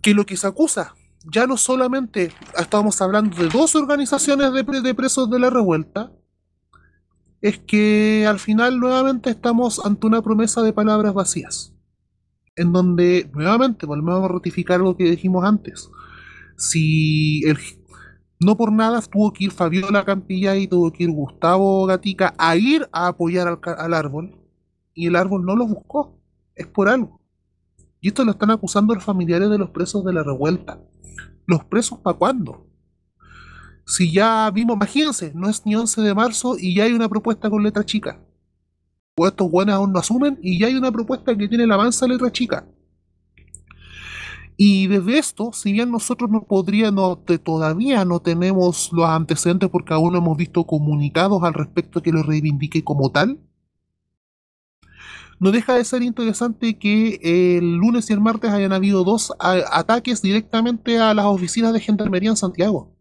[0.00, 4.94] que lo que se acusa, ya no solamente estábamos hablando de dos organizaciones de, de
[4.94, 6.12] presos de la revuelta,
[7.40, 11.72] es que al final nuevamente estamos ante una promesa de palabras vacías,
[12.56, 15.88] en donde nuevamente volvemos a ratificar lo que dijimos antes.
[16.56, 17.58] Si el,
[18.40, 22.56] no por nada tuvo que ir Fabiola Campilla y tuvo que ir Gustavo Gatica a
[22.56, 24.36] ir a apoyar al, árbol
[24.94, 26.19] y el árbol no lo buscó.
[26.55, 27.20] Es por algo.
[28.01, 30.81] Y esto lo están acusando los familiares de los presos de la revuelta.
[31.47, 32.66] ¿Los presos para cuándo?
[33.86, 37.48] Si ya vimos, imagínense, no es ni 11 de marzo y ya hay una propuesta
[37.48, 38.20] con letra chica.
[39.16, 42.06] O estos buenos aún no asumen y ya hay una propuesta que tiene la avanza
[42.06, 42.66] letra chica.
[44.60, 50.12] Y desde esto, si bien nosotros no podríamos, todavía no tenemos los antecedentes porque aún
[50.12, 53.39] no hemos visto comunicados al respecto que lo reivindique como tal,
[55.39, 60.22] no deja de ser interesante que el lunes y el martes hayan habido dos ataques
[60.22, 62.93] directamente a las oficinas de Gendarmería en Santiago.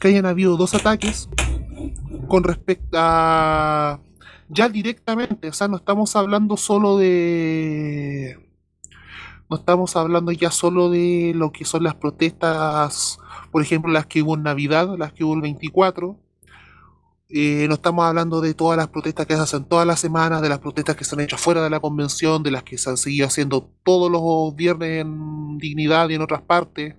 [0.00, 1.28] Que hayan habido dos ataques
[2.28, 4.00] con respecto a
[4.52, 8.38] ya directamente, o sea, no estamos hablando solo de...
[9.50, 13.18] No estamos hablando ya solo de lo que son las protestas,
[13.50, 16.18] por ejemplo, las que hubo en Navidad, las que hubo el 24.
[17.28, 20.48] Eh, no estamos hablando de todas las protestas que se hacen todas las semanas, de
[20.48, 22.96] las protestas que se han hecho fuera de la convención, de las que se han
[22.96, 26.94] seguido haciendo todos los viernes en Dignidad y en otras partes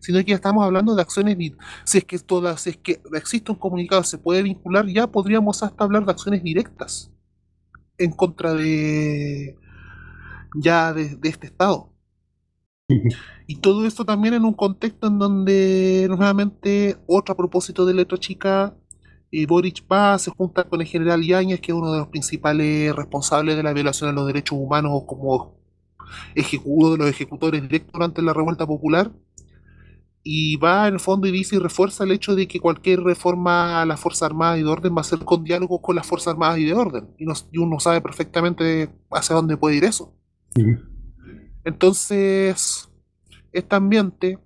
[0.00, 1.36] sino que ya estamos hablando de acciones,
[1.84, 5.62] si es que todas, si es que existe un comunicado, se puede vincular, ya podríamos
[5.62, 7.10] hasta hablar de acciones directas
[7.98, 9.56] en contra de
[10.54, 11.92] ya de, este Estado.
[13.46, 18.16] Y todo esto también en un contexto en donde nuevamente, otro a propósito de Letra
[18.16, 18.76] Chica,
[19.28, 22.94] y Boric va, se junta con el general Yáñez, que es uno de los principales
[22.94, 25.60] responsables de la violación de los derechos humanos como
[26.64, 29.12] uno de los ejecutores directos durante la revuelta popular,
[30.22, 33.80] y va en el fondo y dice y refuerza el hecho de que cualquier reforma
[33.80, 36.32] a las Fuerzas Armadas y de Orden va a ser con diálogo con las Fuerzas
[36.34, 37.08] Armadas y de Orden.
[37.18, 37.24] Y,
[37.58, 40.14] uno sabe perfectamente hacia dónde puede ir eso.
[41.64, 42.90] Entonces,
[43.52, 44.38] este ambiente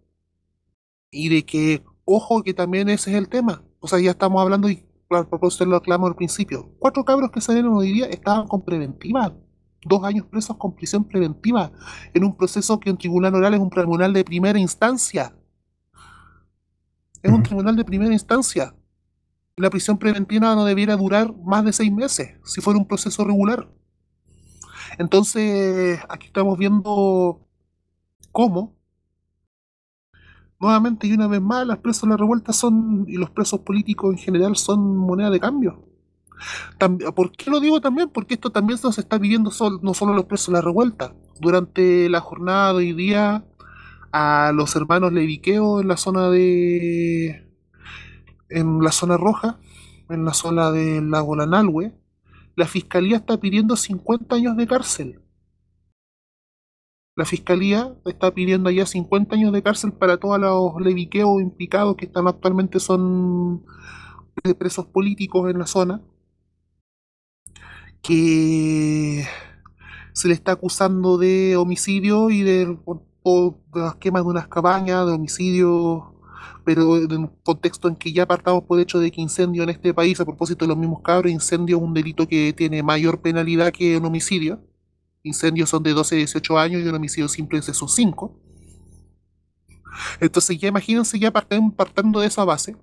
[1.10, 3.64] y de que, ojo, que también ese es el tema.
[3.80, 7.40] O sea, ya estamos hablando, y a propósito lo aclamo al principio, cuatro cabros que
[7.40, 9.36] salieron hoy día estaban con preventiva.
[9.86, 11.70] Dos años presos con prisión preventiva
[12.14, 15.34] en un proceso que en tribunal oral es un tribunal de primera instancia
[17.24, 18.74] es un tribunal de primera instancia.
[19.56, 23.68] La prisión preventiva no debiera durar más de seis meses si fuera un proceso regular.
[24.98, 27.40] Entonces, aquí estamos viendo
[28.30, 28.76] cómo,
[30.60, 34.12] nuevamente y una vez más, las presas de la revuelta son, y los presos políticos
[34.12, 35.88] en general, son moneda de cambio.
[37.14, 38.10] ¿Por qué lo digo también?
[38.10, 41.14] Porque esto también se está viviendo no solo los presos de la revuelta.
[41.40, 43.46] Durante la jornada de hoy día
[44.16, 47.50] a los hermanos Leviqueo en la zona de.
[48.48, 49.58] en la zona roja,
[50.08, 51.92] en la zona del lago Lanalhue,
[52.54, 55.20] la fiscalía está pidiendo 50 años de cárcel.
[57.16, 62.06] La fiscalía está pidiendo ya 50 años de cárcel para todos los leviqueos implicados que
[62.06, 63.64] están actualmente son
[64.58, 66.02] presos políticos en la zona
[68.02, 69.26] que
[70.12, 72.78] se le está acusando de homicidio y de,
[73.24, 76.14] o de las quemas de unas cabañas, de homicidio,
[76.64, 79.70] pero en un contexto en que ya partamos por el hecho de que incendio en
[79.70, 83.22] este país, a propósito de los mismos cabros, incendio es un delito que tiene mayor
[83.22, 84.62] penalidad que un homicidio.
[85.22, 88.38] Incendios son de 12 a 18 años y un homicidio simple es de sus 5.
[90.20, 92.76] Entonces ya imagínense ya partiendo de esa base,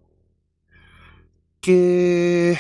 [1.60, 2.58] que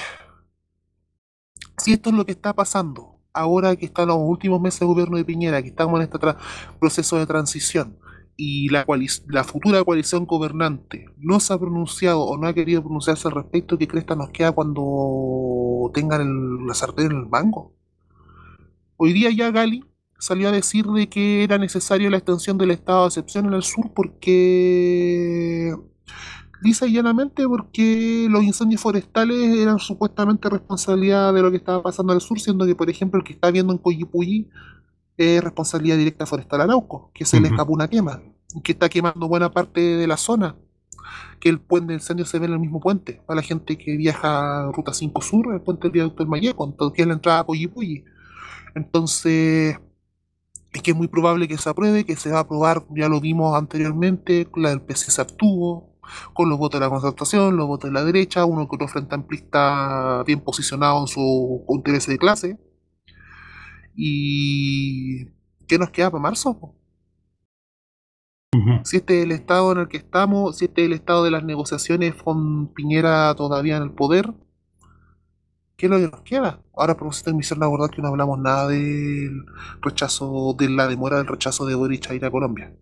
[1.77, 5.17] si esto es lo que está pasando, ahora que están los últimos meses de gobierno
[5.17, 6.19] de Piñera, que estamos en este
[6.79, 7.97] proceso de transición,
[8.43, 8.85] y la,
[9.43, 13.87] futura coalición gobernante no se ha pronunciado o no ha querido pronunciarse al respecto, ¿qué
[13.87, 17.75] cresta nos queda cuando tengan la sartén en el mango?
[18.97, 19.83] Hoy día ya Gali
[20.17, 23.63] salió a decir de que era necesario la extensión del estado de excepción en el
[23.63, 25.75] sur porque
[26.61, 32.13] lisa y llanamente porque los incendios forestales eran supuestamente responsabilidad de lo que estaba pasando
[32.13, 34.49] al sur, siendo que, por ejemplo, el que está viendo en Coyipulli
[35.17, 37.55] es responsabilidad directa forestal Arauco, que se le Ujú.
[37.55, 38.23] escapó una quema,
[38.63, 40.57] que está quemando buena parte de la zona,
[41.39, 43.97] que el puente del incendio se ve en el mismo puente, para la gente que
[43.97, 47.43] viaja Ruta 5 Sur, el puente del viaducto del Mayeco, que es la entrada a
[47.45, 48.05] Coyipulli.
[48.75, 49.77] Entonces,
[50.73, 53.19] es que es muy probable que se apruebe, que se va a aprobar, ya lo
[53.21, 55.90] vimos anteriormente, la del PC se abstuvo,
[56.33, 59.15] con los votos de la concertación, los votos de la derecha, uno que otro frente
[59.15, 62.57] amplista bien posicionado en su interés de clase.
[63.95, 65.25] ¿Y
[65.67, 66.75] qué nos queda para marzo?
[68.83, 71.31] Si este es el estado en el que estamos, si este es el estado de
[71.31, 74.33] las negociaciones con Piñera todavía en el poder,
[75.77, 76.61] ¿qué es lo que nos queda?
[76.75, 79.45] Ahora, a propósito, me hicieron acordar que no hablamos nada del
[79.81, 82.73] rechazo, de la demora del rechazo de Boric a ir a Colombia.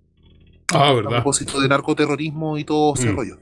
[0.73, 3.15] Ah, A propósito de narcoterrorismo y todo ese Mm.
[3.15, 3.37] rollo.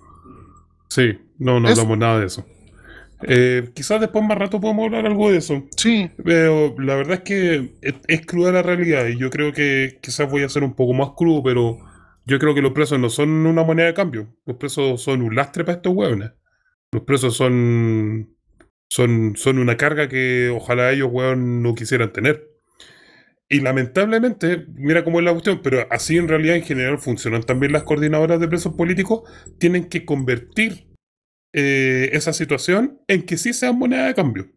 [0.89, 1.81] Sí, no, no Eso.
[1.81, 2.45] hablamos nada de eso.
[3.23, 5.63] Eh, quizás después más rato podemos hablar algo de eso.
[5.75, 9.97] Sí, Pero la verdad es que es, es cruda la realidad y yo creo que
[10.01, 11.79] quizás voy a ser un poco más crudo, pero
[12.25, 14.27] yo creo que los presos no son una moneda de cambio.
[14.45, 16.31] Los presos son un lastre para estos hueones.
[16.91, 18.35] Los presos son,
[18.89, 22.47] son, son una carga que ojalá ellos, hueón, no quisieran tener.
[23.49, 27.71] Y lamentablemente, mira cómo es la cuestión, pero así en realidad en general funcionan también
[27.71, 29.21] las coordinadoras de presos políticos,
[29.57, 30.87] tienen que convertir
[31.53, 34.51] eh, esa situación en que sí sea moneda de cambio.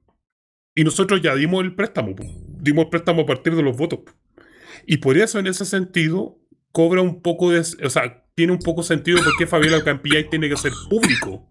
[0.75, 2.15] Y nosotros ya dimos el préstamo,
[2.61, 4.01] dimos el préstamo a partir de los votos.
[4.87, 6.41] Y por eso, en ese sentido,
[6.73, 7.61] cobra un poco de.
[7.61, 11.49] O sea, tiene un poco sentido por qué Fabiola Campillay tiene que hacer público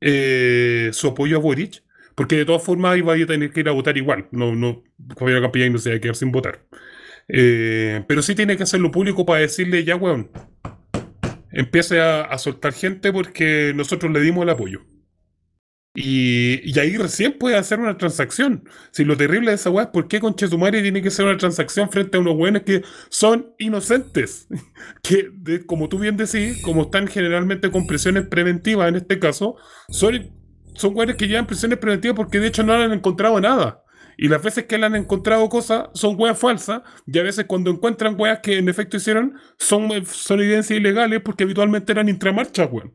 [0.00, 1.82] eh, su apoyo a Boric,
[2.18, 4.28] porque de todas formas iba a tener que ir a votar igual.
[4.32, 4.82] No, no,
[5.16, 6.66] Fabiola Campillay no se va a quedar sin votar.
[7.28, 10.30] Eh, pero sí tiene que hacerlo público para decirle, ya, weón,
[11.52, 14.80] empiece a, a soltar gente porque nosotros le dimos el apoyo.
[15.94, 18.68] Y, y ahí recién puede hacer una transacción.
[18.92, 21.36] Si lo terrible de esa weá es por qué con Chetumare tiene que ser una
[21.36, 24.46] transacción frente a unos weones que son inocentes.
[25.02, 29.56] Que, de- como tú bien decís, como están generalmente con prisiones preventivas en este caso,
[29.88, 30.30] son,
[30.78, 33.82] son weones que llevan prisiones preventivas porque de hecho no han encontrado nada.
[34.16, 37.70] Y las veces que le han encontrado cosas son weas falsas, y a veces cuando
[37.70, 42.94] encuentran weas que en efecto hicieron son, son evidencias ilegales porque habitualmente eran intramarchas, weón.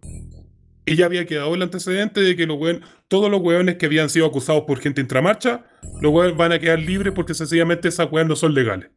[0.86, 4.10] Y ya había quedado el antecedente de que los weón, todos los weones que habían
[4.10, 5.66] sido acusados por gente intramarcha,
[6.02, 8.92] los weones van a quedar libres porque sencillamente esas weas no son legales.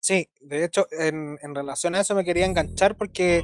[0.00, 3.42] Sí, de hecho, en, en relación a eso me quería enganchar porque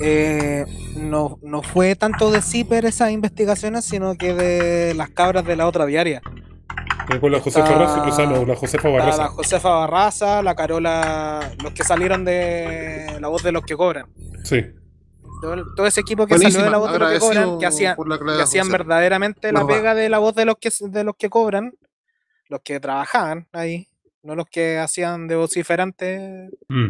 [0.00, 0.64] eh,
[0.96, 5.66] no, no fue tanto de CIPER esas investigaciones, sino que de las cabras de la
[5.66, 6.22] otra diaria.
[7.20, 9.22] Con la Josefa Barraza, o sea, no, la Josefa Está Barraza.
[9.24, 14.06] la Josefa Barraza, la Carola, los que salieron de La Voz de los que Cobran.
[14.42, 14.64] Sí.
[15.42, 16.64] Todo, ese equipo que buenísima.
[16.64, 19.94] salió de La Voz de los que Cobran, que hacían, que hacían verdaderamente la pega
[19.94, 21.74] de La Voz de los que, de los que cobran,
[22.48, 23.88] los que trabajaban ahí,
[24.22, 26.88] no los que hacían de vociferantes Mm.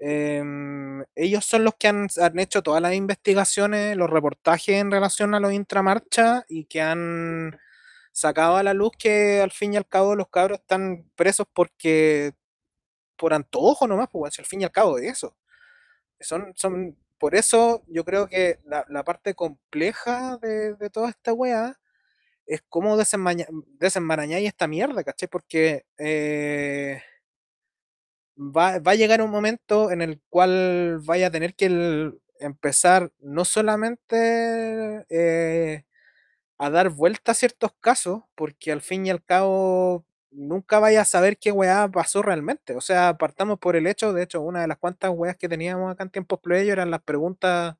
[0.00, 5.34] Em, ellos son los que han, han hecho todas las investigaciones, los reportajes en relación
[5.34, 7.58] a los intramarcha y que han
[8.12, 12.32] sacado a la luz que al fin y al cabo los cabros están presos porque
[13.16, 15.36] por antojo nomás, pues al fin y al cabo de eso.
[16.20, 21.32] Son, son, por eso yo creo que la, la parte compleja de, de toda esta
[21.32, 21.78] weá
[22.46, 25.28] es cómo desenmarañáis esta mierda, ¿cachai?
[25.28, 27.02] Porque eh,
[28.40, 33.12] va, va a llegar un momento en el cual vaya a tener que el- empezar
[33.20, 35.84] no solamente eh,
[36.58, 41.04] a dar vuelta a ciertos casos, porque al fin y al cabo nunca vaya a
[41.04, 42.74] saber qué weá pasó realmente.
[42.76, 45.92] O sea, partamos por el hecho, de hecho, una de las cuantas weas que teníamos
[45.92, 47.76] acá en tiempos plebeyos eran las preguntas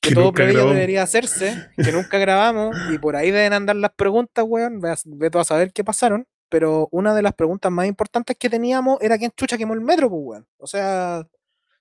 [0.00, 0.74] que Que todo plebeyo grabamos.
[0.74, 4.80] debería hacerse, que nunca grabamos, y por ahí deben andar las preguntas, weón.
[4.80, 6.26] Ve ve tú a saber qué pasaron.
[6.48, 10.08] Pero una de las preguntas más importantes que teníamos era quién chucha quemó el metro,
[10.10, 10.48] pues, weón.
[10.58, 11.26] O sea,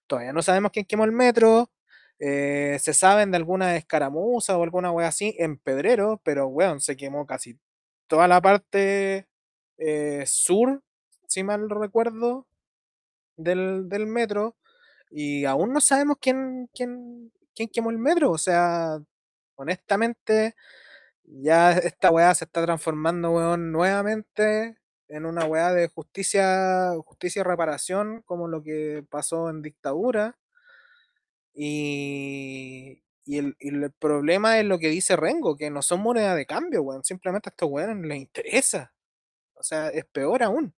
[0.07, 1.71] todavía no sabemos quién quemó el metro.
[2.19, 6.95] eh, se saben de alguna escaramuza o alguna wea así en Pedrero, pero weón, se
[6.97, 7.59] quemó casi
[8.07, 9.27] toda la parte
[9.77, 10.83] eh, sur,
[11.27, 12.47] si mal recuerdo,
[13.37, 14.55] del, del metro.
[15.11, 18.31] Y aún no sabemos quién, quién, quién quemó el metro.
[18.31, 18.99] O sea,
[19.55, 20.55] honestamente,
[21.27, 24.77] ya esta weá se está transformando, weón, nuevamente
[25.07, 30.38] en una weá de justicia, justicia y reparación, como lo que pasó en dictadura.
[31.53, 36.45] Y, y el, el problema es lo que dice Rengo, que no son moneda de
[36.45, 37.03] cambio, weón.
[37.03, 38.93] Simplemente a estos weones les interesa.
[39.56, 40.76] O sea, es peor aún.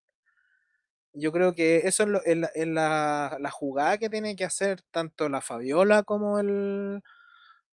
[1.14, 4.46] Yo creo que eso es, lo- es la, es la- la jugada que tiene que
[4.46, 7.02] hacer tanto la Fabiola como el.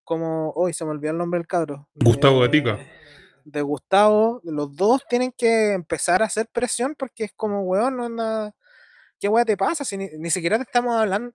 [0.04, 0.50] Como.
[0.52, 1.88] Hoy se me olvidó el nombre del cabro.
[1.94, 2.78] Gustavo de- Gatica.
[3.44, 4.40] De Gustavo.
[4.44, 8.54] Los dos tienen que empezar a hacer presión porque es como, weón, onda.
[9.20, 9.84] ¿Qué weá te pasa?
[9.84, 11.34] Si ni, ni siquiera te estamos hablando.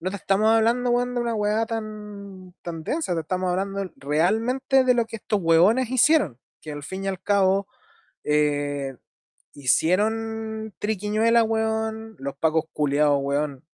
[0.00, 3.14] No te estamos hablando, weón, de una weá tan, tan densa.
[3.14, 6.38] Te estamos hablando realmente de lo que estos weones hicieron.
[6.60, 7.66] Que al fin y al cabo.
[8.24, 8.96] eh,
[9.54, 12.16] hicieron triquiñuela, weón.
[12.18, 13.64] Los pacos culiados, weón.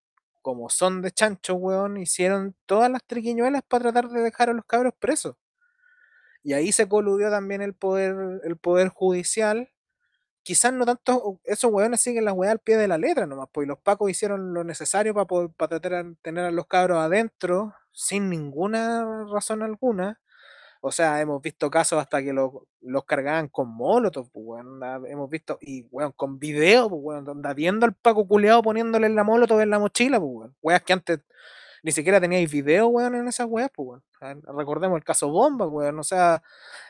[0.47, 1.97] Como son de chancho, weón.
[1.97, 5.35] Hicieron todas las triquiñuelas para tratar de dejar a los cabros presos.
[6.43, 8.14] Y ahí se coludió también el poder,
[8.44, 9.70] el poder judicial.
[10.44, 13.68] Quizás no tanto, esos weones siguen las weas al pie de la letra nomás, pues
[13.68, 18.31] los pacos hicieron lo necesario para para tratar de tener a los cabros adentro sin
[18.31, 20.20] ninguna razón alguna.
[20.87, 24.81] O sea, hemos visto casos hasta que los, los cargaban con molotov, pues, weón.
[25.09, 29.25] Hemos visto, y weón, con video, pues, weón, onda, viendo al Paco culeado poniéndole la
[29.25, 30.57] molotov en la mochila, pues, weón.
[30.63, 31.19] Weas que antes
[31.83, 34.43] ni siquiera teníais video, weón, en esas weas, pues, weón.
[34.57, 35.99] Recordemos el caso Bomba, weón.
[35.99, 36.41] O sea,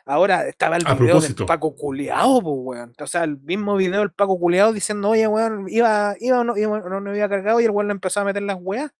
[0.04, 1.34] ahora estaba el video del.
[1.46, 2.92] Paco culeado, pues, weón.
[3.00, 6.54] O sea, el mismo video del Paco culeado diciendo, oye, weón, iba, iba o no,
[6.54, 8.92] iba, no, no iba cargado y el weón le empezó a meter las weas.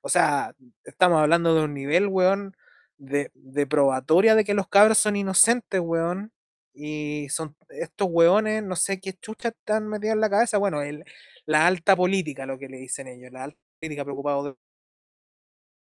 [0.00, 0.54] O sea,
[0.84, 2.54] estamos hablando de un nivel, weón,
[3.02, 6.32] de, de probatoria de que los cabros son inocentes, weón.
[6.74, 10.56] Y son estos weones, no sé qué chucha están metidos en la cabeza.
[10.56, 11.04] Bueno, el,
[11.44, 14.54] la alta política, lo que le dicen ellos, la alta política preocupado de.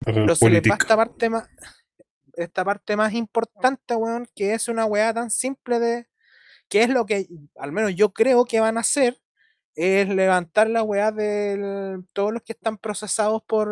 [0.04, 1.48] Pero se les va esta parte más.
[2.34, 6.08] Esta parte más importante, weón, que es una weá tan simple de.
[6.68, 9.21] Que es lo que, al menos yo creo que van a hacer,
[9.76, 13.68] es levantar la weá de todos los que están procesados por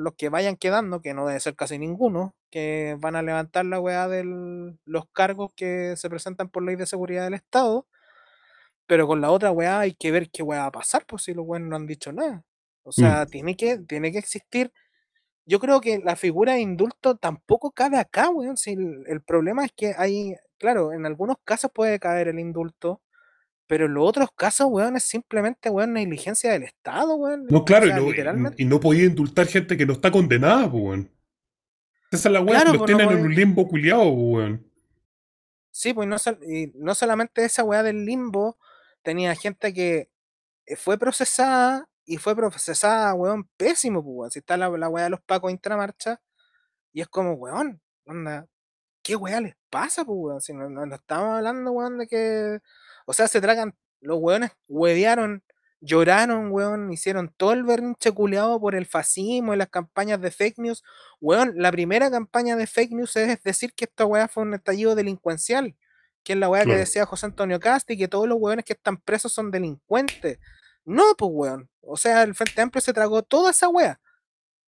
[0.00, 3.80] los que vayan quedando, que no debe ser casi ninguno, que van a levantar la
[3.80, 7.86] weá de los cargos que se presentan por ley de seguridad del Estado,
[8.86, 11.34] pero con la otra weá hay que ver qué weá va a pasar, pues si
[11.34, 12.44] los weones no han dicho nada.
[12.82, 14.72] O sea, tiene, que, tiene que existir.
[15.46, 18.56] Yo creo que la figura de indulto tampoco cabe acá, weón.
[18.56, 23.02] Si el, el problema es que hay, claro, en algunos casos puede caer el indulto,
[23.66, 27.46] pero en los otros casos, weón, es simplemente, weón, negligencia del Estado, weón.
[27.50, 28.62] No, claro, O sea, y, no, literalmente.
[28.62, 31.10] y no podía indultar gente que no está condenada, weón.
[32.12, 34.70] Esa es la weá, Claro, que los pues, no tienen en un limbo culiado, weón.
[35.70, 36.16] Sí, pues no,
[36.48, 38.56] y no solamente esa weá del limbo,
[39.02, 40.08] tenía gente que
[40.66, 44.30] eh, fue procesada y fue procesada, weón, pésimo, weón.
[44.30, 46.20] Si está la, la weá de los pacos intramarcha,
[46.92, 48.46] y es como, weón, onda,
[49.02, 50.40] ¿qué weá les pasa, pues, weón?
[50.40, 52.58] Si no, no- no estamos hablando, weón, de que.
[53.06, 53.74] O sea, se tragan.
[54.00, 55.42] Los weones huevearon,
[55.80, 60.58] lloraron, weón, hicieron todo el berrinche culeado por el fascismo y las campañas de fake
[60.58, 60.84] news.
[61.20, 64.94] Weón, la primera campaña de fake news es decir que esta weá fue un estallido
[64.94, 65.74] delincuencial.
[66.22, 68.96] Que es la weá que decía José Antonio Casti, que todos los weones que están
[68.98, 70.38] presos son delincuentes.
[70.84, 71.70] No, pues weón.
[71.80, 74.00] O sea, el Frente Amplio se tragó toda esa weá.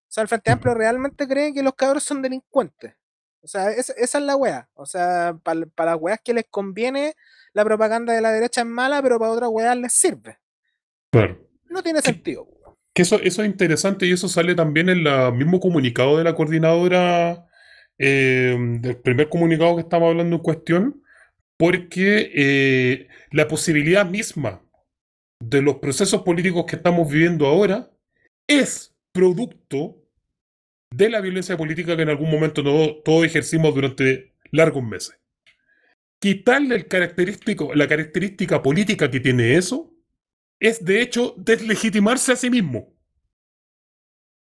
[0.08, 2.94] O sea, el Frente Amplio realmente cree que los cabros son delincuentes.
[3.40, 4.68] O sea, esa, esa es la weá.
[4.74, 7.14] O sea, para las weas que les conviene,
[7.52, 10.38] la propaganda de la derecha es mala, pero para otras weas les sirve.
[11.12, 11.38] Claro.
[11.68, 12.48] No tiene sentido.
[12.94, 16.34] Que eso, eso es interesante y eso sale también en el mismo comunicado de la
[16.34, 17.46] coordinadora,
[17.98, 21.02] eh, del primer comunicado que estamos hablando en cuestión,
[21.56, 24.62] porque eh, la posibilidad misma
[25.40, 27.90] de los procesos políticos que estamos viviendo ahora
[28.48, 29.96] es producto
[30.90, 35.18] de la violencia política que en algún momento todo- todos ejercimos durante largos meses.
[36.20, 36.86] Quitarle
[37.74, 39.94] la característica política que tiene eso
[40.58, 42.92] es de hecho deslegitimarse a sí mismo.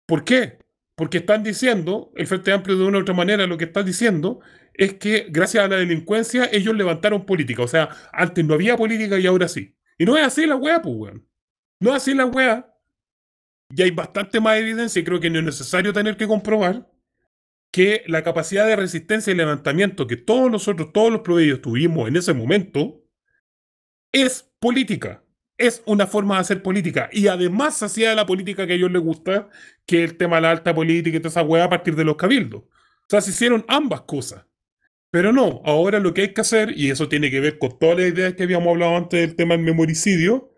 [0.06, 0.58] ¿Por qué?
[0.96, 4.40] Porque están diciendo, el Frente Amplio de una u otra manera lo que está diciendo
[4.74, 7.62] es que gracias a la delincuencia ellos levantaron política.
[7.62, 9.76] O sea, antes no había política y ahora sí.
[9.98, 11.28] Y no es así la wea, pues, weón.
[11.80, 12.74] No es así la wea.
[13.74, 16.90] Y hay bastante más evidencia y creo que no es necesario tener que comprobar
[17.70, 22.16] que la capacidad de resistencia y levantamiento que todos nosotros, todos los proveedores tuvimos en
[22.16, 23.04] ese momento,
[24.12, 25.24] es política.
[25.56, 27.08] Es una forma de hacer política.
[27.12, 29.50] Y además hacía la política que a ellos les gusta,
[29.86, 32.16] que el tema de la alta política y toda esa hueá a partir de los
[32.16, 32.62] cabildos.
[32.62, 34.46] O sea, se hicieron ambas cosas.
[35.10, 37.98] Pero no, ahora lo que hay que hacer, y eso tiene que ver con todas
[37.98, 40.54] las ideas que habíamos hablado antes del tema del memoricidio,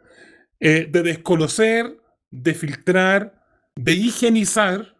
[0.60, 2.01] eh, de desconocer,
[2.32, 3.44] de filtrar,
[3.76, 4.96] de higienizar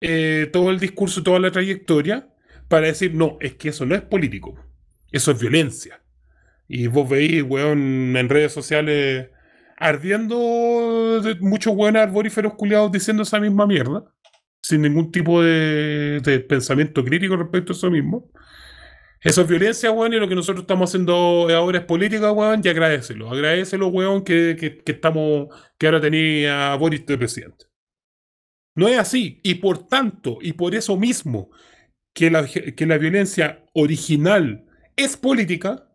[0.00, 2.28] eh, todo el discurso, toda la trayectoria,
[2.68, 4.58] para decir, no, es que eso no es político,
[5.12, 6.02] eso es violencia.
[6.66, 9.28] Y vos veis, weón, en redes sociales
[9.76, 14.04] ardiendo de muchos weones arboríferos culiados diciendo esa misma mierda,
[14.62, 18.30] sin ningún tipo de, de pensamiento crítico respecto a eso mismo.
[19.22, 22.68] Eso es violencia, weón, y lo que nosotros estamos haciendo ahora es política, weón, y
[22.68, 23.30] agradecelo.
[23.30, 27.66] Agradecelo, weón, que, que, que estamos, que ahora tenía Boris de presidente.
[28.74, 29.40] No es así.
[29.42, 31.50] Y por tanto, y por eso mismo,
[32.14, 34.64] que la, que la violencia original
[34.96, 35.86] es política,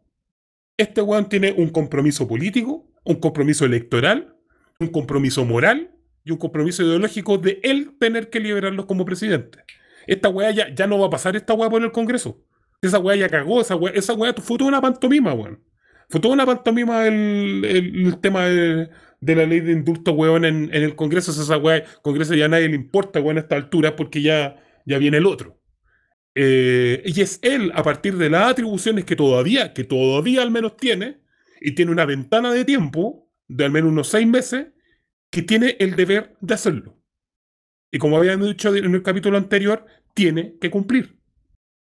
[0.78, 4.36] este weón tiene un compromiso político, un compromiso electoral,
[4.80, 9.60] un compromiso moral y un compromiso ideológico de él tener que liberarlos como presidente.
[10.06, 12.44] Esta weá ya, ya no va a pasar esta weá por el Congreso.
[12.82, 15.64] Esa weá ya cagó, esa weá, esa weá fue toda una pantomima, weón.
[16.10, 18.90] Fue toda una pantomima el, el, el tema de,
[19.22, 21.32] de, la ley de indulto, weón, en, en el Congreso.
[21.32, 24.98] Esa weá, Congreso ya a nadie le importa, weón, a esta altura, porque ya, ya
[24.98, 25.60] viene el otro.
[26.36, 30.76] Eh, y es él, a partir de las atribuciones que todavía, que todavía al menos
[30.78, 31.22] tiene,
[31.62, 34.68] y tiene una ventana de tiempo de al menos unos seis meses,
[35.32, 36.98] que tiene el deber de hacerlo.
[37.92, 41.20] Y como habíamos dicho en el capítulo anterior, tiene que cumplir.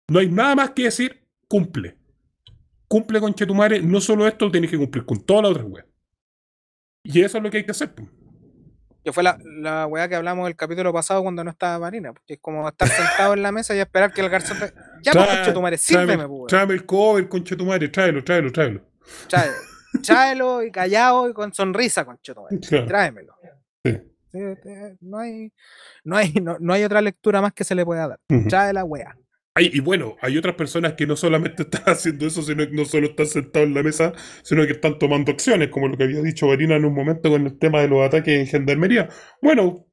[0.08, 1.96] No hay nada más que decir, cumple.
[2.88, 5.86] Cumple con Chetumare, no solo esto, tienes que cumplir con todas las otras weas.
[7.02, 7.92] Y eso es lo que hay que hacer.
[9.02, 12.12] Que fue la, la weá que hablamos el capítulo pasado cuando no estaba Marina.
[12.12, 14.72] Porque es como estar sentado en la mesa y esperar que el garzón te...
[15.02, 16.46] Ya, Trae- conche tu madre, tráeme, sírveme, weón.
[16.46, 18.80] tráeme el cover, con Chetumare, tráelo, tráelo, tráelo.
[19.28, 19.50] Trae-
[20.02, 22.58] Tráelo y callado y con sonrisa, conche tu madre.
[22.60, 22.86] Claro.
[22.86, 23.34] Tráemelo.
[23.84, 23.90] Sí.
[24.36, 25.52] Eh, no, hay,
[26.02, 28.20] no, hay, no, no hay otra lectura más que se le pueda dar.
[28.30, 28.48] Ujú.
[28.48, 29.16] Trae la weá.
[29.56, 33.06] Y bueno, hay otras personas que no solamente están haciendo eso, sino que no solo
[33.08, 34.12] están sentados en la mesa,
[34.42, 37.46] sino que están tomando acciones, como lo que había dicho Varina en un momento con
[37.46, 39.08] el tema de los ataques en gendarmería.
[39.40, 39.86] Bueno,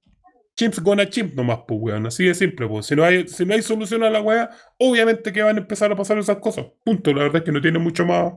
[0.55, 2.07] chimps gonna chimp nomás, pues, weón.
[2.07, 2.87] Así de simple, pues.
[2.87, 5.91] Si no hay, si no hay solución a la weá, obviamente que van a empezar
[5.91, 6.65] a pasar esas cosas.
[6.83, 7.13] Punto.
[7.13, 8.33] La verdad es que no tiene mucho más.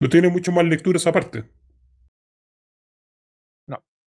[0.00, 1.44] No tiene mucho más lectura esa parte.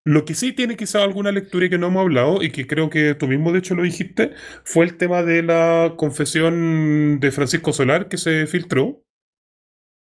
[0.07, 0.13] No.
[0.13, 2.89] Lo que sí tiene quizá alguna lectura y que no hemos hablado, y que creo
[2.89, 7.73] que tú mismo de hecho lo dijiste, fue el tema de la confesión de Francisco
[7.73, 9.03] Solar que se filtró.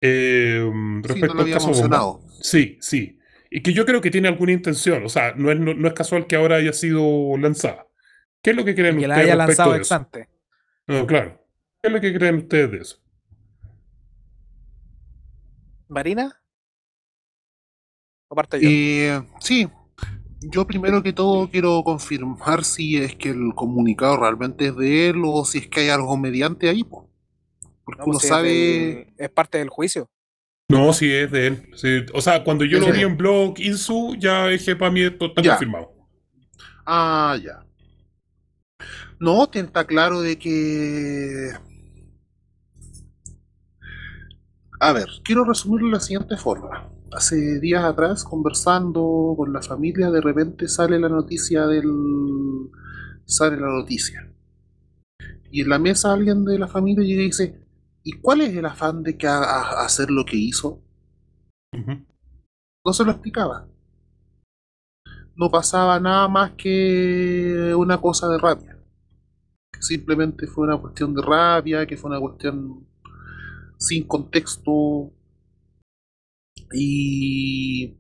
[0.01, 2.19] eh, Sí, no respecto lo al había caso Bomba.
[2.41, 3.19] Sí, sí.
[3.51, 5.05] Y que yo creo que tiene alguna intención.
[5.05, 7.87] O sea, no es, no, no es casual que ahora haya sido lanzada.
[8.43, 9.95] ¿Qué es lo que creen Y que la ustedes haya respecto lanzado de ex eso?
[9.95, 10.29] ante.
[10.87, 11.39] No, claro.
[11.83, 12.99] ¿Qué es lo que creen ustedes de eso?
[15.89, 16.41] ¿Marina?
[18.31, 18.69] Aparte yo.
[18.71, 19.69] Eh, sí,
[20.51, 25.23] yo primero que todo quiero confirmar si es que el comunicado realmente es de él
[25.25, 27.09] o si es que hay algo mediante ahí, po.
[27.85, 29.15] porque No, uno pues, es sabe...
[29.17, 30.11] es parte del juicio.
[30.69, 31.69] No, sí, es de él.
[31.75, 35.03] Sí, O sea, cuando yo ¿En lo vi en blog Insu, ya dije para mí
[35.03, 35.51] esto está Ya.
[35.53, 35.93] confirmado.
[36.87, 37.65] Ah, ya.
[39.21, 41.51] No, está claro de que...
[44.81, 46.92] A ver, quiero resumirlo de la siguiente forma.
[47.15, 51.85] Hace días atrás, conversando con la familia, de repente sale la noticia del...
[53.27, 54.33] sale la noticia.
[55.51, 57.61] Y en la mesa alguien de la familia llega y dice,
[58.03, 60.83] ¿y cuál es el afán de que a- a- hacer lo que hizo?
[62.85, 63.67] No se lo explicaba.
[65.37, 68.79] No pasaba nada más que una cosa de rabia.
[69.73, 72.87] Que simplemente fue una cuestión de rabia, que fue una cuestión
[73.79, 75.13] sin contexto.
[76.73, 77.99] Y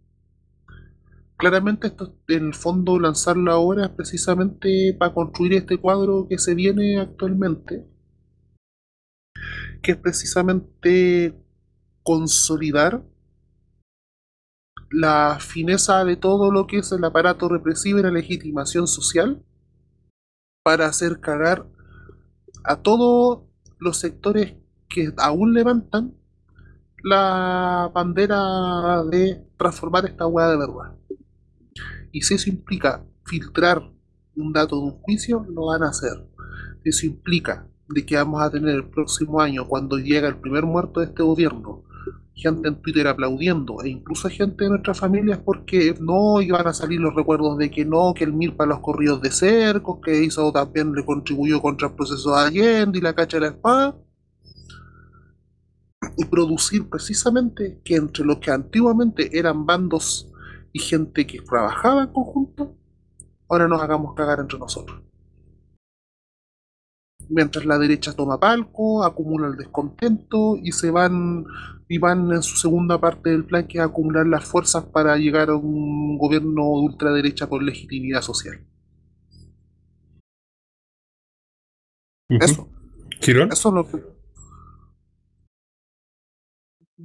[1.36, 6.54] claramente esto, en el fondo, lanzarlo ahora es precisamente para construir este cuadro que se
[6.54, 7.86] viene actualmente.
[9.82, 11.34] Que es precisamente
[12.02, 13.04] consolidar
[14.90, 19.42] la fineza de todo lo que es el aparato represivo y la legitimación social
[20.62, 21.66] para hacer cagar
[22.64, 23.44] a todos
[23.78, 24.54] los sectores
[24.88, 26.14] que aún levantan
[27.02, 30.96] la bandera de transformar esta hueá de verdad.
[32.12, 33.82] Y si eso implica filtrar
[34.36, 36.26] un dato de un juicio, lo van a hacer.
[36.82, 40.64] Si eso implica de que vamos a tener el próximo año, cuando llega el primer
[40.64, 41.84] muerto de este gobierno,
[42.34, 47.00] gente en Twitter aplaudiendo, e incluso gente de nuestras familias porque no iban a salir
[47.00, 50.50] los recuerdos de que no, que el MIR para los corridos de cercos, que hizo
[50.52, 53.96] también le contribuyó contra el proceso de Allende y la cacha de la espada.
[56.16, 60.30] Y producir precisamente que entre los que antiguamente eran bandos
[60.72, 62.76] y gente que trabajaba en conjunto,
[63.48, 65.02] ahora nos hagamos cagar entre nosotros
[67.32, 71.44] mientras la derecha toma palco, acumula el descontento y se van
[71.88, 75.50] y van en su segunda parte del plan que es acumular las fuerzas para llegar
[75.50, 78.64] a un gobierno de ultraderecha por legitimidad social.
[82.28, 82.68] Eso.
[83.20, 83.52] ¿Girón?
[83.52, 84.11] Eso es lo que.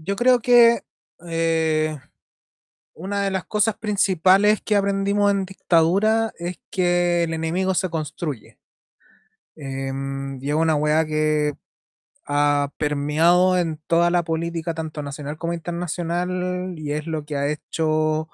[0.03, 0.81] Yo creo que
[1.27, 1.97] eh,
[2.93, 8.59] una de las cosas principales que aprendimos en dictadura es que el enemigo se construye.
[9.55, 11.53] Em, y es una weá que
[12.25, 17.47] ha permeado en toda la política, tanto nacional como internacional, y es lo que ha
[17.49, 18.29] hecho,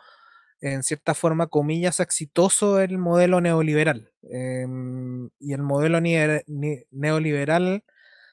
[0.61, 4.11] en cierta forma, comillas, exitoso el modelo neoliberal.
[4.23, 7.83] Em, y el modelo neoliberal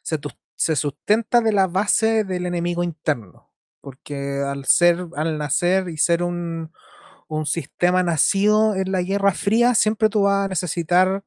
[0.03, 0.19] se,
[0.61, 3.51] se sustenta de la base del enemigo interno,
[3.81, 6.71] porque al ser, al nacer y ser un,
[7.29, 11.25] un sistema nacido en la Guerra Fría, siempre tú vas a necesitar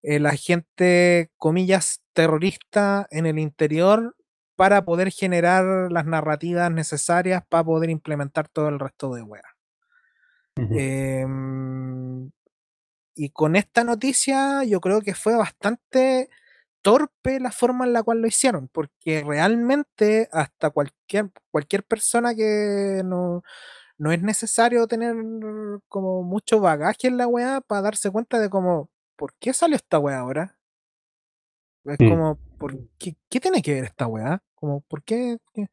[0.00, 4.16] el agente, comillas, terrorista en el interior
[4.56, 9.44] para poder generar las narrativas necesarias para poder implementar todo el resto de weas.
[10.56, 12.30] Em,
[13.14, 16.30] y con esta noticia yo creo que fue bastante
[16.82, 23.02] torpe la forma en la cual lo hicieron, porque realmente hasta cualquier, cualquier persona que
[23.04, 23.42] no,
[23.98, 25.14] no es necesario tener
[25.88, 29.98] como mucho bagaje en la wea para darse cuenta de cómo ¿por qué salió esta
[30.00, 30.58] weá ahora?
[31.84, 32.08] Es Mm.
[32.08, 34.42] como, ¿por qué, qué tiene que ver esta weá?
[34.54, 35.38] Como, ¿por qué?
[35.52, 35.66] qué?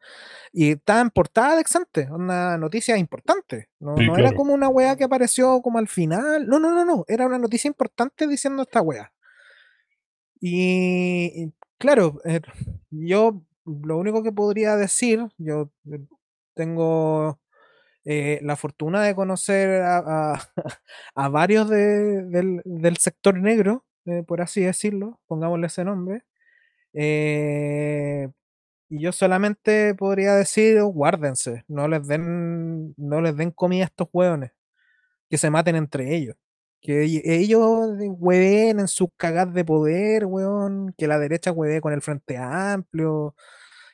[0.53, 3.69] Y estaba en portada de Exante, una noticia importante.
[3.79, 6.47] No, Sí, no era como una weá que apareció como al final.
[6.47, 7.05] No, no, no, no.
[7.07, 9.13] Era una noticia importante diciendo esta weá.
[10.41, 12.41] Y, claro, eh,
[12.91, 15.99] yo lo único que podría decir, yo eh,
[16.55, 17.39] tengo
[18.05, 20.39] eh, la fortuna de conocer a,
[21.31, 26.23] varios de- del, sector negro, eh, por así decirlo, pongámosle ese nombre.
[28.89, 34.07] y yo solamente podría decir, guárdense, no les den, no les den comida a estos
[34.13, 34.51] hueones,
[35.29, 36.35] que se maten entre ellos.
[36.81, 37.61] Que ell- ellos
[38.19, 43.35] hueven en sus cagas de poder, weón, que la derecha hueve con el Frente Amplio,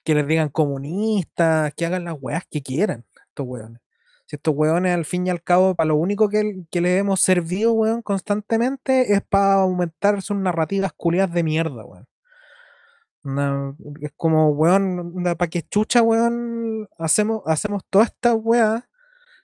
[0.03, 3.82] que les digan comunistas, que hagan las weas que quieran, estos weones.
[4.28, 7.22] Si estos weones, al fin y al cabo, para lo único que, que les hemos
[7.22, 12.07] servido, weón, constantemente, es para aumentar sus narrativas culiadas de mierda, weón.
[13.24, 18.84] Una- es como, weón, para que chucha, weón, hacemos, hacemos todas estas weas.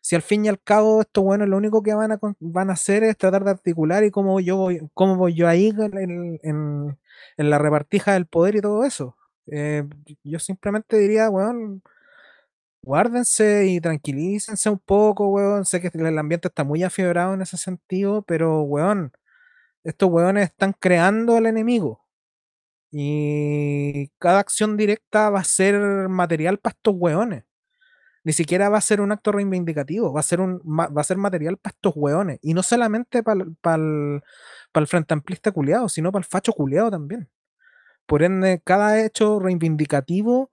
[0.02, 2.73] Si al fin y al cabo estos weones lo único que van a, van a
[2.73, 6.98] hacer es tratar de articular y cómo yo voy, cómo voy yo ahí en
[7.38, 9.15] la repartija del poder y todo eso.
[9.48, 9.84] Eh,
[10.23, 11.84] yo simplemente diría, weón,
[12.82, 15.65] guárdense y tranquilícense un poco, weón.
[15.65, 19.14] Sé que el ambiente está muy afiebrado en ese sentido, pero, weón,
[19.84, 22.06] estos weones están creando al enemigo.
[22.91, 27.44] Y cada acción directa va a ser material para estos weones.
[28.23, 31.18] Ni siquiera va a ser un acto reivindicativo, va a ser, un, va a ser
[31.18, 32.39] material para estos weones.
[32.41, 34.22] Y no solamente para el,
[34.88, 37.30] Frente Amplista culiado, sino para el facho culiado también.
[38.06, 40.52] Por ende, cada hecho reivindicativo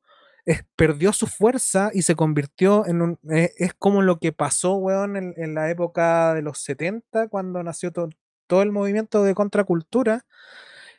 [0.76, 3.18] perdió su fuerza y se convirtió en un.
[3.30, 7.92] eh, es como lo que pasó, weón, en, la época de los 70, cuando nació
[7.92, 8.08] to-
[8.46, 10.24] todo el movimiento de contracultura.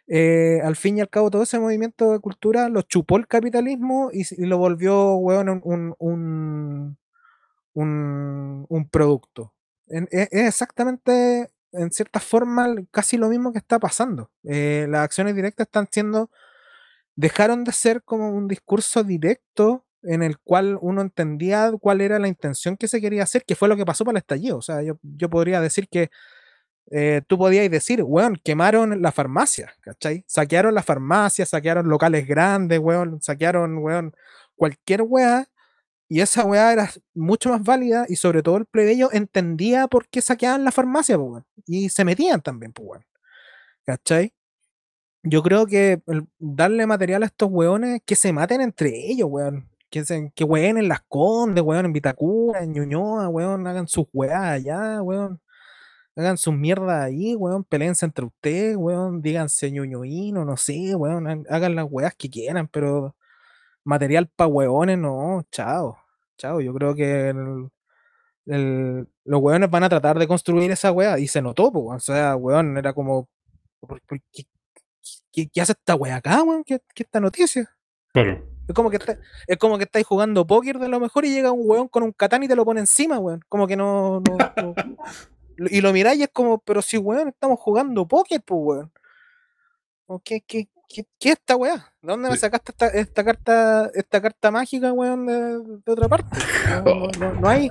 [0.09, 4.09] Eh, al fin y al cabo, todo ese movimiento de cultura lo chupó el capitalismo
[4.11, 6.97] y, lo volvió, weón, un, un,
[8.69, 9.53] un, producto.
[9.87, 14.31] E- es, exactamente, en cierta forma, casi lo mismo que está pasando.
[14.43, 16.29] Eh, las acciones directas están siendo
[17.15, 22.29] dejaron de ser como un discurso directo en el cual uno entendía cuál era la
[22.29, 24.57] intención que se quería hacer, que fue lo que pasó para el estallido.
[24.57, 26.09] O sea, yo, yo podría decir que
[26.91, 30.23] eh, tú podías decir, weón, quemaron la farmacia, ¿cachai?
[30.27, 34.15] Saquearon la farmacia, saquearon locales grandes, weón, saquearon, weón,
[34.55, 35.47] cualquier weá,
[36.07, 40.21] y esa weá era mucho más válida, y sobre todo el plebeyo entendía por qué
[40.21, 43.05] saqueaban la farmacia, weón, y se metían también, weón,
[43.85, 44.33] ¿cachai?
[45.23, 46.01] Yo creo que
[46.39, 49.69] darle material a estos weones que se maten entre ellos, weón.
[49.89, 54.05] Que, se, que ween en Las Condes, weón, en Vitacura, en Ñuñoa, weón, hagan sus
[54.13, 55.41] weas allá, weón.
[56.19, 61.55] Hagan sus mierdas ahí, weón, peleense entre ustedes, weón, díganse ñuñoíno, no sé, weón, ha-
[61.55, 63.15] hagan las weas que quieran, pero
[63.85, 65.97] material para hueones, no, chao,
[66.37, 66.59] chao.
[66.59, 67.69] Yo creo que el-
[68.47, 71.99] el- los hueones van a tratar de construir esa wea y se notó, po, o
[72.01, 73.29] sea, weón, era como,
[73.79, 74.43] ¿por, por qué,
[75.31, 76.63] qué- qué hace esta wea acá, weón?
[76.65, 77.69] ¿Qué, qué esta noticia?
[78.11, 78.43] Claro.
[78.67, 79.17] Es como que está-
[79.47, 82.11] es como que estáis jugando póker de lo mejor y llega un weón con un
[82.11, 83.39] katán y te lo pone encima, weón.
[83.47, 84.19] Como que no.
[84.19, 84.75] no- no- lo-
[85.69, 88.91] y lo miráis y es como, pero si weón, estamos jugando póker, pues weón.
[90.23, 91.75] ¿Qué, qué, qué, qué es esta weá?
[92.01, 96.25] ¿De dónde me sacaste esta, esta carta, esta carta mágica, weón, de, de otra parte?
[96.83, 97.69] No, no- no- hay,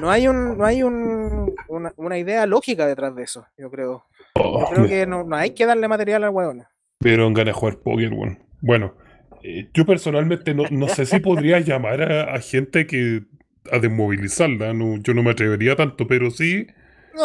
[0.00, 4.04] no hay un, no hay un, una, una idea lógica detrás de eso, yo creo.
[4.36, 6.58] Yo Oh, creo que no, no hay que darle material al weón.
[7.00, 8.38] me dieron ganas de jugar póker, weón.
[8.62, 8.94] Bueno,
[9.42, 13.24] eh, yo personalmente no, no sé si podría llamar a, a gente que
[13.70, 16.66] a desmovilizarla, no, yo no me atrevería tanto, pero sí.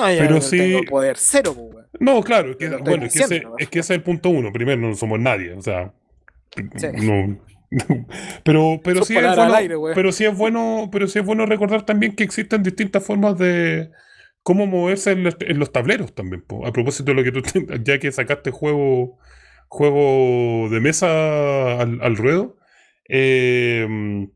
[0.01, 1.85] No, yo Pero no sí- tengo poder cero, pues.
[1.99, 4.51] No, claro, es que, bueno, es que, ese, es que ese es el punto uno.
[4.51, 5.93] Primero, no somos nadie, o sea,
[6.77, 6.87] Sí.
[7.03, 7.39] no.
[8.43, 11.83] Pero, pero sí es bueno, aire, pero sí es bueno, pero sí es bueno recordar
[11.85, 13.89] también que existen distintas formas de
[14.43, 16.41] cómo moverse en los, en los tableros también.
[16.43, 16.65] po.
[16.65, 17.41] A propósito de lo que tú,
[17.83, 19.17] ya que sacaste juego,
[19.67, 22.55] juego de mesa al, al ruedo.
[23.09, 23.85] eh,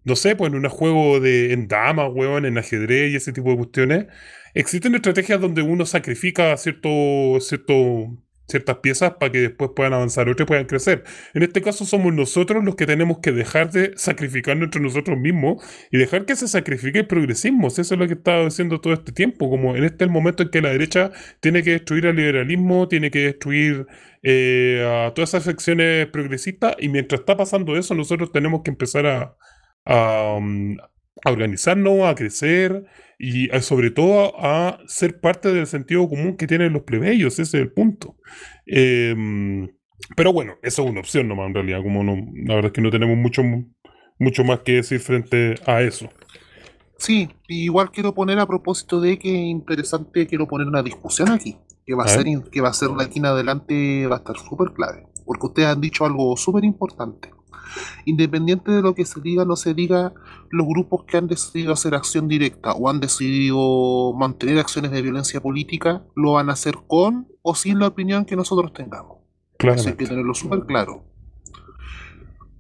[0.04, 3.52] no sé, pues en un juego de en dama, weón, en ajedrez y ese tipo
[3.52, 4.08] de cuestiones,
[4.54, 8.18] existen estrategias donde uno sacrifica cierto, cierto,
[8.50, 11.04] ciertas piezas para que después puedan avanzar otras puedan crecer.
[11.34, 15.64] En este caso somos nosotros los que tenemos que dejar de sacrificarnos entre nosotros mismos
[15.92, 17.70] y dejar que se sacrifique el progresismo.
[17.70, 19.50] Si Eso es lo que he estado diciendo todo este tiempo.
[19.50, 22.88] Como en este es el momento en que la derecha tiene que destruir al liberalismo,
[22.88, 23.86] tiene que destruir
[24.24, 29.06] eh, a todas esas secciones progresistas y mientras está pasando eso nosotros tenemos que empezar
[29.86, 30.76] a, um,
[31.26, 32.86] a organizarnos, a crecer
[33.18, 37.44] y a- sobre todo a, ser parte del sentido común que tienen los plebeyos, ese
[37.44, 38.16] es el punto.
[38.66, 39.68] Em,
[40.16, 42.16] pero bueno, eso es una opción nomás en realidad, como no,
[42.46, 43.44] la verdad es que no tenemos mucho,
[44.18, 46.10] mucho más que decir frente a eso.
[46.98, 51.58] Sí, igual quiero poner a propósito de que es interesante, quiero poner una discusión aquí,
[51.86, 54.20] que va a, A ser, que va a ser de aquí en adelante, va a
[54.20, 57.32] estar súper clave, porque ustedes han dicho algo súper importante.
[58.06, 60.14] Independiente de lo que se diga o no se diga,
[60.50, 65.42] los grupos que han decidido hacer acción directa o han decidido mantener acciones de violencia
[65.42, 69.18] política, lo van a hacer con o sin la opinión que nosotros tengamos.
[69.60, 71.04] Eso hay que tenerlo súper claro.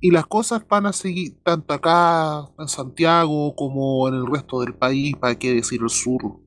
[0.01, 4.73] Y las cosas van a seguir tanto acá en Santiago como en el resto del
[4.73, 6.39] país, para qué decir el sur.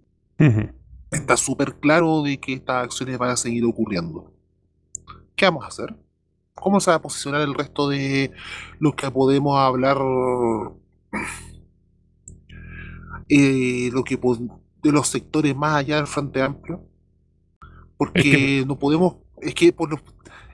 [1.11, 4.33] Está súper claro de que estas acciones van a seguir ocurriendo.
[5.37, 5.95] ¿Qué vamos a hacer?
[6.55, 8.31] ¿Cómo se va a posicionar el resto de
[8.79, 9.99] los que podemos hablar
[13.29, 14.19] eh, lo que
[14.83, 16.85] de los sectores más allá del Frente Amplio?
[17.97, 20.01] Porque Es que- no podemos, es que por los,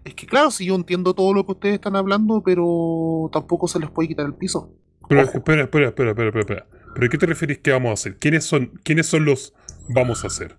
[0.04, 3.80] es que claro, si yo entiendo todo lo que ustedes están hablando, pero tampoco se
[3.80, 4.72] les puede quitar el piso.
[5.08, 5.38] Pero Ojo.
[5.38, 6.66] espera, espera, espera, espera, espera, espera.
[6.94, 8.18] ¿Pero qué te refieres que vamos a hacer?
[8.18, 9.52] ¿Quiénes son, quiénes son los
[9.88, 10.56] vamos a hacer?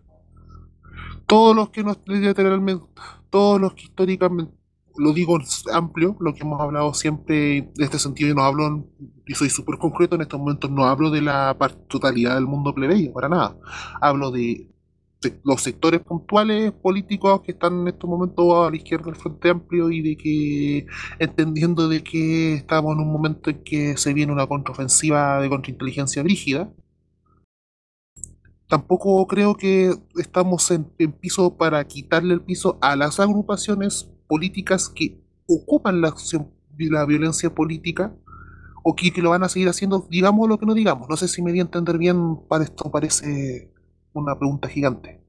[1.28, 2.84] todos los que nos literalmente,
[3.30, 4.52] todos los que históricamente,
[5.00, 8.68] lo digo en amplio, lo que hemos hablado siempre de este sentido, y no hablo,
[8.68, 8.86] en-
[9.26, 11.58] y soy súper concreto en estos momentos, no hablo de la
[11.90, 13.58] totalidad del mundo plebeyo, para nada.
[14.02, 14.70] Hablo de
[15.44, 19.92] los sectores puntuales políticos que están en estos momentos a la izquierda del Frente Amplio
[19.92, 20.86] y de que,
[21.20, 26.24] entendiendo de que estamos en un momento en que se viene una contraofensiva de contrainteligencia
[26.24, 26.72] brígida,
[28.68, 34.88] tampoco creo que estamos en, en piso para quitarle el piso a las agrupaciones políticas
[34.88, 36.48] que ocupan la acción
[36.78, 38.14] la violencia política
[38.84, 41.10] o que, que lo van a seguir haciendo, digamos lo que no digamos.
[41.10, 43.70] No sé si me di a entender bien, para esto parece
[44.14, 45.20] una pregunta gigante.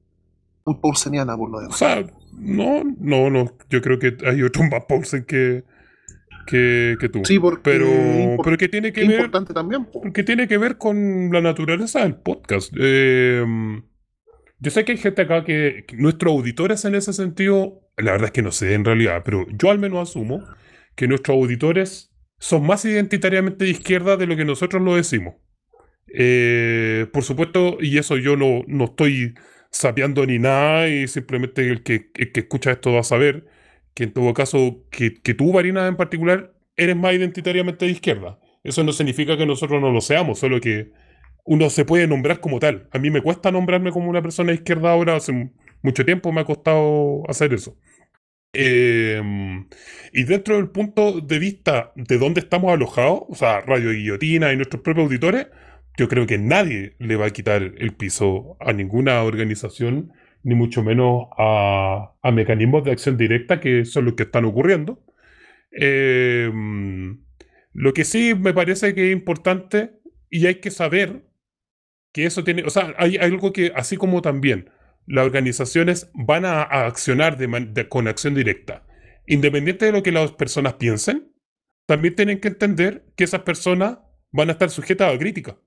[0.65, 1.77] Muy paulseniana por lo O demás.
[1.77, 3.51] sea, no, no, no.
[3.69, 5.65] Yo creo que hay otro más Paulsen que,
[6.47, 7.19] que, que tú.
[7.25, 7.87] Sí, porque pero,
[8.43, 9.85] pero que tiene que ver, importante también.
[9.85, 10.01] po.
[10.13, 12.71] que tiene que ver con la naturaleza del podcast.
[12.79, 13.43] Eh,
[14.61, 18.31] yo sé que hay gente acá que, nuestros auditores en ese sentido, la verdad es
[18.31, 20.45] que no sé en realidad, pero yo al menos asumo
[20.95, 25.35] que nuestros auditores son más identitariamente de izquierda de lo que nosotros lo decimos.
[26.13, 29.33] Eh, por supuesto, y eso yo no, no estoy
[29.71, 33.47] sapeando ni nada, y simplemente el que, que escucha esto va a saber
[33.95, 38.39] que en todo caso, que, que tú, Varina, en particular, eres más identitariamente de izquierda.
[38.63, 40.91] Eso no significa que nosotros no lo seamos, solo que
[41.45, 42.87] uno se puede nombrar como tal.
[42.91, 45.51] A mí me cuesta nombrarme como una persona de izquierda ahora, hace
[45.81, 47.77] mucho tiempo me ha costado hacer eso.
[48.53, 49.21] Eh,
[50.11, 54.57] y dentro del punto de vista de dónde estamos alojados, o sea, Radio Guillotina y
[54.57, 55.47] nuestros propios auditores,
[55.97, 60.11] yo creo que nadie le va a quitar el piso a ninguna organización,
[60.43, 65.03] ni mucho menos a, a mecanismos de acción directa que son los que están ocurriendo.
[65.71, 66.49] Eh,
[67.73, 69.91] Lo que sí me parece que es importante
[70.29, 71.23] y hay que saber
[72.11, 74.69] que eso tiene, o sea, hay, algo que, así como también
[75.07, 78.85] las organizaciones van a, accionar de con acción directa,
[79.27, 81.31] independiente de lo que las personas piensen,
[81.85, 83.99] también tienen que entender que esas personas
[84.31, 85.57] van a estar sujetas a crítica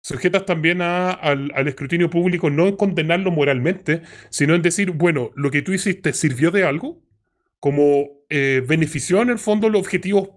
[0.00, 5.62] sujetas también al, escrutinio público, no en condenarlo moralmente, sino en decir, bueno, lo que
[5.62, 7.02] tú hiciste sirvió de algo,
[7.60, 10.30] como eh, benefició en el fondo los objetivos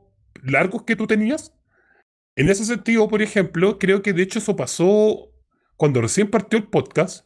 [0.44, 1.54] largos que tú tenías.
[2.36, 5.31] En ese sentido, por ejemplo, creo que de hecho eso pasó
[5.82, 7.26] cuando recién partió el podcast.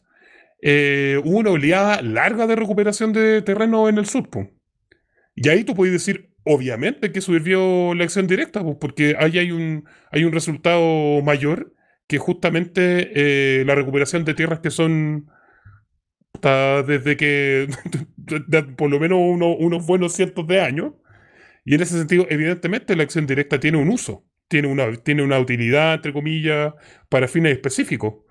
[0.62, 4.30] Eh, hubo una oleada larga de recuperación de terreno en el sur.
[5.34, 9.84] Y ahí tú puedes decir, obviamente, que sirvió la acción directa, porque ahí hay un,
[10.10, 11.74] hay un resultado mayor
[12.06, 15.30] que justamente eh, la recuperación de tierras que son
[16.40, 17.68] desde que
[18.78, 20.94] por lo menos unos buenos cientos de años.
[21.66, 25.38] Y en ese sentido, evidentemente, la acción directa tiene un uso, tiene una, tiene una
[25.38, 26.72] utilidad, entre comillas,
[27.10, 28.24] para fines específicos.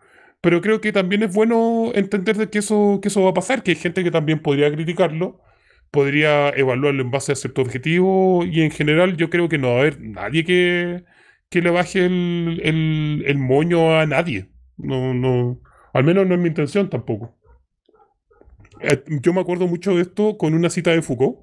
[0.45, 3.71] Pero creo que también es bueno entender que eso, que eso va a pasar, que
[3.71, 5.41] hay gente que también podría criticarlo,
[5.89, 9.77] podría evaluarlo en base a cierto objetivo, y en general yo creo que no va
[9.77, 11.03] a haber nadie que,
[11.49, 14.51] que le baje el, moño a nadie.
[14.77, 15.63] No, no,
[15.93, 17.35] al menos no es mi intención tampoco.
[18.81, 21.39] Eh, yo me acuerdo mucho de esto con una cita de Foucault.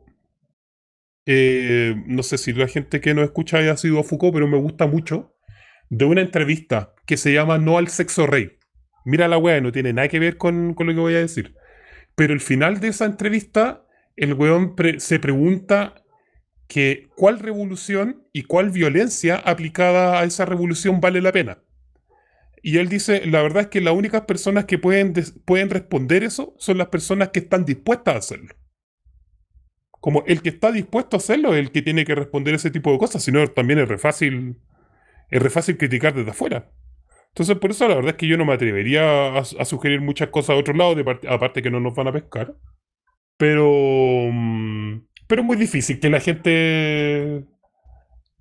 [1.26, 4.58] Eh, no sé si la gente que nos escucha haya sido a Foucault, pero me
[4.58, 5.34] gusta mucho.
[5.90, 8.61] De una entrevista que se llama No al sexo rey.
[9.04, 11.54] Mira la weá, no tiene nada que ver con, con, lo que voy a decir.
[12.14, 13.84] Pero el final de esa entrevista,
[14.16, 16.02] el weón se pregunta
[16.68, 21.58] que cuál revolución y cuál violencia aplicada a esa revolución vale la pena.
[22.62, 25.12] Y él dice, la verdad es que las únicas personas que pueden,
[25.44, 28.54] pueden responder eso son las personas que están dispuestas a hacerlo.
[29.90, 32.92] Como el que está dispuesto a hacerlo es el que tiene que responder ese tipo
[32.92, 36.70] de cosas, si no también es es re fácil criticar desde afuera.
[37.34, 40.50] Entonces por eso la verdad es que yo no me atrevería a, sugerir muchas cosas
[40.50, 40.96] a otro lado,
[41.28, 42.54] aparte que no nos van a pescar.
[43.36, 43.70] Pero...
[44.30, 47.44] Mm, pero es muy difícil que la gente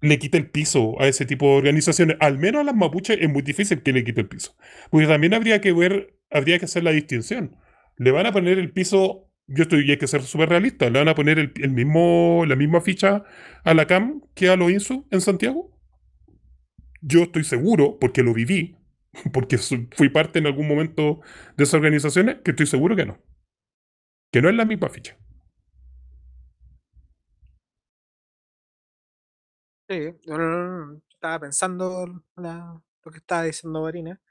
[0.01, 2.17] le quite el piso a ese tipo de organizaciones.
[2.19, 4.55] Al menos a las mapuches es muy difícil que le quite el piso.
[4.89, 7.55] Porque también habría que ver, habría que hacer la distinción.
[7.97, 10.99] Le van a poner el piso, yo estoy, y hay que ser súper realista, le
[10.99, 13.23] van a poner el, mismo, la misma ficha
[13.63, 15.77] a la CAM que a los INSU en Santiago.
[17.01, 18.75] Yo estoy seguro, porque lo viví,
[19.33, 21.21] porque fui parte en algún momento
[21.57, 23.17] de esas organizaciones, que estoy seguro que no.
[24.31, 25.17] Que no es la misma ficha.
[29.89, 30.13] Sí,
[31.13, 32.05] estaba pensando
[32.37, 34.21] lo que estaba diciendo Marina.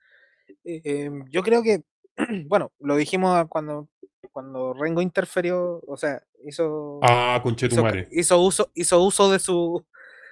[0.64, 1.82] Em, yo creo que,
[2.46, 3.88] bueno, lo dijimos cuando,
[4.32, 9.84] cuando Rengo interferió, o sea, hizo, Ah, hizo, hizo uso, hizo uso de su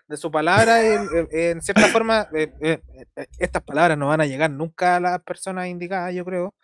[0.09, 2.81] de su palabra, en, cierta forma, eh, eh,
[3.17, 6.55] eh, estas palabras no van a llegar nunca a las personas indicadas, yo creo.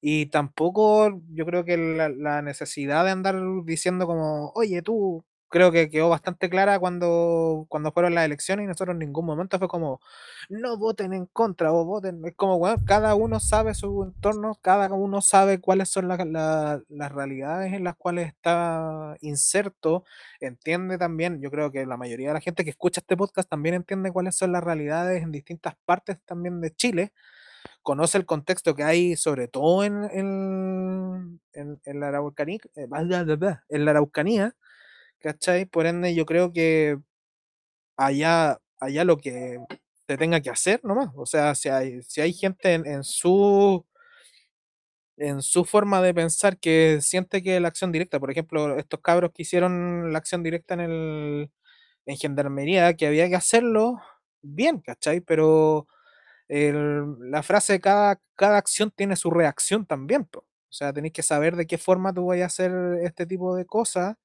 [0.00, 5.72] Y tampoco yo creo que la, la necesidad de andar diciendo como, oye, tú, creo
[5.72, 9.68] que quedó bastante clara cuando, cuando fueron las elecciones y nosotros en ningún momento fue
[9.68, 10.00] como,
[10.48, 12.24] no voten en contra o voten.
[12.24, 17.74] Es como, bueno, cada uno sabe su entorno, cada uno sabe cuáles son las realidades
[17.74, 20.04] en las cuales está inserto,
[20.40, 23.74] entiende también, yo creo que la mayoría de la gente que escucha este podcast también
[23.74, 27.12] entiende cuáles son las realidades en distintas partes también de Chile
[27.82, 32.86] conoce el contexto que hay, sobre todo en, en, en, la, Araucanía, eh,
[33.68, 34.54] en la Araucanía,
[35.20, 35.66] ¿cachai?
[35.66, 36.98] Por ende, yo creo que
[37.96, 39.58] allá, allá lo que
[40.08, 41.10] se tenga que hacer nomás.
[41.16, 43.84] O sea, si hay, si hay gente en, su
[45.16, 49.32] en su forma de pensar que siente que la acción directa, por ejemplo, estos cabros
[49.34, 51.50] que hicieron la acción directa en el
[52.06, 54.00] en gendarmería, que había que hacerlo
[54.42, 55.20] bien, ¿cachai?
[55.20, 55.86] Pero
[56.48, 61.66] la frase cada, cada acción tiene su reacción también, o sea, tenéis que saber de
[61.66, 62.72] qué forma tú vas a hacer
[63.02, 64.16] este tipo de cosas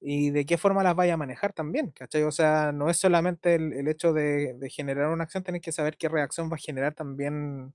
[0.00, 2.22] y de qué forma las vaya a manejar también, ¿cachai?
[2.22, 6.08] O sea, no es solamente el, hecho de, generar una acción, tenéis que saber qué
[6.08, 7.74] reacción va a generar también,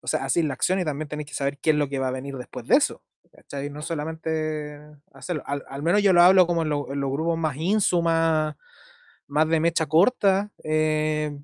[0.00, 2.08] o sea, así la acción y también tenéis que saber qué es lo que va
[2.08, 3.70] a venir después de eso, ¿cachai?
[3.70, 4.80] No solamente
[5.12, 8.56] hacerlo, al, menos yo lo hablo como en, los grupos más insu, más,
[9.28, 11.38] de mecha corta, eh,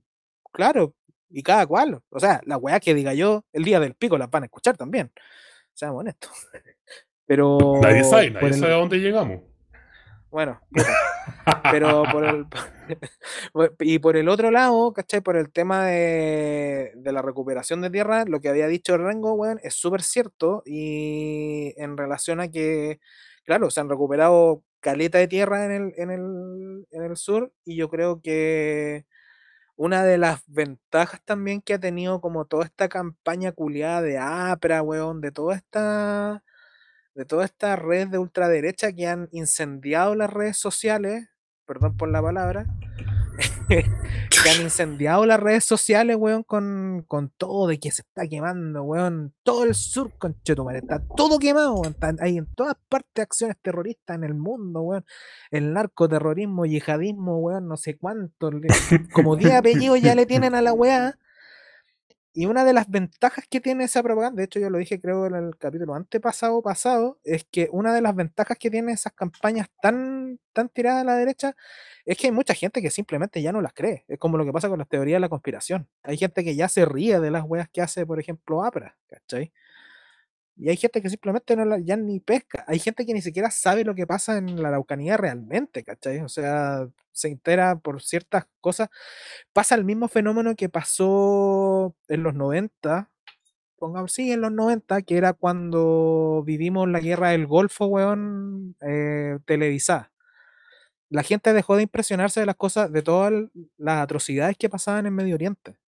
[0.52, 0.94] claro,
[1.28, 4.30] y cada cual, o sea, la weá que diga yo, el día del pico las
[4.30, 5.12] van a escuchar también,
[5.72, 6.30] seamos honestos.
[7.26, 7.78] Pero...
[7.80, 9.49] Nadie sabe, nadie sabe a dónde llegamos.
[10.30, 10.60] Bueno,
[11.72, 12.46] pero por el,
[13.80, 15.20] y por el otro lado, ¿cachai?
[15.20, 19.74] Por el tema de, la recuperación de tierra, lo que había dicho Rengo, weón, es
[19.74, 23.00] súper cierto y en relación a que,
[23.44, 27.76] claro, se han recuperado caleta de tierra en el, en el, en el sur y
[27.76, 29.04] yo creo que
[29.76, 34.82] una de las ventajas también que ha tenido como toda esta campaña culiada de APRA,
[34.82, 36.44] weón, de toda esta
[37.20, 41.28] de toda esta red de ultraderecha que han incendiado las redes sociales,
[41.66, 42.64] perdón por la palabra,
[43.68, 43.84] que
[44.50, 49.34] han incendiado las redes sociales, weón, con, con todo de que se está quemando, weón.
[49.42, 51.92] Todo el sur, con Chetumare, está todo quemado, weón.
[51.92, 55.04] Está- hay en todas partes acciones terroristas en el mundo, weón.
[55.50, 58.50] El narcoterrorismo, yihadismo, weón, no sé cuánto.
[58.50, 58.68] le-
[59.12, 61.18] como 10 apellidos ya le tienen a la weá.
[62.32, 65.26] Y una de las ventajas que tiene esa propaganda, de hecho yo lo dije creo
[65.26, 69.68] en el capítulo antepasado pasado, es que una de las ventajas que tienen esas campañas
[69.82, 71.56] tan, tan tiradas a la derecha
[72.04, 74.04] es que hay mucha gente que simplemente ya no las cree.
[74.06, 75.88] Es como lo que pasa con las teorías de la conspiración.
[76.04, 79.52] Hay gente que ya se ríe de las weas que hace, por ejemplo, APRA, ¿cachai?
[80.60, 82.64] Y hay gente que simplemente no ya ni pesca.
[82.68, 86.20] Hay gente que ni siquiera sabe lo que pasa en la Araucanía realmente, ¿cachai?
[86.20, 88.90] O sea, se entera por ciertas cosas.
[89.54, 93.10] Pasa el mismo fenómeno que pasó en los 90,
[93.78, 99.38] pongamos, sí, en los 90, que era cuando vivimos la guerra del Golfo, weón, eh,
[99.46, 100.12] televisada.
[101.10, 103.32] La gente dejó de impresionarse de las cosas, de todas
[103.78, 105.78] las atrocidades que pasaban en Medio Oriente.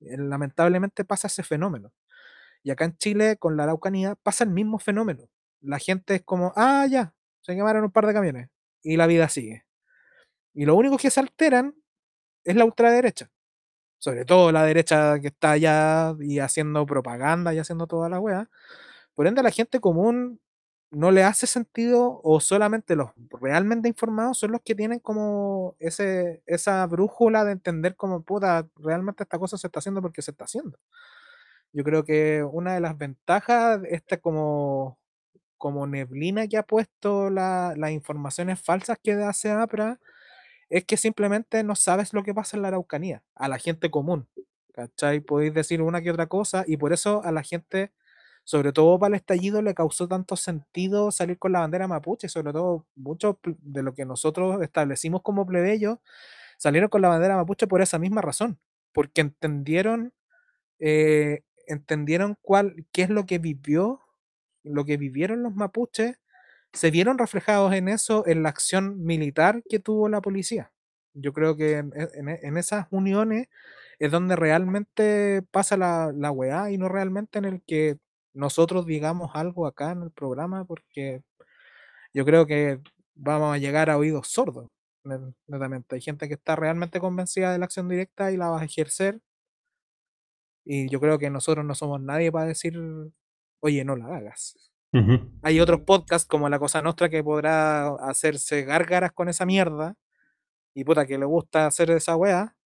[0.00, 1.92] Eh, Lamentablemente pasa ese fenómeno.
[2.62, 5.28] Y acá en Chile, con la Araucanía, pasa el mismo fenómeno.
[5.60, 8.48] La gente es como, ah, ya, se quemaron un par de camiones.
[8.82, 9.64] Y la vida sigue.
[10.54, 11.74] Y lo único que se alteran
[12.44, 13.30] es la ultraderecha.
[13.98, 18.50] Sobre todo la derecha que está allá y haciendo propaganda y haciendo toda la wea.
[19.14, 20.40] Por ende, a la gente común
[20.92, 23.10] no le hace sentido o solamente los
[23.40, 29.22] realmente informados son los que tienen como ese, esa brújula de entender como puta, realmente
[29.22, 30.78] esta cosa se está haciendo porque se está haciendo.
[31.72, 34.98] Yo creo que una de las ventajas, esta como,
[35.58, 40.00] como neblina que ha puesto la- las informaciones falsas que hace APRA,
[40.70, 44.28] es que simplemente no sabes lo que pasa en la Araucanía, a la gente común.
[44.74, 45.20] ¿Cachai?
[45.20, 47.92] Podéis decir una que otra cosa y por eso a la gente,
[48.44, 52.52] sobre todo para el estallido, le causó tanto sentido salir con la bandera mapuche, sobre
[52.52, 55.98] todo muchos pl- de lo que nosotros establecimos como plebeyos
[56.58, 58.58] salieron con la bandera mapuche por esa misma razón,
[58.92, 60.12] porque entendieron,
[60.78, 64.00] eh, entendieron cuál, qué es lo que vivió,
[64.64, 66.18] lo que vivieron los mapuches,
[66.72, 70.72] se vieron reflejados en eso, en la acción militar que tuvo la policía.
[71.14, 73.48] Yo creo que en, e- e- en esas uniones
[73.98, 77.98] es donde realmente pasa la, la weá y no realmente en el que
[78.34, 81.22] nosotros digamos algo acá en el programa, porque
[82.14, 82.80] yo creo que
[83.14, 84.68] vamos a llegar a oídos sordos,
[85.04, 85.94] ne- netamente.
[85.96, 89.20] Hay gente que está realmente convencida de la acción directa y la va a ejercer,
[90.64, 92.78] y yo creo que nosotros no somos nadie para decir,
[93.60, 94.70] oye, no la hagas.
[95.42, 99.96] Hay otros podcasts como La Cosa Nostra que podrá hacerse gárgaras con esa mierda,
[100.74, 102.56] y puta que le gusta hacer esa weá,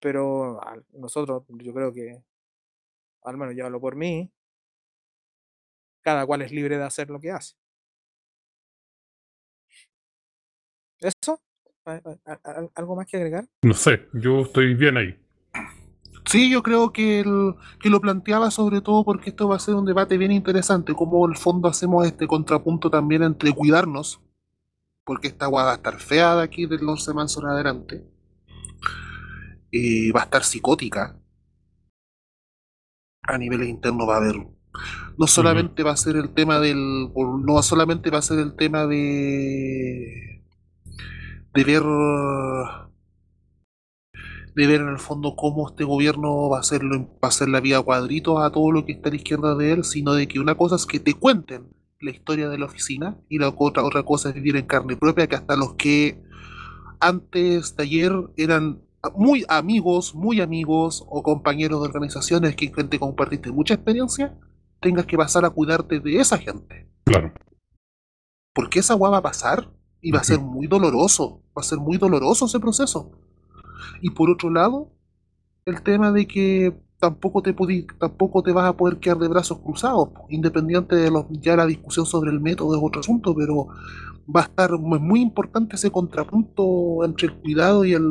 [0.00, 2.22] pero a nosotros, yo creo que,
[3.22, 4.30] al menos yo hablo por mí,
[6.02, 7.54] cada cual es libre de hacer lo que hace.
[11.00, 11.40] ¿Eso?
[11.84, 13.46] ¿Al- al- al- ¿Algo más que agregar?
[13.62, 15.23] No sé, yo estoy bien ahí.
[16.26, 19.74] Sí, yo creo que, el- que lo planteaba sobre todo porque esto va a ser
[19.74, 24.20] un debate bien interesante, como el fondo hacemos este contrapunto también entre cuidarnos,
[25.04, 28.04] porque esta agua va a estar fea de aquí del 11 de marzo en adelante,
[29.70, 31.16] y va a estar psicótica,
[33.22, 34.36] a niveles internos va a haber,
[35.18, 38.86] no solamente va a ser el tema del, no solamente va a ser el tema
[38.86, 40.42] de,
[41.54, 41.82] de ver
[44.54, 47.60] de ver en el fondo cómo este gobierno va a hacerlo, va a hacer la
[47.60, 50.38] vida cuadritos a todo lo que está a la izquierda de él, sino de que
[50.38, 51.68] una cosa es que te cuenten
[52.00, 55.26] la historia de la oficina y la otra, otra cosa es vivir en carne propia,
[55.26, 56.22] que hasta los que
[57.00, 58.82] antes de ayer eran
[59.16, 64.38] muy amigos, muy amigos o compañeros de organizaciones que gente compartiste mucha experiencia,
[64.80, 66.88] tengas que pasar a cuidarte de esa gente.
[67.04, 67.32] Claro.
[68.54, 71.78] Porque esa agua va a pasar y va a ser muy doloroso, va a ser
[71.78, 73.12] muy doloroso ese proceso.
[74.00, 74.90] Y por otro lado,
[75.64, 79.58] el tema de que tampoco te podí- tampoco te vas a poder quedar de brazos
[79.58, 83.68] cruzados, independiente de los, ya la discusión sobre el método es otro asunto, pero
[84.34, 88.06] va a estar mu- muy importante ese contrapunto entre el cuidado y el,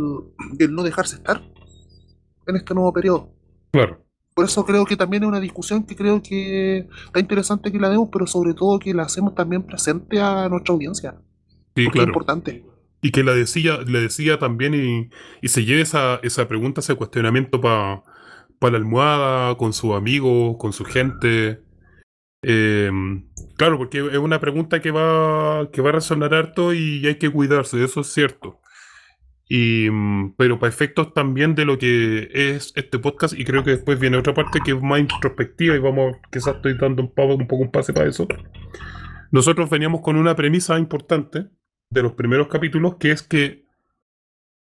[0.60, 1.42] el no dejarse estar
[2.46, 3.30] en este nuevo periodo.
[3.72, 4.00] Claro.
[4.36, 7.90] Por eso creo que también es una discusión que creo que está interesante que la
[7.90, 11.16] demos, pero sobre todo que la hacemos también presente a nuestra audiencia.
[11.76, 12.10] Sí, porque es claro.
[12.10, 12.66] importante.
[13.04, 15.10] Y que la decía, le decía también y,
[15.42, 18.02] y se lleve esa, esa pregunta, ese cuestionamiento para
[18.62, 21.62] la almohada, con sus amigos, con su gente.
[22.44, 22.90] Eh,
[23.58, 27.30] claro, porque es una pregunta que va, que va a resonar harto y hay que
[27.30, 28.62] cuidarse, eso es cierto.
[29.50, 33.72] Y, mm, pero para efectos también de lo que es este podcast, y creo que
[33.72, 37.36] después viene otra parte que es más introspectiva y vamos, quizás estoy dando un poco
[37.36, 38.28] un pase para eso.
[39.32, 41.50] Nosotros veníamos con una premisa importante
[41.94, 43.66] de los primeros capítulos, que es que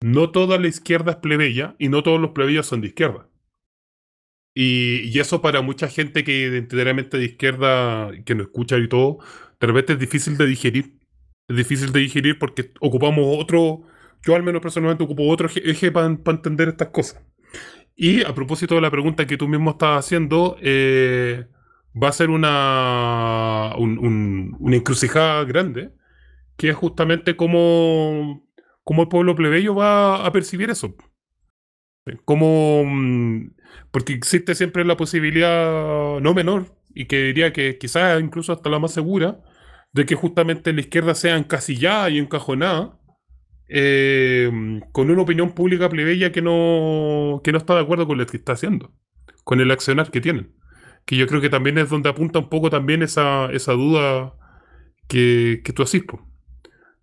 [0.01, 3.27] no toda la izquierda es plebeya y no todos los plebeyos son de izquierda.
[4.53, 9.19] Y, eso para mucha gente que enteramente de izquierda, que no escucha y todo,
[9.59, 10.97] de repente es difícil de digerir.
[11.47, 13.83] Es difícil de digerir porque ocupamos otro,
[14.23, 17.21] yo al menos personalmente ocupo otro eje para entender estas cosas.
[17.95, 21.47] Y a propósito de la pregunta que tú mismo estabas haciendo, eh,
[22.01, 25.91] va a ser una, una encrucijada grande,
[26.57, 28.47] que es justamente cómo,
[28.83, 30.95] cómo el pueblo plebeyo va a percibir eso.
[32.05, 33.49] Mm,
[33.91, 38.79] porque existe siempre la posibilidad no menor, y que diría que quizás incluso hasta la
[38.79, 39.39] más segura,
[39.93, 42.99] de que justamente la izquierda sea encasillada y encajonada
[43.69, 44.49] eh,
[44.91, 48.37] con una opinión pública plebeya que no, que no está de acuerdo con lo que
[48.37, 48.93] está haciendo,
[49.43, 50.53] con el accionar que tienen.
[51.05, 54.33] Que yo creo que también es donde apunta un poco también esa, esa duda
[55.07, 56.03] que, que tú haces.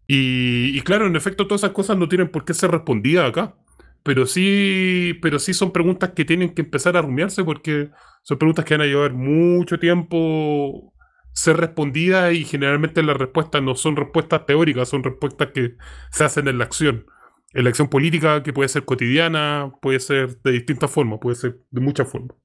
[0.06, 3.56] Y, claro, en efecto, todas esas cosas no tienen por qué ser respondidas acá.
[4.02, 7.90] Pero sí, pero sí son preguntas que tienen que empezar a rumiarse porque
[8.22, 10.92] son preguntas que van a llevar mucho tiempo
[11.32, 15.76] ser respondidas y generalmente las respuestas no son respuestas teóricas, son respuestas que
[16.10, 17.06] se hacen en la acción.
[17.54, 21.60] En la acción política que puede ser cotidiana, puede ser de distintas formas, puede ser
[21.70, 22.36] de muchas formas.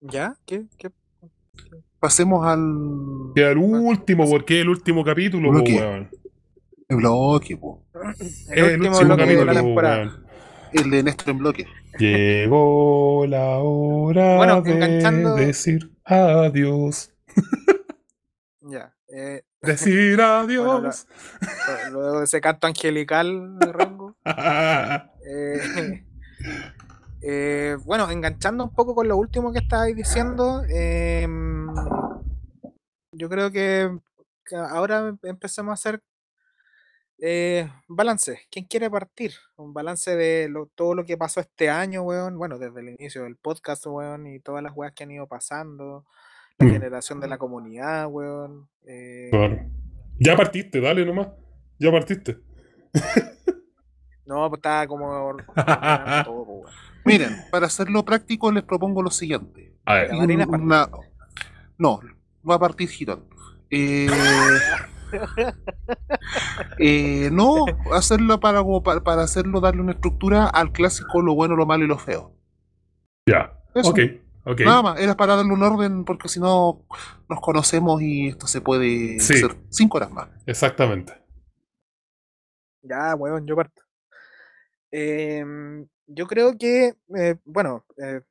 [0.00, 0.36] ¿Ya?
[0.46, 0.66] ¿Qué?
[0.78, 0.90] ¿Qué?
[1.98, 3.32] Pasemos al.
[3.34, 5.72] Y al último, porque es el último capítulo, Bloque.
[5.74, 6.10] po, weón.
[6.88, 7.82] El bloque, po.
[8.50, 9.96] El, El último último bloque de la capítulo, temporada.
[9.98, 10.26] weón.
[10.72, 11.66] El de Néstor en bloque.
[11.98, 17.12] Llegó la hora Bueno, de enganchando- decir adiós.
[18.68, 18.92] Ya.
[19.08, 21.06] eh, Decir adiós.
[21.92, 24.16] luego de ese canto angelical de Rango.
[25.28, 26.04] Eh,
[27.28, 31.66] eh, bueno, enganchando un poco con lo último que estabais diciendo, em,
[33.12, 33.98] yo creo que,
[34.44, 36.00] que ahora empecemos a hacer
[37.18, 38.40] eh, balance.
[38.50, 39.32] ¿Quién quiere partir?
[39.56, 42.36] Un balance de lo- todo lo que pasó este año, weón.
[42.36, 46.04] Bueno, desde el inicio del podcast, weón, y todas las weas que han ido pasando.
[46.58, 46.70] La Mm.
[46.72, 48.68] generación de la comunidad, weón.
[48.86, 49.58] eh, Claro.
[50.20, 51.28] Ya partiste, dale nomás.
[51.78, 52.38] Ya partiste.
[54.26, 55.36] no, pues estaba como
[56.26, 56.95] todo, pues, weón.
[57.06, 59.76] Miren, para hacerlo práctico les propongo lo siguiente.
[59.84, 60.10] A ver.
[60.14, 60.90] Una-
[61.78, 62.00] No,
[62.48, 63.28] va a partir Girón.
[63.70, 64.08] Eh,
[66.78, 71.56] eh, no, hacerlo para, como pa- para hacerlo, darle una estructura al clásico lo bueno,
[71.56, 72.34] lo malo y lo feo.
[73.28, 73.52] Ya.
[73.74, 73.90] Eso.
[73.90, 73.98] Ok,
[74.44, 74.60] ok.
[74.60, 76.84] Nada más, era para darle un orden porque si no
[77.28, 79.34] nos conocemos y esto se puede Sí.
[79.34, 80.28] hacer cinco horas más.
[80.46, 81.12] Exactamente.
[82.82, 83.82] Ya, weón, yo parto.
[84.92, 88.22] Em, yo creo que, eh, bueno, eh,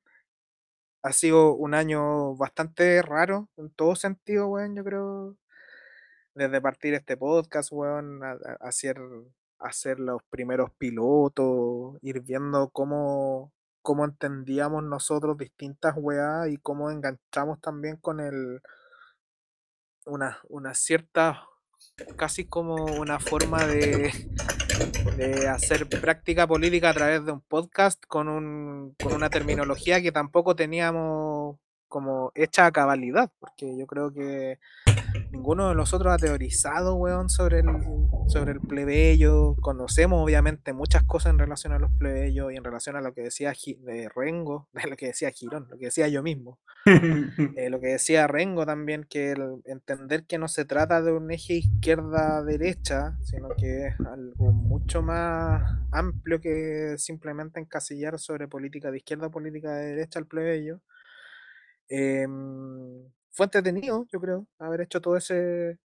[1.03, 5.37] ha sido un año bastante raro en todo sentido, weón, yo creo.
[6.33, 8.21] Desde partir este podcast, weón,
[8.59, 8.97] hacer,
[9.59, 17.61] hacer los primeros pilotos, ir viendo cómo, cómo entendíamos nosotros distintas weas y cómo enganchamos
[17.61, 18.61] también con el
[20.05, 21.47] una, una cierta,
[22.17, 24.11] casi como una forma de,
[25.17, 30.11] de hacer práctica política a través de un podcast con, un, con una terminología que
[30.11, 31.57] tampoco teníamos
[31.87, 34.59] como hecha a cabalidad, porque yo creo que
[35.31, 37.67] ninguno de nosotros ha teorizado, weón, sobre el,
[38.27, 39.55] sobre el plebeyo.
[39.61, 43.21] Conocemos obviamente muchas cosas en relación a los plebeyos y en relación a lo que
[43.21, 46.59] decía Gi- de Rengo, de lo que decía Girón, lo que decía yo mismo.
[47.57, 51.31] Eh, lo que decía Rengo también, que el entender que no se trata de un
[51.31, 58.97] eje izquierda-derecha, sino que es algo mucho más amplio que simplemente encasillar sobre política de
[58.97, 60.79] izquierda o política de derecha al plebeyo.
[61.89, 63.03] Em,
[63.35, 65.77] fue entretenido, yo creo, haber hecho todo ese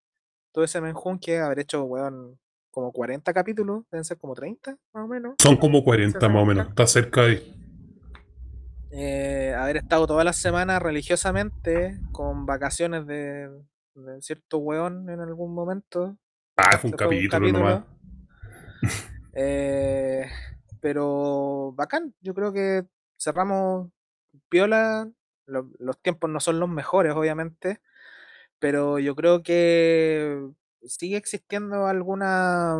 [0.52, 2.38] todo ese menjunque, haber hecho, weón,
[2.70, 5.34] como 40 capítulos, deben ser como 30, más o menos.
[5.38, 6.68] Son como 40 más o menos.
[6.68, 7.56] Está cerca ahí.
[8.92, 13.48] eh, haber estado toda la semana religiosamente con vacaciones de,
[13.94, 16.16] de cierto weón en algún momento.
[16.56, 17.84] Ah, fue un Se fue capítulo nomás.
[19.32, 20.28] Eh,
[20.80, 22.84] pero bacán, yo creo que
[23.16, 23.88] cerramos
[24.48, 25.08] piola.
[25.50, 27.80] Lo- los tiempos no son los mejores, obviamente,
[28.60, 30.50] pero yo creo que
[30.86, 32.76] sigue existiendo alguna,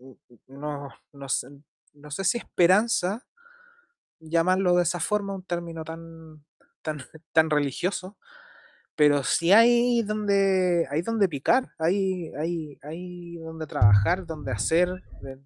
[0.00, 0.12] mm,
[0.48, 1.48] no, no sé,
[1.94, 3.26] no sé si esperanza,
[4.20, 6.44] llamarlo de esa forma, un término tan,
[6.82, 6.98] tan,
[7.32, 8.16] tan religioso,
[8.96, 14.90] pero sí hay donde, hay donde picar, hay, hay, hay donde trabajar, donde hacer,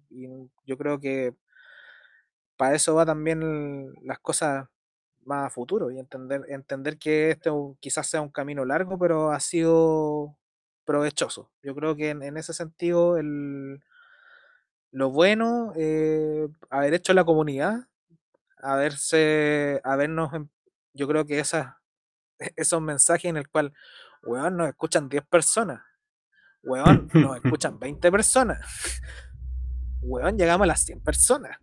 [0.09, 0.27] y
[0.65, 1.35] yo creo que
[2.57, 4.67] para eso va también las cosas
[5.25, 9.39] más a futuro y entender, entender que este quizás sea un camino largo, pero ha
[9.39, 10.37] sido
[10.85, 11.51] provechoso.
[11.61, 13.81] Yo creo que en, en ese sentido el,
[14.93, 17.87] lo bueno, eh, haber hecho la comunidad,
[18.57, 20.49] haberse, habernos, em-
[20.93, 21.75] yo creo que esas,
[22.55, 23.73] esos mensajes en el cual,
[24.21, 25.81] weón, nos escuchan 10 personas,
[26.61, 28.59] weón, nos escuchan 20 personas,
[30.01, 31.57] weón, llegamos a las 100 personas.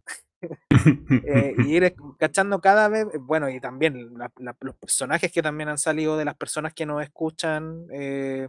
[1.26, 5.42] Eh, y ir cachando cada vez, eh, bueno, y también la- la- los personajes que
[5.42, 8.48] también han salido de las personas que nos escuchan, eh,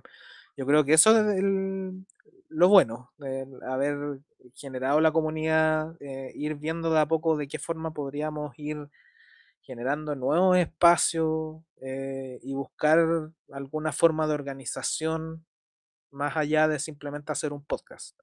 [0.57, 2.05] yo creo que eso es el-
[2.49, 4.19] lo bueno, el haber
[4.55, 8.89] generado la comunidad, eh, ir viendo de a poco de qué forma podríamos ir
[9.61, 11.61] generando nuevos espacios
[12.43, 12.99] y buscar
[13.51, 15.45] alguna forma de organización
[16.11, 18.18] más allá de simplemente hacer un podcast.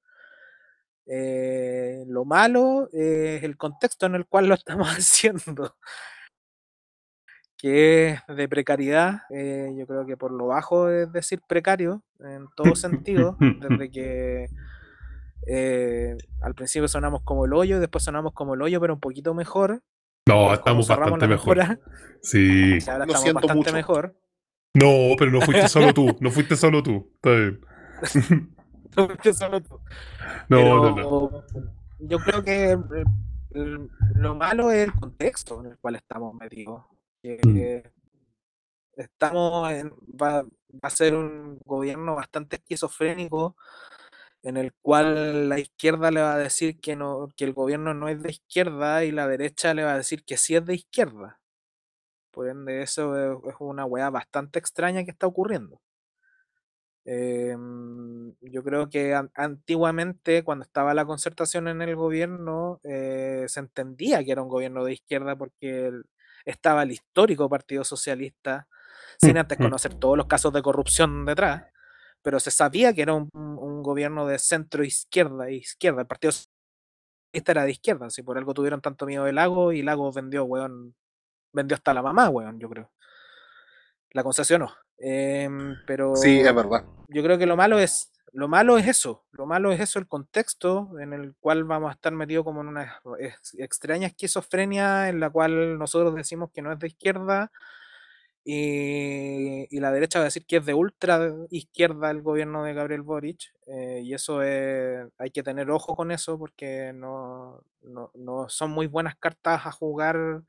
[1.11, 5.77] Eh, lo malo es el contexto en el cual lo estamos haciendo,
[7.57, 9.23] que es de precariedad.
[9.31, 14.47] eh, yo creo que por lo bajo es decir precario en todo sentido, desde que
[15.47, 19.35] eh, al principio sonamos como el hoyo, después sonamos como el hoyo, pero un poquito
[19.35, 19.83] mejor.
[20.29, 21.57] No, estamos bastante mejor.
[21.57, 21.81] mejora,
[22.23, 22.79] Sí.
[22.87, 23.73] ahora Lo estamos siento bastante mucho.
[23.73, 24.17] mejor.
[24.75, 26.15] No, pero no fuiste solo tú.
[26.21, 27.11] No fuiste solo tú.
[27.15, 27.61] Está bien.
[29.23, 29.81] Que solo tú.
[30.49, 30.95] No, no, no.
[30.95, 31.45] Pero
[32.01, 33.05] Yo creo que el-
[33.51, 36.85] el- lo malo es el contexto en el cual estamos metidos.
[37.23, 39.01] Que Mm.
[39.01, 40.49] estamos en- va, va
[40.83, 43.57] a ser un gobierno bastante esquizofrénico
[44.43, 48.09] en el cual la izquierda le va a decir que no, que el gobierno no
[48.09, 51.41] es de izquierda y la derecha le va a decir que sí es de izquierda.
[52.31, 55.81] Por ende, eso es, es una weá bastante extraña que está ocurriendo.
[57.11, 63.61] Em, yo creo que an- antiguamente, cuando estaba la concertación en el gobierno, eh, se
[63.61, 66.05] entendía que era un gobierno de izquierda porque el-
[66.45, 68.69] estaba el histórico Partido Socialista,
[69.19, 71.65] sin antes conocer todos los casos de corrupción detrás,
[72.23, 73.31] pero se sabía que era un,
[73.83, 76.03] gobierno de centro izquierda izquierda.
[76.03, 79.83] El Partido Socialista era de izquierda, si por algo tuvieron tanto miedo de Lago y
[79.83, 80.95] Lago vendió, weón,
[81.55, 82.91] vendió hasta la mamá, weón, yo creo.
[84.13, 84.75] La concesionó.
[84.99, 86.85] Em, pero Sí, es verdad.
[87.09, 90.07] yo creo que lo malo es lo malo es eso, lo malo es eso, el
[90.07, 95.19] contexto en el cual vamos a estar metidos como en una ex- extraña esquizofrenia en
[95.19, 97.51] la cual nosotros decimos que no es de izquierda
[98.45, 102.75] y, y la derecha va a decir que es de ultra izquierda el gobierno de
[102.75, 108.11] Gabriel Boric eh, y eso es, hay que tener ojo con eso porque no, no,
[108.15, 110.43] no son muy buenas cartas a jugar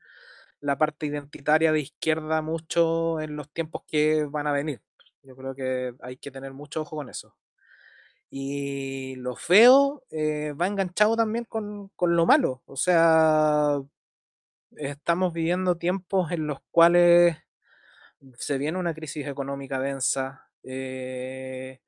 [0.60, 4.82] la parte identitaria de izquierda mucho en los tiempos que van a venir.
[5.22, 7.36] Yo creo que hay que tener mucho ojo con eso.
[8.30, 12.62] Y lo feo eh, va enganchado también con, con lo malo.
[12.66, 13.80] O sea,
[14.76, 17.36] estamos viviendo tiempos en los cuales
[18.38, 21.80] se viene una crisis económica densa eh,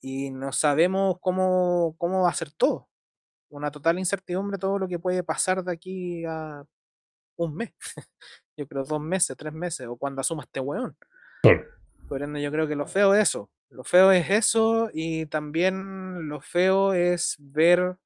[0.00, 2.88] y no sabemos cómo, cómo va a ser todo.
[3.50, 6.64] Una total incertidumbre todo lo que puede pasar de aquí a
[7.38, 7.72] un mes.
[8.56, 10.96] Yo creo dos meses, tres meses, o cuando asuma este weón.
[11.42, 11.64] Claro.
[12.08, 13.50] Por ende, yo creo que lo feo es eso.
[13.70, 17.98] Lo feo es eso y también lo feo es ver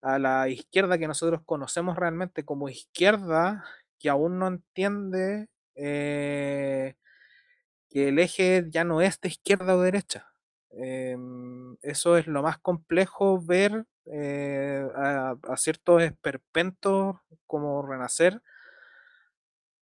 [0.00, 3.64] a la izquierda que nosotros conocemos realmente como izquierda,
[3.98, 6.94] que aún no entiende eh,
[7.90, 10.28] que el eje ya no es de izquierda o derecha.
[10.70, 17.16] Em, eso es lo más complejo ver eh, a, ciertos esperpentos
[17.46, 18.40] como renacer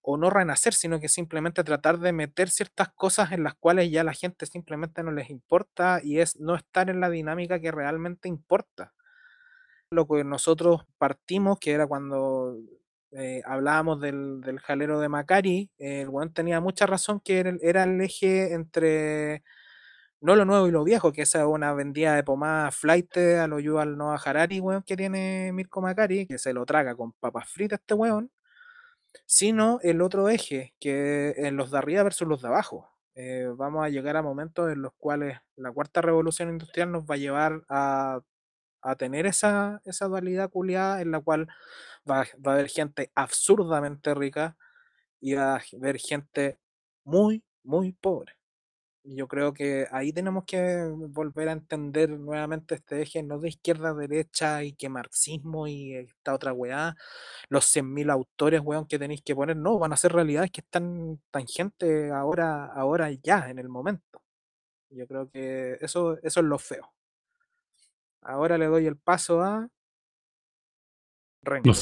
[0.01, 4.05] o no renacer, sino que simplemente tratar de meter ciertas cosas en las cuales ya
[4.05, 8.29] la gente simplemente no les importa y es no estar en la dinámica que realmente
[8.29, 8.93] importa.
[9.91, 12.59] Lo que nosotros partimos, que era cuando
[13.13, 18.01] eh, hablábamos del, del jalero de Macari, el weón tenía mucha razón que era el
[18.01, 19.43] eje entre
[20.25, 23.47] no lo nuevo y lo viejo, que esa es una vendida de pomada flight a
[23.47, 27.49] lo Yuval Noah Harari, weón, que tiene Mirko Macari, que se lo traga con papas
[27.51, 28.31] fritas este weón
[29.27, 32.91] sino el otro eje, que en los de arriba versus los de abajo.
[33.15, 37.15] Eh, vamos a llegar a momentos en los cuales la cuarta revolución industrial nos va
[37.15, 38.21] a llevar a,
[38.83, 41.49] a tener esa, esa dualidad culiada en la cual
[42.11, 44.57] va, va a haber gente absurdamente rica
[45.21, 46.59] y va a haber gente
[47.05, 48.35] muy, muy pobre.
[49.07, 53.91] Yo creo que ahí tenemos que volver a entender nuevamente este eje, no de izquierda
[53.91, 56.97] a derecha y que marxismo y esta otra weá,
[57.51, 61.21] los 100.000 autores, weón, que tenéis que poner, no, van a ser realidades que están
[61.31, 64.23] tangentes ahora, ahora ya, en el momento.
[64.89, 66.91] Yo creo que eso, eso es lo feo.
[68.23, 69.69] Ahora le doy el paso a
[71.43, 71.73] Rengo.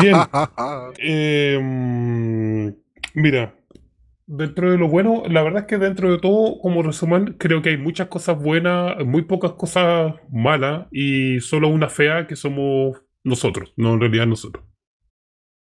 [0.00, 0.14] Bien.
[0.98, 2.68] eh, mm,
[3.14, 3.54] mira,
[4.26, 7.70] dentro de lo bueno, la verdad es que dentro de todo, como resumen, creo que
[7.70, 13.72] hay muchas cosas buenas, muy pocas cosas malas y solo una fea que somos nosotros,
[13.76, 14.64] no en realidad nosotros.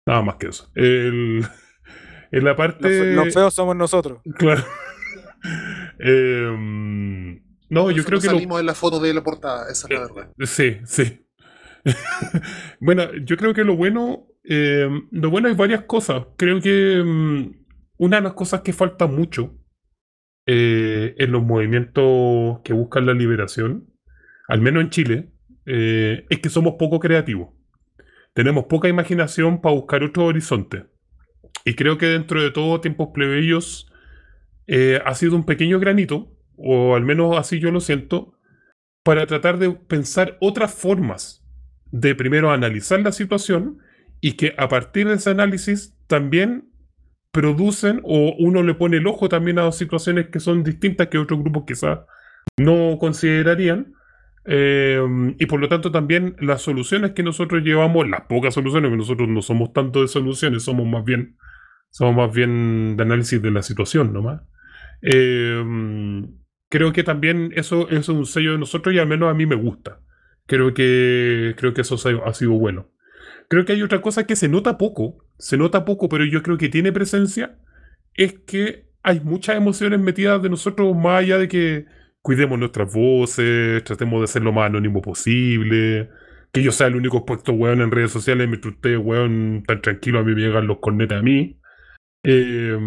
[0.05, 0.71] Nada más que eso.
[0.75, 1.45] El-
[2.31, 3.13] en la Los, parte...
[3.13, 4.19] los feos somos nosotros.
[4.38, 4.63] Claro.
[5.99, 7.35] Eh, mm,
[7.69, 9.99] no, yo creo que lo, salimos en la foto de la portada, esa es la
[10.01, 10.31] verdad.
[10.43, 11.25] Sí, sí.
[12.79, 16.25] bueno, yo creo que lo bueno, eh, lo bueno hay varias cosas.
[16.38, 17.66] Creo que mm,
[17.98, 19.57] una de las cosas que falta mucho
[20.45, 23.88] eh, en los movimientos que buscan la liberación,
[24.48, 25.32] al menos en Chile,
[25.65, 27.49] eh, es que somos poco creativos.
[28.34, 30.86] Tenemos poca imaginación para buscar otro horizonte.
[31.65, 33.91] Y creo que dentro de todo tiempos plebeyos
[34.68, 38.38] eh, ha sido un pequeño granito, o al menos así yo lo siento,
[39.03, 41.45] para tratar de pensar otras formas
[41.91, 43.80] de primero analizar la situación
[44.22, 46.69] y que a partir de ese análisis también
[47.38, 51.39] producen o uno le pone el ojo también a situaciones que son distintas que otros
[51.39, 51.99] grupos quizás
[52.57, 53.93] no considerarían.
[54.45, 54.99] eh,
[55.38, 59.30] y por lo tanto también las soluciones que nosotros llevamos, las pocas soluciones, que nosotros
[59.30, 61.38] no somos tanto de soluciones, somos más bien,
[61.91, 64.41] somos más bien de análisis de la situación nomás.
[65.03, 65.64] Eh,
[66.69, 69.45] creo que también eso, eso es un sello de nosotros y al menos a mí
[69.45, 69.99] me gusta.
[70.47, 72.89] Creo que, creo que eso ha sido bueno.
[73.47, 76.57] Creo que hay otra cosa que se nota poco, se nota poco, pero yo creo
[76.57, 77.57] que tiene presencia,
[78.14, 81.85] es que hay muchas emociones metidas de nosotros más allá de que
[82.22, 86.09] cuidemos nuestras voces, tratemos de ser lo más anónimo posible,
[86.51, 90.19] que yo sea el único expuesto, weón, en redes sociales, mientras ustedes, weón, tan tranquilo,
[90.19, 91.59] a mí me llegan los cornetas a mí.
[92.23, 92.77] Eh,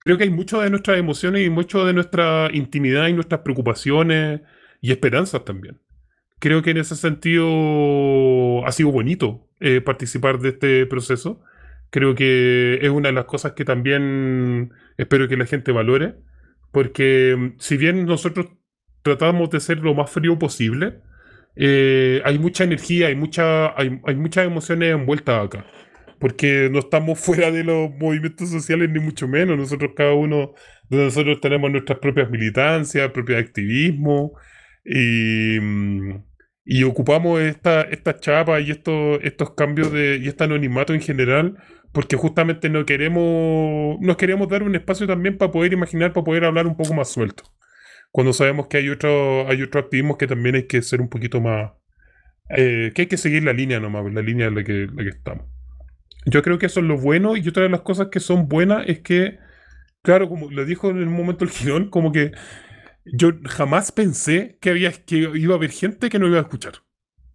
[0.00, 4.40] creo que hay mucho de nuestras emociones y mucho de nuestra intimidad y nuestras preocupaciones
[4.80, 5.80] y esperanzas también.
[6.40, 11.42] Creo que en ese sentido ha sido bonito eh, participar de este proceso.
[11.90, 16.16] Creo que es una de las cosas que también espero que la gente valore,
[16.72, 18.46] porque mm, si bien nosotros
[19.02, 21.00] tratamos de ser lo más frío posible,
[21.56, 25.66] eh, hay mucha energía, hay, mucha, hay, hay muchas emociones envueltas acá
[26.20, 29.58] porque no estamos fuera de los movimientos sociales ni mucho menos.
[29.58, 30.54] Nosotros cada uno
[30.88, 34.32] de nosotros tenemos nuestras propias militancias, propios activismos
[34.84, 36.29] y, mm,
[36.64, 41.56] y ocupamos esta, estas chapas y estos, estos cambios de, y este anonimato en general
[41.92, 46.44] porque justamente no queremos, nos queremos dar un espacio también para poder imaginar, para poder
[46.44, 47.44] hablar un poco más suelto.
[48.12, 51.40] Cuando sabemos que hay otro, hay otros activismos que también hay que ser un poquito
[51.40, 51.72] más,
[52.50, 55.08] eh, que hay que seguir la línea nomás, la línea en la que, la que
[55.10, 55.46] estamos.
[56.26, 58.84] Yo creo que eso es lo bueno y otra de las cosas que son buenas
[58.86, 59.38] es que,
[60.02, 62.32] claro, como lo dijo en el momento el Girón, como que
[63.12, 66.74] yo jamás pensé que, había, que iba a haber gente que no iba a escuchar.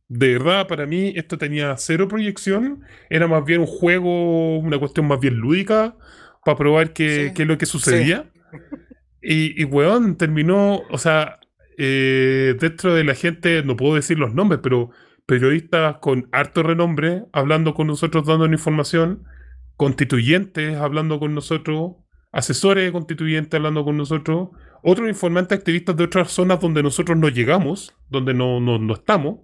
[0.08, 5.08] De verdad, para mí esto tenía cero proyección, era más bien un juego, una cuestión
[5.08, 5.98] más bien lúdica,
[6.44, 7.34] para probar qué Sí.
[7.34, 8.32] qué es lo que sucedía.
[9.28, 11.40] Y, y, weón, terminó, o sea,
[11.80, 14.92] eh, dentro de la gente, no puedo decir los nombres, pero
[15.26, 19.24] periodistas con harto renombre hablando con nosotros, dándonos información,
[19.78, 21.94] constituyentes hablando con nosotros,
[22.32, 24.50] asesores de constituyentes hablando con nosotros,
[24.86, 29.40] otros informantes activistas de otras zonas donde nosotros no llegamos, donde no, no, no estamos.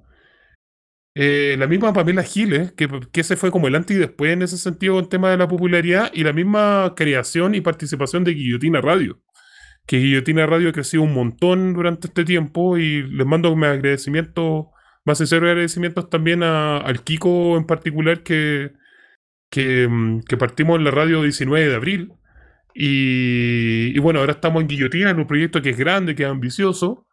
[1.15, 4.43] Eh, la misma Pamela Giles, que, que ese fue como el antes y después en
[4.43, 8.81] ese sentido en tema de la popularidad, y la misma creación y participación de Guillotina
[8.81, 9.19] Radio.
[9.87, 14.67] Que Guillotina Radio ha crecido un montón durante este tiempo y les mando mis agradecimientos,
[15.05, 18.73] más sinceros agradecimientos también al Kiko en particular, que,
[19.49, 22.13] que, mm, que partimos en la radio 19 de abril.
[22.73, 27.07] Y, bueno, ahora estamos en Guillotina, en un proyecto que es grande, que es ambicioso.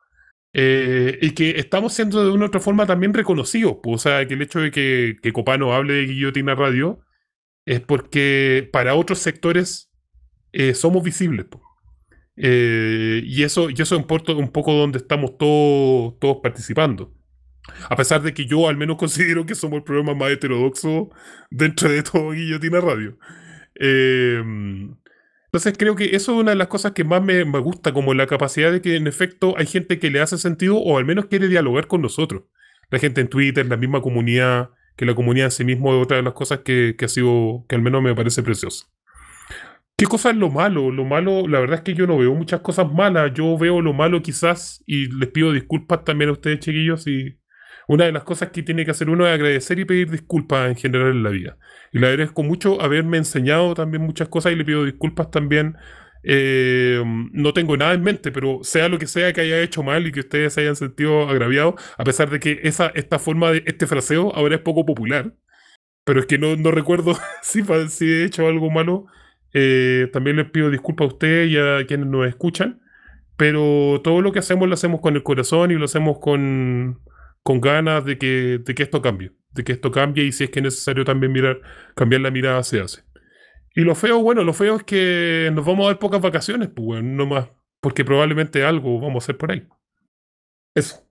[0.55, 3.77] Eh, y que estamos siendo de una u otra forma también reconocidos.
[3.85, 7.01] o sea, que el hecho de que, que Copano hable de Guillotina Radio
[7.67, 9.91] es porque para otros sectores
[10.53, 11.47] eh, somos visibles.
[12.37, 17.13] Eh, y eso, y eso es un, poco- donde estamos todos, todos participando.
[17.91, 21.11] A pesar de que yo al menos considero que somos el programa más heterodoxo
[21.51, 23.19] dentro de todo Guillotina Radio.
[25.49, 28.13] Entonces creo que eso es una de las cosas que más me, me gusta, como
[28.13, 31.27] la capacidad de que en efecto hay gente que le hace sentido o al menos
[31.27, 32.43] quiere dialogar con nosotros.
[32.91, 36.19] La gente en Twitter, la misma comunidad, que la comunidad en sí mismo es otra
[36.19, 38.89] de las cosas que, que ha sido, que al menos me parece preciosa.
[39.97, 40.91] ¿Qué cosa es lo malo?
[40.91, 43.33] Lo malo, la verdad es que yo no veo muchas cosas malas.
[43.35, 47.39] Yo veo lo malo quizás, y les pido disculpas también a ustedes, chiquillos, y
[47.89, 50.77] una de las cosas que tiene que hacer uno es agradecer y pedir disculpas en
[50.77, 51.57] general en la vida.
[51.91, 55.75] Y le agradezco mucho haberme enseñado también muchas cosas y le pido disculpas también.
[56.23, 57.03] Eh,
[57.33, 60.13] no tengo nada en mente, pero sea lo que sea que haya hecho mal y
[60.13, 63.87] que ustedes se hayan sentido agraviados, a pesar de que esa, esta forma de este
[63.87, 65.35] fraseo ahora es poco popular.
[66.05, 67.63] Pero es que no, no recuerdo si,
[68.03, 69.07] he hecho algo malo.
[69.55, 72.83] Eh, también les pido disculpas a ustedes y a quienes nos escuchan.
[73.39, 77.01] Pero todo lo que hacemos lo hacemos con el corazón y lo hacemos con,
[77.49, 79.33] con ganas de que, de que esto cambie.
[79.53, 81.63] De que esto cambie y si es que es necesario también mirar,
[81.97, 83.05] cambiar la mirada se hace.
[83.75, 86.85] Y lo feo, bueno, lo feo es que nos vamos a dar pocas vacaciones, pues
[86.85, 87.49] bueno, no más.
[87.81, 89.67] Porque probablemente algo vamos a hacer por ahí.
[90.75, 91.03] Eso.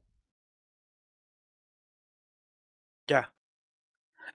[3.08, 3.34] Ya.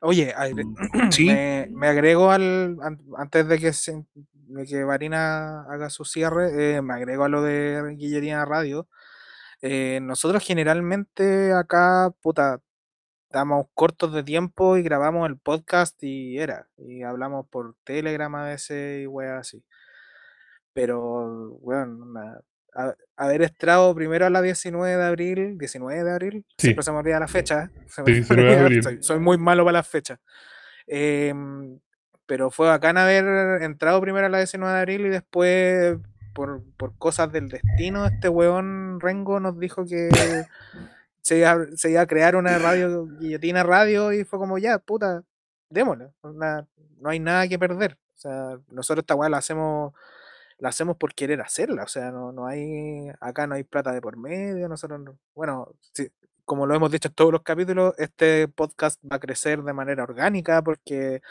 [0.00, 0.64] Oye, agre-
[1.12, 1.26] Sí.
[1.26, 2.78] me, me agrego al.
[2.82, 7.28] an- Antes de que, se- de que Varina haga su cierre, eh, me agrego a
[7.28, 8.88] lo de Guillerina Radio.
[9.62, 12.60] Eh, nosotros generalmente acá, puta,
[13.30, 16.68] damos cortos de tiempo y grabamos el podcast y era.
[16.76, 19.64] Y hablamos por Telegram a veces y weas así.
[20.72, 22.04] Pero, bueno,
[23.16, 26.68] haber estrado primero a la 19 de abril, 19 de abril, Sí.
[26.68, 27.70] siempre se me olvida la fecha.
[27.86, 28.82] se me Sí, 19 de abril.
[28.82, 30.18] soy, soy muy malo para las fechas.
[30.86, 31.78] Em,
[32.26, 35.98] pero fue bacán haber entrado primero a la 19 de abril y después,
[36.32, 40.08] por, por cosas del destino, este weón Rengo nos dijo que
[41.20, 45.22] se iba, se iba a crear una radio, guillotina radio, y fue como, ya, puta,
[45.70, 46.12] démosle.
[46.22, 46.66] onda,
[47.00, 47.98] no hay nada que perder.
[48.14, 49.92] O sea, nosotros esta weá la hacemos
[50.58, 54.00] la hacemos por querer hacerla, o sea, no, no hay, acá no hay plata de
[54.00, 56.08] por medio, nosotros, no- bueno, sí,
[56.52, 60.02] como lo hemos dicho en todos los capítulos, este podcast va a crecer de manera
[60.02, 61.22] orgánica porque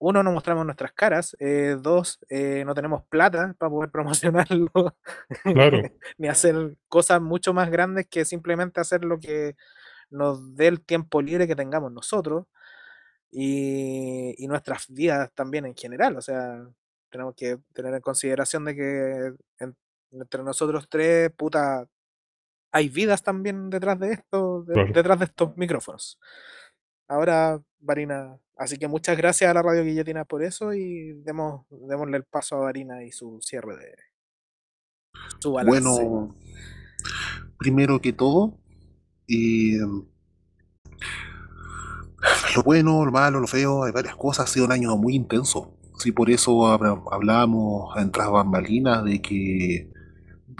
[0.00, 4.68] uno, no mostramos nuestras caras, eh, dos, eh, no tenemos plata para poder promocionarlo,
[5.44, 5.78] Claro.
[6.18, 9.54] ni hacer cosas mucho más grandes que simplemente hacer lo que
[10.10, 12.46] nos dé el tiempo libre que tengamos nosotros
[13.30, 16.66] y, y nuestras vidas también en general, o sea,
[17.10, 19.76] tenemos que tener en consideración de que en-
[20.10, 21.86] entre nosotros tres, puta,
[22.74, 24.92] hay vidas también detrás de esto, de- Claro.
[24.92, 26.18] detrás de estos micrófonos.
[27.08, 32.16] Ahora, Varina, así que muchas gracias a la Radio Guillotina por eso y demos, démosle
[32.16, 33.94] el paso a Varina y su cierre de
[35.38, 35.80] su balance.
[35.80, 36.36] Bueno,
[37.58, 38.58] primero que todo,
[39.28, 39.78] eh,
[42.56, 44.48] lo bueno, lo malo, lo feo, hay varias cosas.
[44.48, 45.78] Ha sido un año muy intenso.
[45.98, 49.92] Sí, por eso habla- hablamos en tras bambalinas de que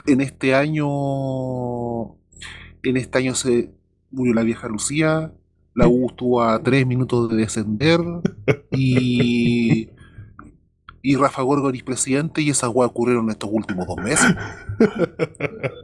[0.07, 2.15] en este año,
[2.83, 3.73] en este año se
[4.11, 5.33] murió la vieja Lucía,
[5.75, 8.01] la U estuvo a tres minutos de descender
[8.71, 9.91] y
[11.07, 14.35] y Rafa Gorgoris presidente y esas weas ocurrieron estos últimos dos meses.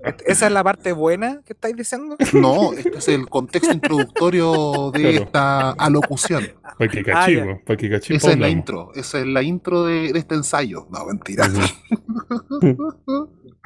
[0.07, 2.17] ¿Et- ¿Esa es la parte buena que estáis diciendo?
[2.33, 5.25] No, este es el contexto introductorio de Claro.
[5.25, 6.45] esta alocución.
[6.79, 7.13] Para que Ah, ya.
[7.13, 8.23] cachimos, para que cachimos.
[8.23, 10.87] Esa es la intro, esa es la intro de, de este ensayo.
[10.91, 11.47] No, mentira.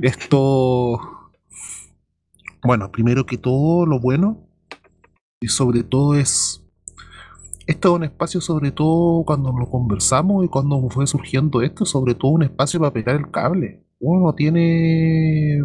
[0.00, 1.00] Esto.
[2.62, 4.46] Bueno, primero que todo, lo bueno.
[5.40, 6.64] Y sobre todo es.
[7.66, 12.14] Esto es un espacio, sobre todo cuando lo conversamos y cuando fue surgiendo esto, sobre
[12.14, 13.84] todo un espacio para pegar el cable.
[13.98, 15.62] Uno no tiene.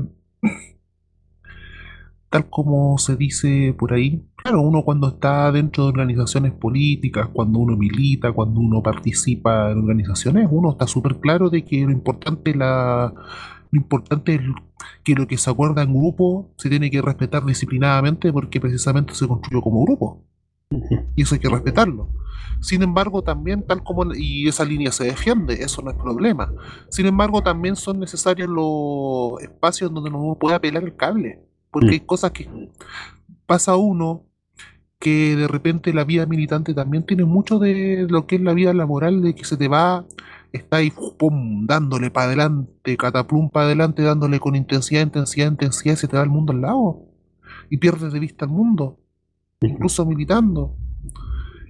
[2.29, 7.59] Tal como se dice por ahí, claro, uno cuando está dentro de organizaciones políticas, cuando
[7.59, 12.55] uno milita, cuando uno participa en organizaciones, uno está súper claro de que lo importante,
[12.55, 13.13] la,
[13.71, 14.41] lo importante es
[15.03, 19.27] que lo que se acuerda en grupo se tiene que respetar disciplinadamente porque precisamente se
[19.27, 20.23] construyó como grupo.
[21.15, 22.09] Y eso hay que respetarlo.
[22.59, 26.51] Sin embargo, también, tal como, y esa línea se defiende, eso no es problema.
[26.89, 31.41] Sin embargo, también son necesarios los espacios donde uno pueda pelar el cable.
[31.71, 31.91] Porque Mm.
[31.91, 32.49] hay cosas que
[33.45, 34.26] pasa uno
[34.99, 38.73] que de repente la vida militante también tiene mucho de lo que es la vida
[38.73, 40.05] laboral, de que se te va,
[40.51, 45.97] está ahí pum, dándole para adelante, cataplum para adelante, dándole con intensidad, intensidad, intensidad, y
[45.97, 47.05] se te va el mundo al lado.
[47.69, 48.99] Y pierdes de vista el mundo,
[49.61, 50.75] incluso militando.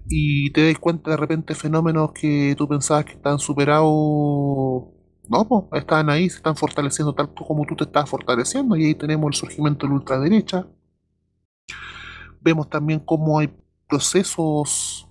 [0.09, 3.87] Y te das cuenta de repente fenómenos que tú pensabas que estaban superados.
[5.29, 8.75] No, pues, estaban ahí, se están fortaleciendo tal como tú te estás fortaleciendo.
[8.77, 10.67] Y ahí tenemos el surgimiento de la ultraderecha.
[12.47, 13.53] Vemos también cómo hay
[13.89, 15.05] procesos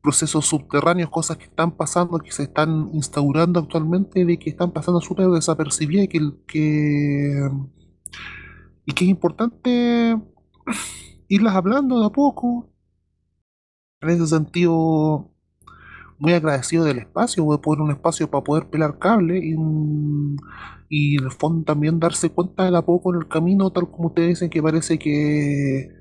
[0.00, 5.00] procesos subterráneos, cosas que están pasando, que se están instaurando actualmente, de que están pasando
[5.00, 7.50] súper desapercibidas y que, que
[8.86, 10.16] y que es importante
[11.28, 12.70] irlas hablando de a poco.
[14.00, 15.32] En ese sentido,
[16.20, 19.40] muy agradecido del espacio, de poner un espacio para poder pelar cable
[20.88, 24.08] y en el fondo también darse cuenta de la poco en el camino, tal como
[24.08, 25.92] ustedes dicen que parece que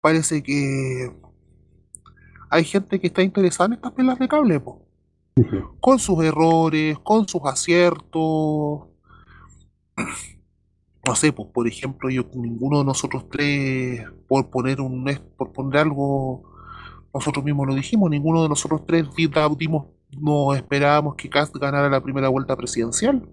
[0.00, 1.12] parece que
[2.50, 4.86] hay gente que está interesada en estas pelas de cable, po.
[5.80, 8.88] con sus errores, con sus aciertos.
[11.04, 15.04] No sé, pues por ejemplo, yo ninguno de nosotros tres, por poner un
[15.36, 16.42] por poner algo,
[17.12, 19.06] nosotros mismos lo dijimos, ninguno de nosotros tres
[19.58, 19.86] dimos,
[20.16, 23.28] no esperábamos que Cast ganara la primera vuelta presidencial.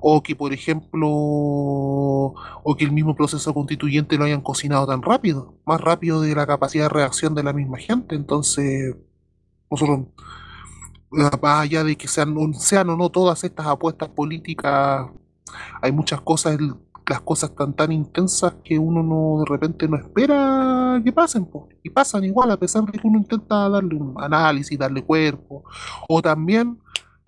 [0.00, 5.54] O que, por ejemplo, o que el mismo proceso constituyente lo hayan cocinado tan rápido,
[5.66, 8.14] más rápido de la capacidad de reacción de la misma gente.
[8.14, 8.96] Entonces,
[9.70, 10.06] nosotros,
[11.10, 15.08] más allá de que sean, o no todas estas apuestas políticas
[15.82, 16.58] hay muchas cosas,
[17.08, 21.48] las cosas tan tan intensas que uno no de repente no espera que pasen,
[21.82, 25.64] y pasan igual a pesar de que uno intenta darle un análisis, darle cuerpo,
[26.08, 26.78] o también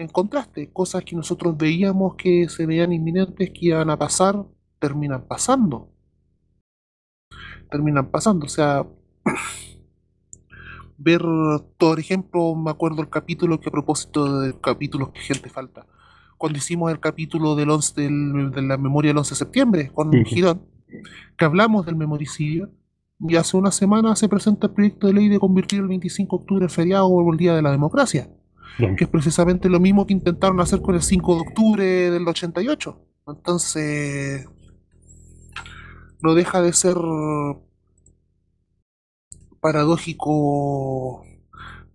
[0.01, 4.47] en contraste, cosas que nosotros veíamos que se veían inminentes que iban a pasar,
[4.79, 5.93] terminan pasando.
[7.71, 8.87] Terminan pasando, o sea,
[10.97, 11.23] ver,
[11.77, 15.87] por ejemplo, me acuerdo el capítulo que a propósito de capítulos que gente falta,
[16.39, 20.63] cuando hicimos el capítulo del 11, de la memoria del 11 de septiembre con Girón,
[21.37, 22.71] que hablamos del memoricidio,
[23.21, 26.43] y hace una semana se presenta el proyecto de ley de convertir el 25 de
[26.43, 28.31] octubre en feriado o el Día de la Democracia,
[28.79, 32.99] que es precisamente lo mismo que intentaron hacer con el 5 de octubre del 88.
[33.29, 34.49] Entonces,
[36.23, 36.97] no deja de ser
[39.61, 41.25] paradójico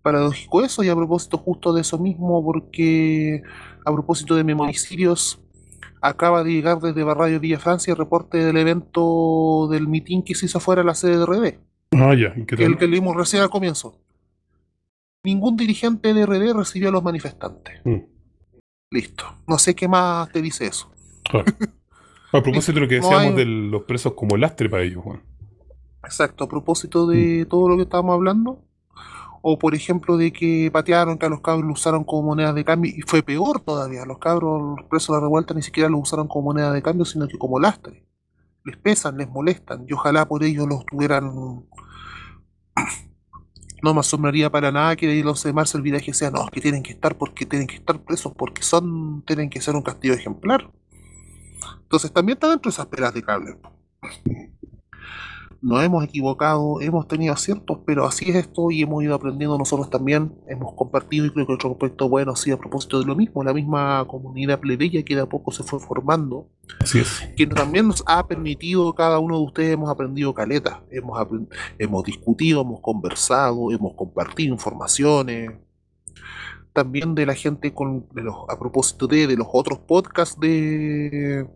[0.03, 3.41] paradójico eso y a propósito justo de eso mismo porque
[3.85, 5.39] a propósito de memoricidios,
[6.02, 10.47] acaba de llegar desde Barrayo Villa Francia el reporte del evento del mitin que se
[10.47, 11.60] hizo afuera de la sede de RD.
[11.91, 12.34] Ah, ya.
[12.35, 13.99] El que leímos recién al comienzo.
[15.26, 17.81] Ningún dirigente de RD recibió a los manifestantes.
[17.84, 18.03] Mm.
[18.91, 19.26] Listo.
[19.47, 20.91] No sé qué más te dice eso.
[22.31, 25.22] A propósito de lo que decíamos de los presos como lastre para ellos, Juan.
[26.03, 27.49] Exacto, a propósito de mm.
[27.49, 28.61] todo lo que estábamos hablando,
[29.41, 32.65] o por ejemplo de que patearon, que a los cabros lo usaron como moneda de
[32.65, 35.97] cambio, y fue peor todavía, los cabros, los presos de la revuelta ni siquiera lo
[35.97, 38.06] usaron como moneda de cambio, sino que como lastre.
[38.65, 41.31] Les pesan, les molestan, y ojalá por ello los tuvieran...
[43.86, 46.82] No me asombraría para nada que los de marzo el viaje sea, no, que tienen
[46.82, 50.72] que estar porque tienen que estar presos, porque son, tienen que ser un castigo ejemplar.
[51.84, 53.60] Entonces también está dentro de esas pelas de cable
[55.66, 59.90] nos hemos equivocado, hemos tenido aciertos, pero así es esto y hemos ido aprendiendo nosotros
[59.90, 63.15] también, hemos compartido y creo que otro aspecto bueno ha sido a propósito de lo
[63.15, 66.48] mismo, la misma comunidad plebeya que de a poco se fue formando,
[66.80, 67.28] así es.
[67.36, 71.28] que también nos ha permitido, cada uno de ustedes hemos aprendido caleta, hemos,
[71.80, 75.49] hemos discutido, hemos conversado, hemos compartido informaciones,
[76.73, 81.48] también de la gente con los, a propósito de, de los otros podcasts de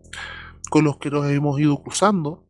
[0.68, 2.44] con los que nos hemos ido cruzando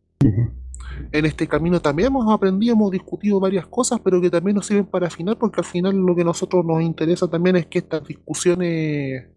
[1.13, 4.87] en este camino también hemos aprendido, hemos discutido varias cosas, pero que también nos sirven
[4.87, 8.07] para afinar, porque al final lo que a nosotros nos interesa también es que estas
[8.07, 9.29] discusiones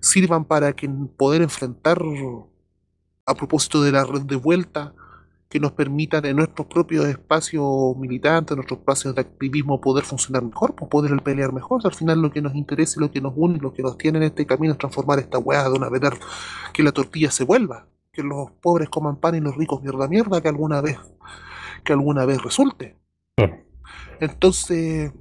[0.00, 2.00] sirvan para que poder enfrentar,
[3.26, 4.94] a propósito de la red de vuelta,
[5.48, 10.44] que nos permitan en nuestros propios espacios militantes, en nuestros espacios de activismo, poder funcionar
[10.44, 11.80] mejor, pues poder pelear mejor.
[11.84, 14.24] Al final lo que nos interesa, lo que nos une, lo que nos tiene en
[14.24, 16.02] este camino es transformar esta weá de una vez,
[16.72, 20.40] que la tortilla se vuelva que los pobres coman pan y los ricos mierda mierda
[20.40, 20.98] que alguna vez
[21.84, 22.98] que alguna vez resulte.
[24.20, 25.12] Entonces,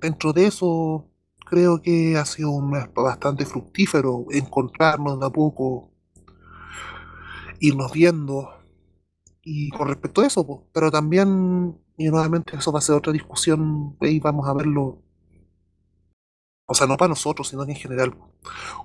[0.00, 1.08] dentro de eso,
[1.46, 2.50] creo que ha sido
[2.94, 5.92] bastante fructífero encontrarnos de a poco,
[7.60, 8.50] irnos viendo.
[9.42, 13.96] Y con respecto a eso, pero también, y nuevamente eso va a ser otra discusión,
[14.00, 15.02] y vamos a verlo
[16.66, 18.16] o sea, no para nosotros, sino en general,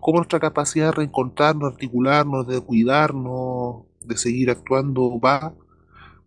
[0.02, 5.54] cómo nuestra capacidad de reencontrarnos, articularnos, de cuidarnos, de seguir actuando va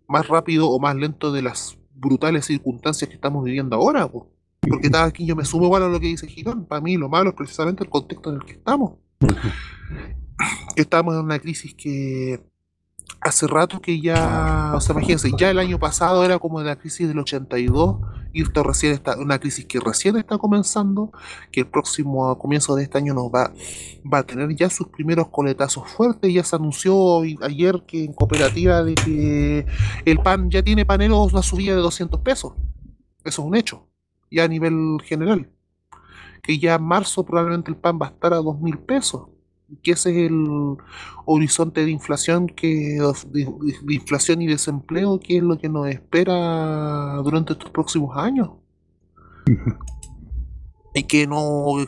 [0.08, 4.08] más rápido o más lento de las brutales circunstancias que estamos viviendo ahora.
[4.08, 6.66] Porque cada aquí yo me sumo igual a lo que dice Girón.
[6.66, 8.94] Para mí lo malo es precisamente el contexto en el que estamos.
[10.76, 12.40] Estamos en una crisis que
[13.22, 17.06] hace rato que ya, o sea, imagínense, ya el año pasado era como la crisis
[17.06, 17.98] del 82
[18.32, 21.12] y esto recién está, una crisis que recién está comenzando,
[21.52, 23.52] que el próximo comienzo de este año nos va,
[24.12, 28.82] va a tener ya sus primeros coletazos fuertes, ya se anunció ayer que en cooperativa
[28.82, 29.66] de que
[30.04, 32.54] el pan ya tiene panelos una subida de 200 pesos,
[33.24, 33.86] eso es un hecho,
[34.30, 35.52] ya a nivel general,
[36.42, 39.28] que ya en marzo probablemente el pan va a estar a 2.000 pesos
[39.82, 40.76] que ese es el
[41.24, 47.52] horizonte de inflación que de, inflación y desempleo que es lo que nos espera durante
[47.52, 48.50] estos próximos años.
[50.94, 51.78] Y que no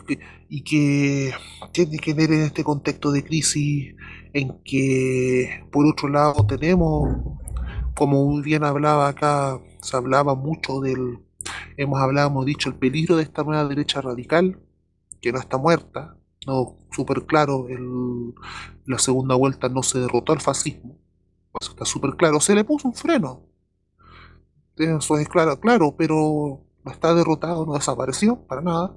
[0.48, 1.32] y que
[1.72, 3.94] tiene que ver en este contexto de crisis
[4.32, 7.08] en que por otro lado tenemos
[7.94, 11.18] como muy bien hablaba acá se hablaba mucho del
[11.76, 14.60] hemos hablado hemos dicho el peligro de esta nueva derecha radical
[15.20, 18.34] que no está muerta no súper claro el,
[18.86, 20.98] la segunda vuelta no se derrotó al fascismo
[21.60, 23.46] eso está súper claro se le puso un freno
[24.76, 28.96] eso es claro claro pero no está derrotado, no desapareció para nada.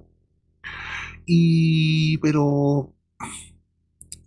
[1.25, 2.93] Y pero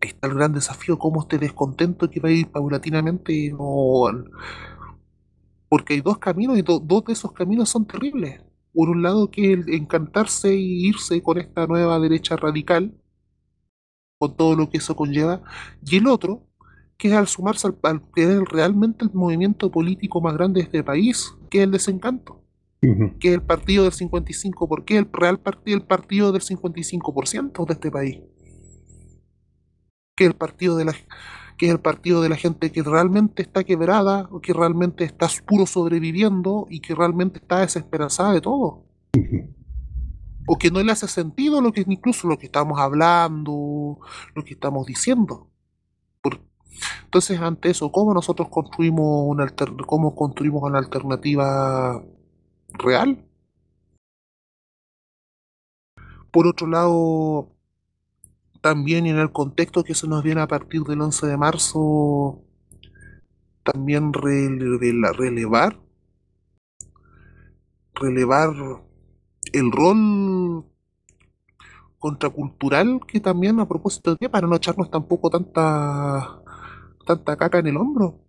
[0.01, 4.05] está el gran desafío, cómo este descontento que va a ir paulatinamente, no,
[5.69, 8.43] porque hay dos caminos y dos de esos caminos son terribles.
[8.73, 12.95] Por un lado que el encantarse y irse con esta nueva derecha radical,
[14.21, 15.43] con todo lo que eso conlleva,
[15.85, 16.47] y el otro,
[16.97, 20.67] que es al sumarse al, al que es realmente el movimiento político más grande de
[20.67, 22.41] este país, que es el desencanto
[22.81, 27.67] que es el partido del 55%, ¿por qué el real partido el partido del 55%
[27.67, 28.21] de este país?
[30.17, 30.95] Que el partido de la
[31.59, 35.29] que es el partido de la gente que realmente está quebrada, o que realmente está
[35.45, 38.87] puro sobreviviendo y que realmente está desesperanzada de todo.
[40.53, 44.01] O que no le hace sentido lo que incluso lo que estamos hablando,
[44.35, 45.49] lo que estamos diciendo.
[47.05, 52.03] Entonces, ante eso, ¿cómo nosotros construimos una alter, cómo construimos una alternativa
[52.73, 53.25] real.
[56.31, 57.53] Por otro lado,
[58.61, 62.43] también en el contexto que se nos viene a partir del 11 de marzo,
[63.65, 65.81] también relevar,
[67.95, 68.51] relevar
[69.53, 70.65] el rol
[71.99, 76.43] contracultural que también a propósito de para no echarnos tampoco tanta
[77.07, 78.21] tanta caca en el hombro.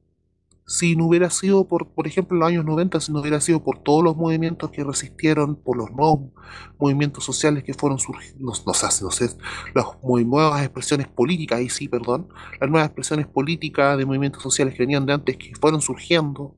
[0.66, 3.64] Si no hubiera sido por, por ejemplo, en los años 90, si no hubiera sido
[3.64, 6.32] por todos los movimientos que resistieron, por los nuevos
[6.80, 9.30] movimientos sociales que fueron surgiendo, no, no, no sé,
[9.74, 14.84] las nuevas expresiones políticas, ahí sí, perdón, las nuevas expresiones políticas de movimientos sociales que
[14.84, 16.56] venían de antes, que fueron surgiendo,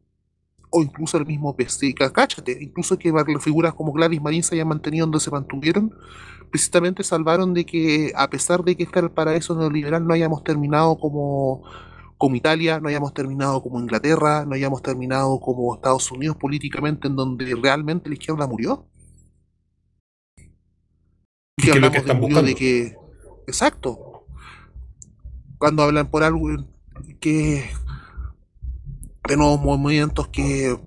[0.76, 5.06] o incluso el mismo PC, cáchate, incluso que figuras como Gladys Marín se hayan mantenido
[5.06, 5.94] donde se mantuvieron,
[6.50, 10.98] precisamente salvaron de que, a pesar de que está el paraíso neoliberal, no hayamos terminado
[10.98, 11.64] como
[12.18, 17.18] como Italia, no hayamos terminado como Inglaterra, no hayamos terminado como Estados Unidos políticamente, en
[17.18, 18.88] donde realmente la izquierda murió.
[21.58, 22.48] Y que lo que están buscando.
[22.48, 22.96] De que,
[23.46, 24.26] exacto.
[25.58, 26.48] Cuando hablan por algo
[27.20, 27.70] que
[29.28, 30.78] de nuevos movimientos que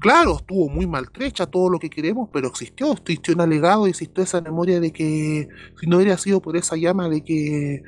[0.00, 4.40] claro, estuvo muy maltrecha todo lo que queremos, pero existió, existió un alegado existió esa
[4.40, 7.82] memoria de que si no hubiera sido por esa llama de que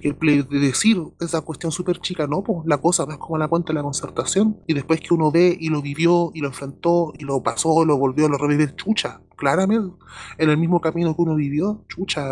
[0.00, 3.72] de decir esa cuestión súper chica, no, pues la cosa no es como la cuenta
[3.72, 4.60] de la concertación.
[4.66, 7.96] Y después que uno ve y lo vivió y lo enfrentó y lo pasó, lo
[7.96, 9.94] volvió a lo revivir, chucha, claramente,
[10.38, 12.28] en el mismo camino que uno vivió, chucha.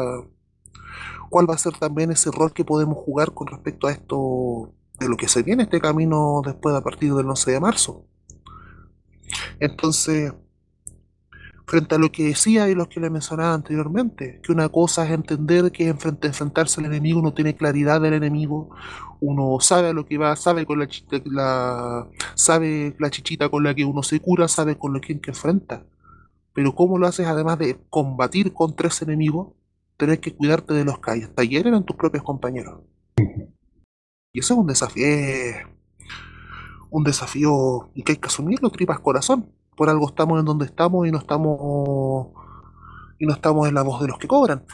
[1.30, 5.08] ¿Cuál va a ser también ese rol que podemos jugar con respecto a esto, de
[5.08, 8.06] lo que se viene este camino después a partir del 11 de marzo?
[9.60, 10.32] Entonces,
[11.66, 15.12] frente a lo que decía y lo que le mencionaba anteriormente, que una cosa es
[15.12, 18.70] entender que enfrentarse al enemigo uno tiene claridad del enemigo,
[19.20, 20.88] uno sabe a lo que va, sabe con la,
[21.24, 25.84] la, sabe la chichita con la que uno se cura, sabe con lo que, enfrenta.
[26.52, 29.56] Pero ¿cómo lo haces además de combatir contra ese enemigo?
[29.96, 32.80] Tener que cuidarte de los que talleres eran tus propios compañeros.
[34.32, 35.06] Y eso es un desafío,
[36.90, 41.06] un desafío y que hay que asumirlo tripas corazón por algo estamos en donde estamos
[41.06, 42.28] y no estamos
[43.18, 44.64] y no estamos en la voz de los que cobran.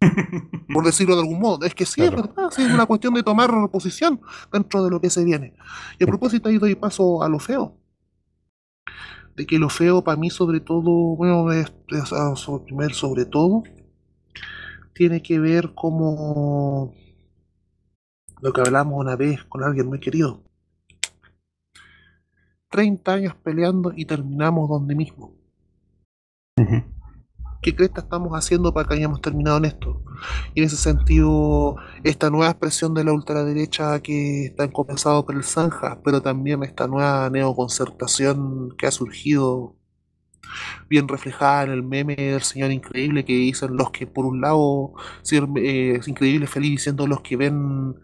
[0.72, 1.64] por decirlo de algún modo.
[1.64, 2.16] Es que sí, claro.
[2.16, 4.20] es verdad, sí, es una cuestión de tomar posición
[4.52, 5.54] dentro de lo que se viene.
[5.98, 7.76] Y a propósito ahí doy paso a lo feo.
[9.36, 13.62] De que lo feo para mí sobre todo, bueno, es, es, es, sobre todo,
[14.94, 16.92] tiene que ver como
[18.40, 20.42] lo que hablamos una vez con alguien muy querido.
[22.70, 25.34] 30 años peleando y terminamos donde mismo.
[26.58, 26.84] Uh -huh.
[27.60, 30.02] ¿Qué cresta estamos haciendo para que hayamos terminado en esto?
[30.54, 35.42] Y en ese sentido, esta nueva expresión de la ultraderecha que está encomenzado por el
[35.42, 39.77] Zanja, pero también esta nueva neoconcertación que ha surgido
[40.88, 44.92] bien reflejada en el meme del señor increíble que dicen los que por un lado
[45.30, 47.94] eh, es increíble feliz diciendo los que ven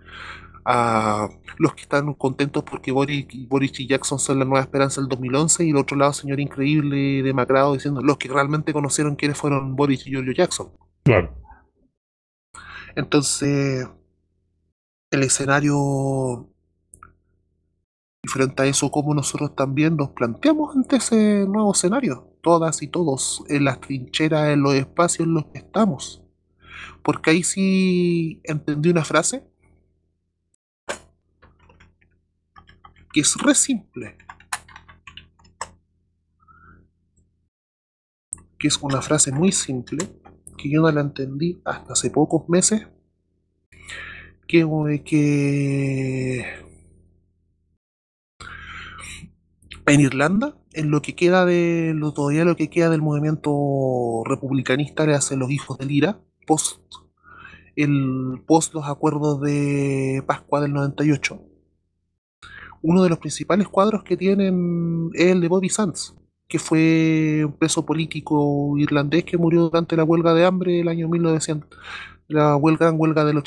[0.65, 5.09] a los que están contentos porque Boris, Boris y Jackson son la nueva esperanza del
[5.09, 9.77] 2011 y el otro lado señor increíble demacrado diciendo los que realmente conocieron quiénes fueron
[9.77, 10.71] Boris y Giorgio Jackson.
[11.05, 11.35] Claro.
[12.97, 13.87] Entonces,
[15.11, 16.49] el escenario
[18.25, 22.34] y frente a eso, cómo nosotros también nos planteamos ante ese nuevo escenario.
[22.45, 26.23] Todas y todos en las trincheras, en los espacios en los que estamos.
[27.03, 29.49] Porque ahí sí entendí una frase
[33.13, 34.19] que es re simple.
[38.59, 39.99] Que es una frase muy simple,
[40.59, 42.87] que yo no la entendí hasta hace pocos meses.
[44.47, 44.67] Que,
[45.05, 46.65] que
[49.87, 55.07] en Irlanda, en lo que queda de lo todavía lo que queda del movimiento republicanista
[55.07, 56.81] le hacen los hijos del IRA, post
[57.77, 61.41] el post los acuerdos de Pascua del 98.
[62.83, 66.15] Uno de los principales cuadros que tienen es el de Bobby Sands,
[66.47, 71.09] que fue un preso político irlandés que murió durante la huelga de hambre del año
[71.09, 71.69] 1900,
[72.29, 73.43] la huelga en huelga del,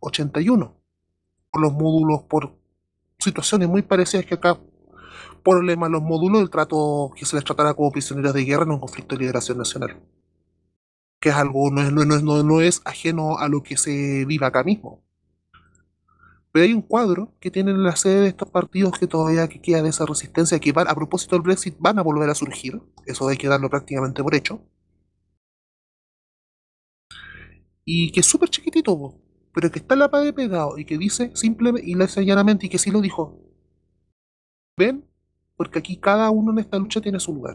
[0.00, 0.76] 81,
[1.50, 2.54] por los módulos, por
[3.18, 4.58] situaciones muy parecidas que acá
[5.42, 8.80] problema los módulos del trato que se les tratará como prisioneros de guerra en un
[8.80, 10.00] conflicto de liberación nacional.
[11.20, 14.64] Que es algo, no es, no, no, es ajeno a lo que se vive acá
[14.64, 15.02] mismo.
[16.52, 19.82] Pero hay un cuadro que tienen la sede de estos partidos que todavía que queda
[19.82, 22.80] de esa resistencia, que van, a propósito del Brexit van a volver a surgir.
[23.06, 24.62] Eso hay que darlo prácticamente por hecho.
[27.84, 29.14] Y que es súper chiquitito,
[29.52, 32.78] pero que está en la pared pegado y que dice simplemente y llanamente y que
[32.78, 33.38] sí lo dijo.
[34.76, 35.11] ¿Ven?
[35.62, 37.54] Porque aquí cada uno en esta lucha tiene su lugar.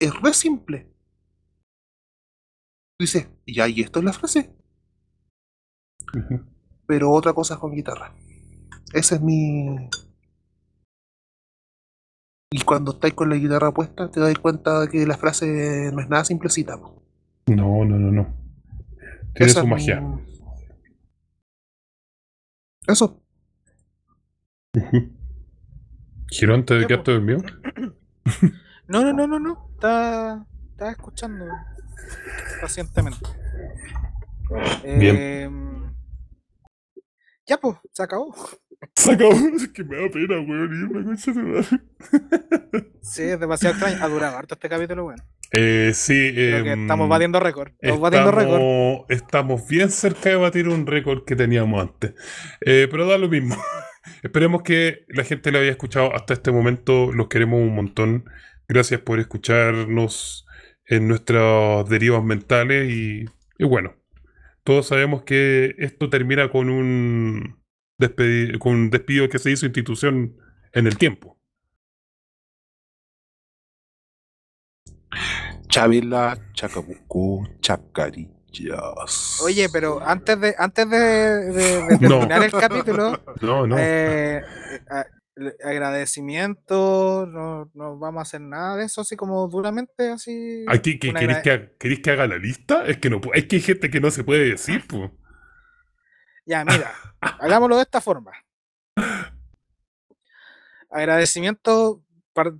[0.00, 0.90] Es re simple.
[2.98, 4.56] Dice, y ahí esto es la frase.
[6.86, 8.16] Pero otra cosa es con guitarra.
[8.94, 9.66] Ese es mi.
[12.50, 16.00] Y cuando estáis con la guitarra puesta, te das cuenta de que la frase no
[16.00, 16.78] es nada simplecita.
[16.78, 18.34] No, no, no, no.
[19.34, 20.02] Tiene su magia.
[22.86, 23.21] Eso.
[26.30, 27.42] Girón, ¿te quedaste dormido?
[28.88, 29.70] No, no, no, no, no.
[29.72, 31.46] Estaba, estaba escuchando
[32.60, 33.20] pacientemente.
[34.98, 35.16] Bien.
[35.16, 35.94] Em,
[37.46, 38.34] ya, pues, se acabó.
[38.94, 41.16] Se acabó, es que me da pena, weón, irme,
[43.02, 44.04] Sí, es demasiado extraño.
[44.04, 45.22] Ha durado harto este capítulo, weón.
[45.52, 47.72] Eh, sí, estamos em, batiendo récord.
[47.78, 49.10] Estamos, batiendo récord.
[49.10, 52.14] Estamos bien cerca de batir un récord que teníamos antes.
[52.60, 53.56] Eh, pero da lo mismo.
[54.22, 57.12] Esperemos que la gente lo haya escuchado hasta este momento.
[57.12, 58.24] Los queremos un montón.
[58.68, 60.46] Gracias por escucharnos
[60.86, 62.90] en nuestras derivas mentales.
[62.90, 63.26] Y,
[63.64, 63.94] bueno,
[64.64, 67.62] todos sabemos que esto termina con un,
[68.58, 70.36] con un despido que se hizo institución
[70.72, 71.38] en el tiempo.
[75.68, 77.48] Chavila, Chacabuco,
[79.42, 83.20] Oye, pero antes de antes de, terminar el capítulo,
[83.78, 84.42] eh,
[85.64, 90.64] agradecimiento, no, no, vamos a hacer nada de eso así como duramente, así.
[90.68, 92.84] Aquí, que, ¿queréis, que, haga la lista?
[92.86, 95.10] Es que no es que hay gente que no se puede decir, pues.
[96.44, 98.32] Ya, mira, hagámoslo de esta forma.
[100.90, 102.02] Agradecimiento,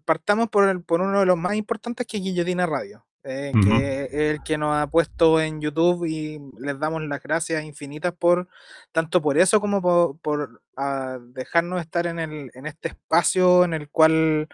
[0.05, 3.05] partamos por, el, por uno de los más importantes que es Guillotina Radio.
[3.25, 7.62] Eh, que es el que nos ha puesto en YouTube y les damos las gracias
[7.62, 8.49] infinitas por
[8.91, 13.89] tanto por eso como por, ah, dejarnos estar en, el, en este espacio en el
[13.89, 14.49] cual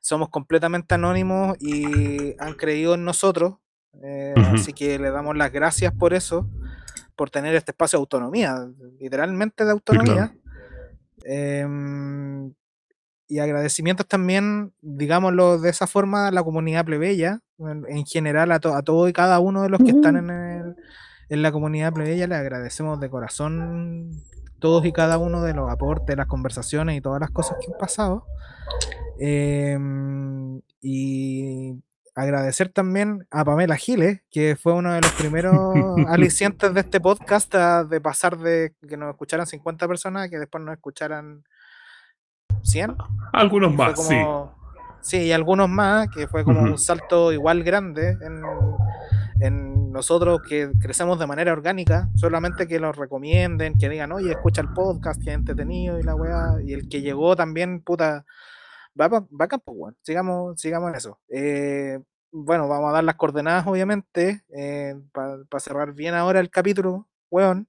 [0.00, 3.54] somos completamente anónimos y han creído en nosotros.
[4.02, 6.48] Eh, así que le damos las gracias por eso,
[7.16, 10.32] por tener este espacio de autonomía, literalmente de autonomía.
[11.24, 12.52] Em,
[13.28, 18.82] y agradecimientos también, digámoslo de esa forma, a la comunidad plebeya, en, general, a, a
[18.82, 20.76] todos y cada uno de los que están en, el,
[21.28, 24.10] en la comunidad plebeya, le agradecemos de corazón
[24.58, 27.78] todos y cada uno de los aportes, las conversaciones y todas las cosas que han
[27.78, 28.24] pasado.
[29.18, 31.82] Em, y
[32.14, 35.54] agradecer también a Pamela Giles, que fue uno de los primeros
[36.08, 40.64] alicientes de este podcast, de pasar de que nos escucharan 50 personas a que después
[40.64, 41.44] nos escucharan
[42.62, 42.96] 100.
[43.32, 44.16] Algunos más, sí.
[45.00, 48.42] Sí, y algunos más, que fue como un salto igual grande en,
[49.40, 54.60] en, nosotros que crecemos de manera orgánica, solamente que los recomienden, que digan, oye, escucha
[54.60, 58.24] el podcast, que es entretenido y la weá, y el que llegó también, puta,
[59.00, 59.96] va, va a campo, bueno.
[60.02, 61.18] sigamos, sigamos en eso.
[61.28, 61.98] Eh,
[62.30, 67.68] bueno, vamos a dar las coordenadas, obviamente, eh, para cerrar bien ahora el capítulo, weón.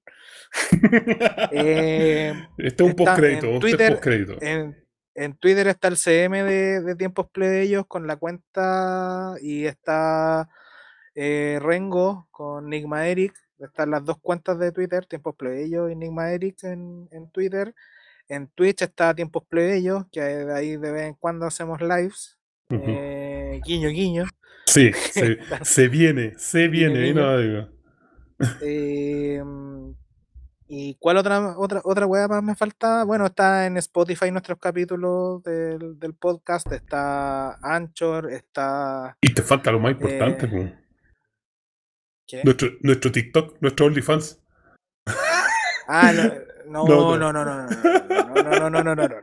[1.52, 3.48] eh, este es un postcrédito,
[4.42, 4.76] en,
[5.16, 10.50] en, Twitter está el CM de, Tiempos Plebeyos con la cuenta y está
[11.16, 13.34] eh, Rengo con Nigma Eric.
[13.60, 17.76] Están las dos cuentas de Twitter, Tiempos Plebeyos y Nigma Eric en, Twitter.
[18.30, 22.38] En Twitch está Tiempos Plebeyos, que ahí de vez en cuando hacemos lives.
[22.69, 24.26] Eh, guiño, guiño.
[24.66, 27.22] Sí, se, se viene, se viene, ahí guiño.
[27.22, 27.68] no digo.
[28.61, 29.44] Eh,
[30.72, 33.04] ¿Y cuál otra otra otra weá más me falta?
[33.04, 39.72] Bueno, está en Spotify nuestros capítulos del, del podcast, está Anchor, está Y te falta
[39.72, 40.80] lo más importante, Eh.
[42.28, 42.44] ¿qué?
[42.44, 44.40] nuestro, nuestro TikTok, nuestro OnlyFans.
[45.88, 46.14] Ah,
[46.68, 47.68] no, No, no, no, no, no, no,
[48.44, 49.16] no, no, no, no, no, no, no.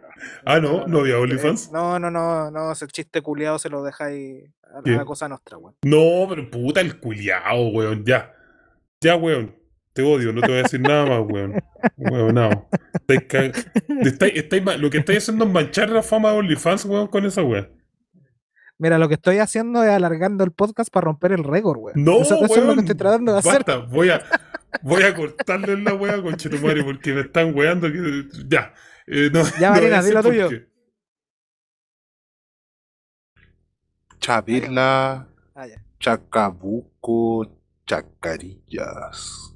[0.44, 1.70] Ah, no, no había Eh, OnlyFans.
[1.70, 5.76] No, no, no, no, ese chiste culiado se lo dejáis a, la cosa nuestra, weón.
[5.84, 8.34] No, pero puta el culiao, weón, ya.
[9.00, 9.54] Ya, weón.
[9.96, 11.54] Te odio, no te voy a decir nada más, weón.
[11.96, 12.68] Weón, no.
[13.08, 13.44] Estáis ca-
[14.02, 17.24] estáis- estáis ma- lo que estáis haciendo es manchar la fama de OnlyFans, weón, con
[17.24, 17.70] esa weón.
[18.78, 22.04] Mira, lo que estoy haciendo es alargando el podcast para romper el récord, weón.
[22.04, 23.64] No, eso, eso es lo weón, que estoy tratando de hacer.
[23.88, 24.22] Voy a,
[24.82, 27.90] voy a cortarle la weá con Chetumare porque me están weando.
[27.90, 28.74] que- ya.
[29.06, 30.48] Eh, no, Ya, no Marina, di decir lo tuyo.
[30.50, 30.66] qué.
[34.18, 35.82] Chavela, Ah, ya.
[36.00, 37.50] Chacabuco,
[37.86, 39.54] Chacarillas.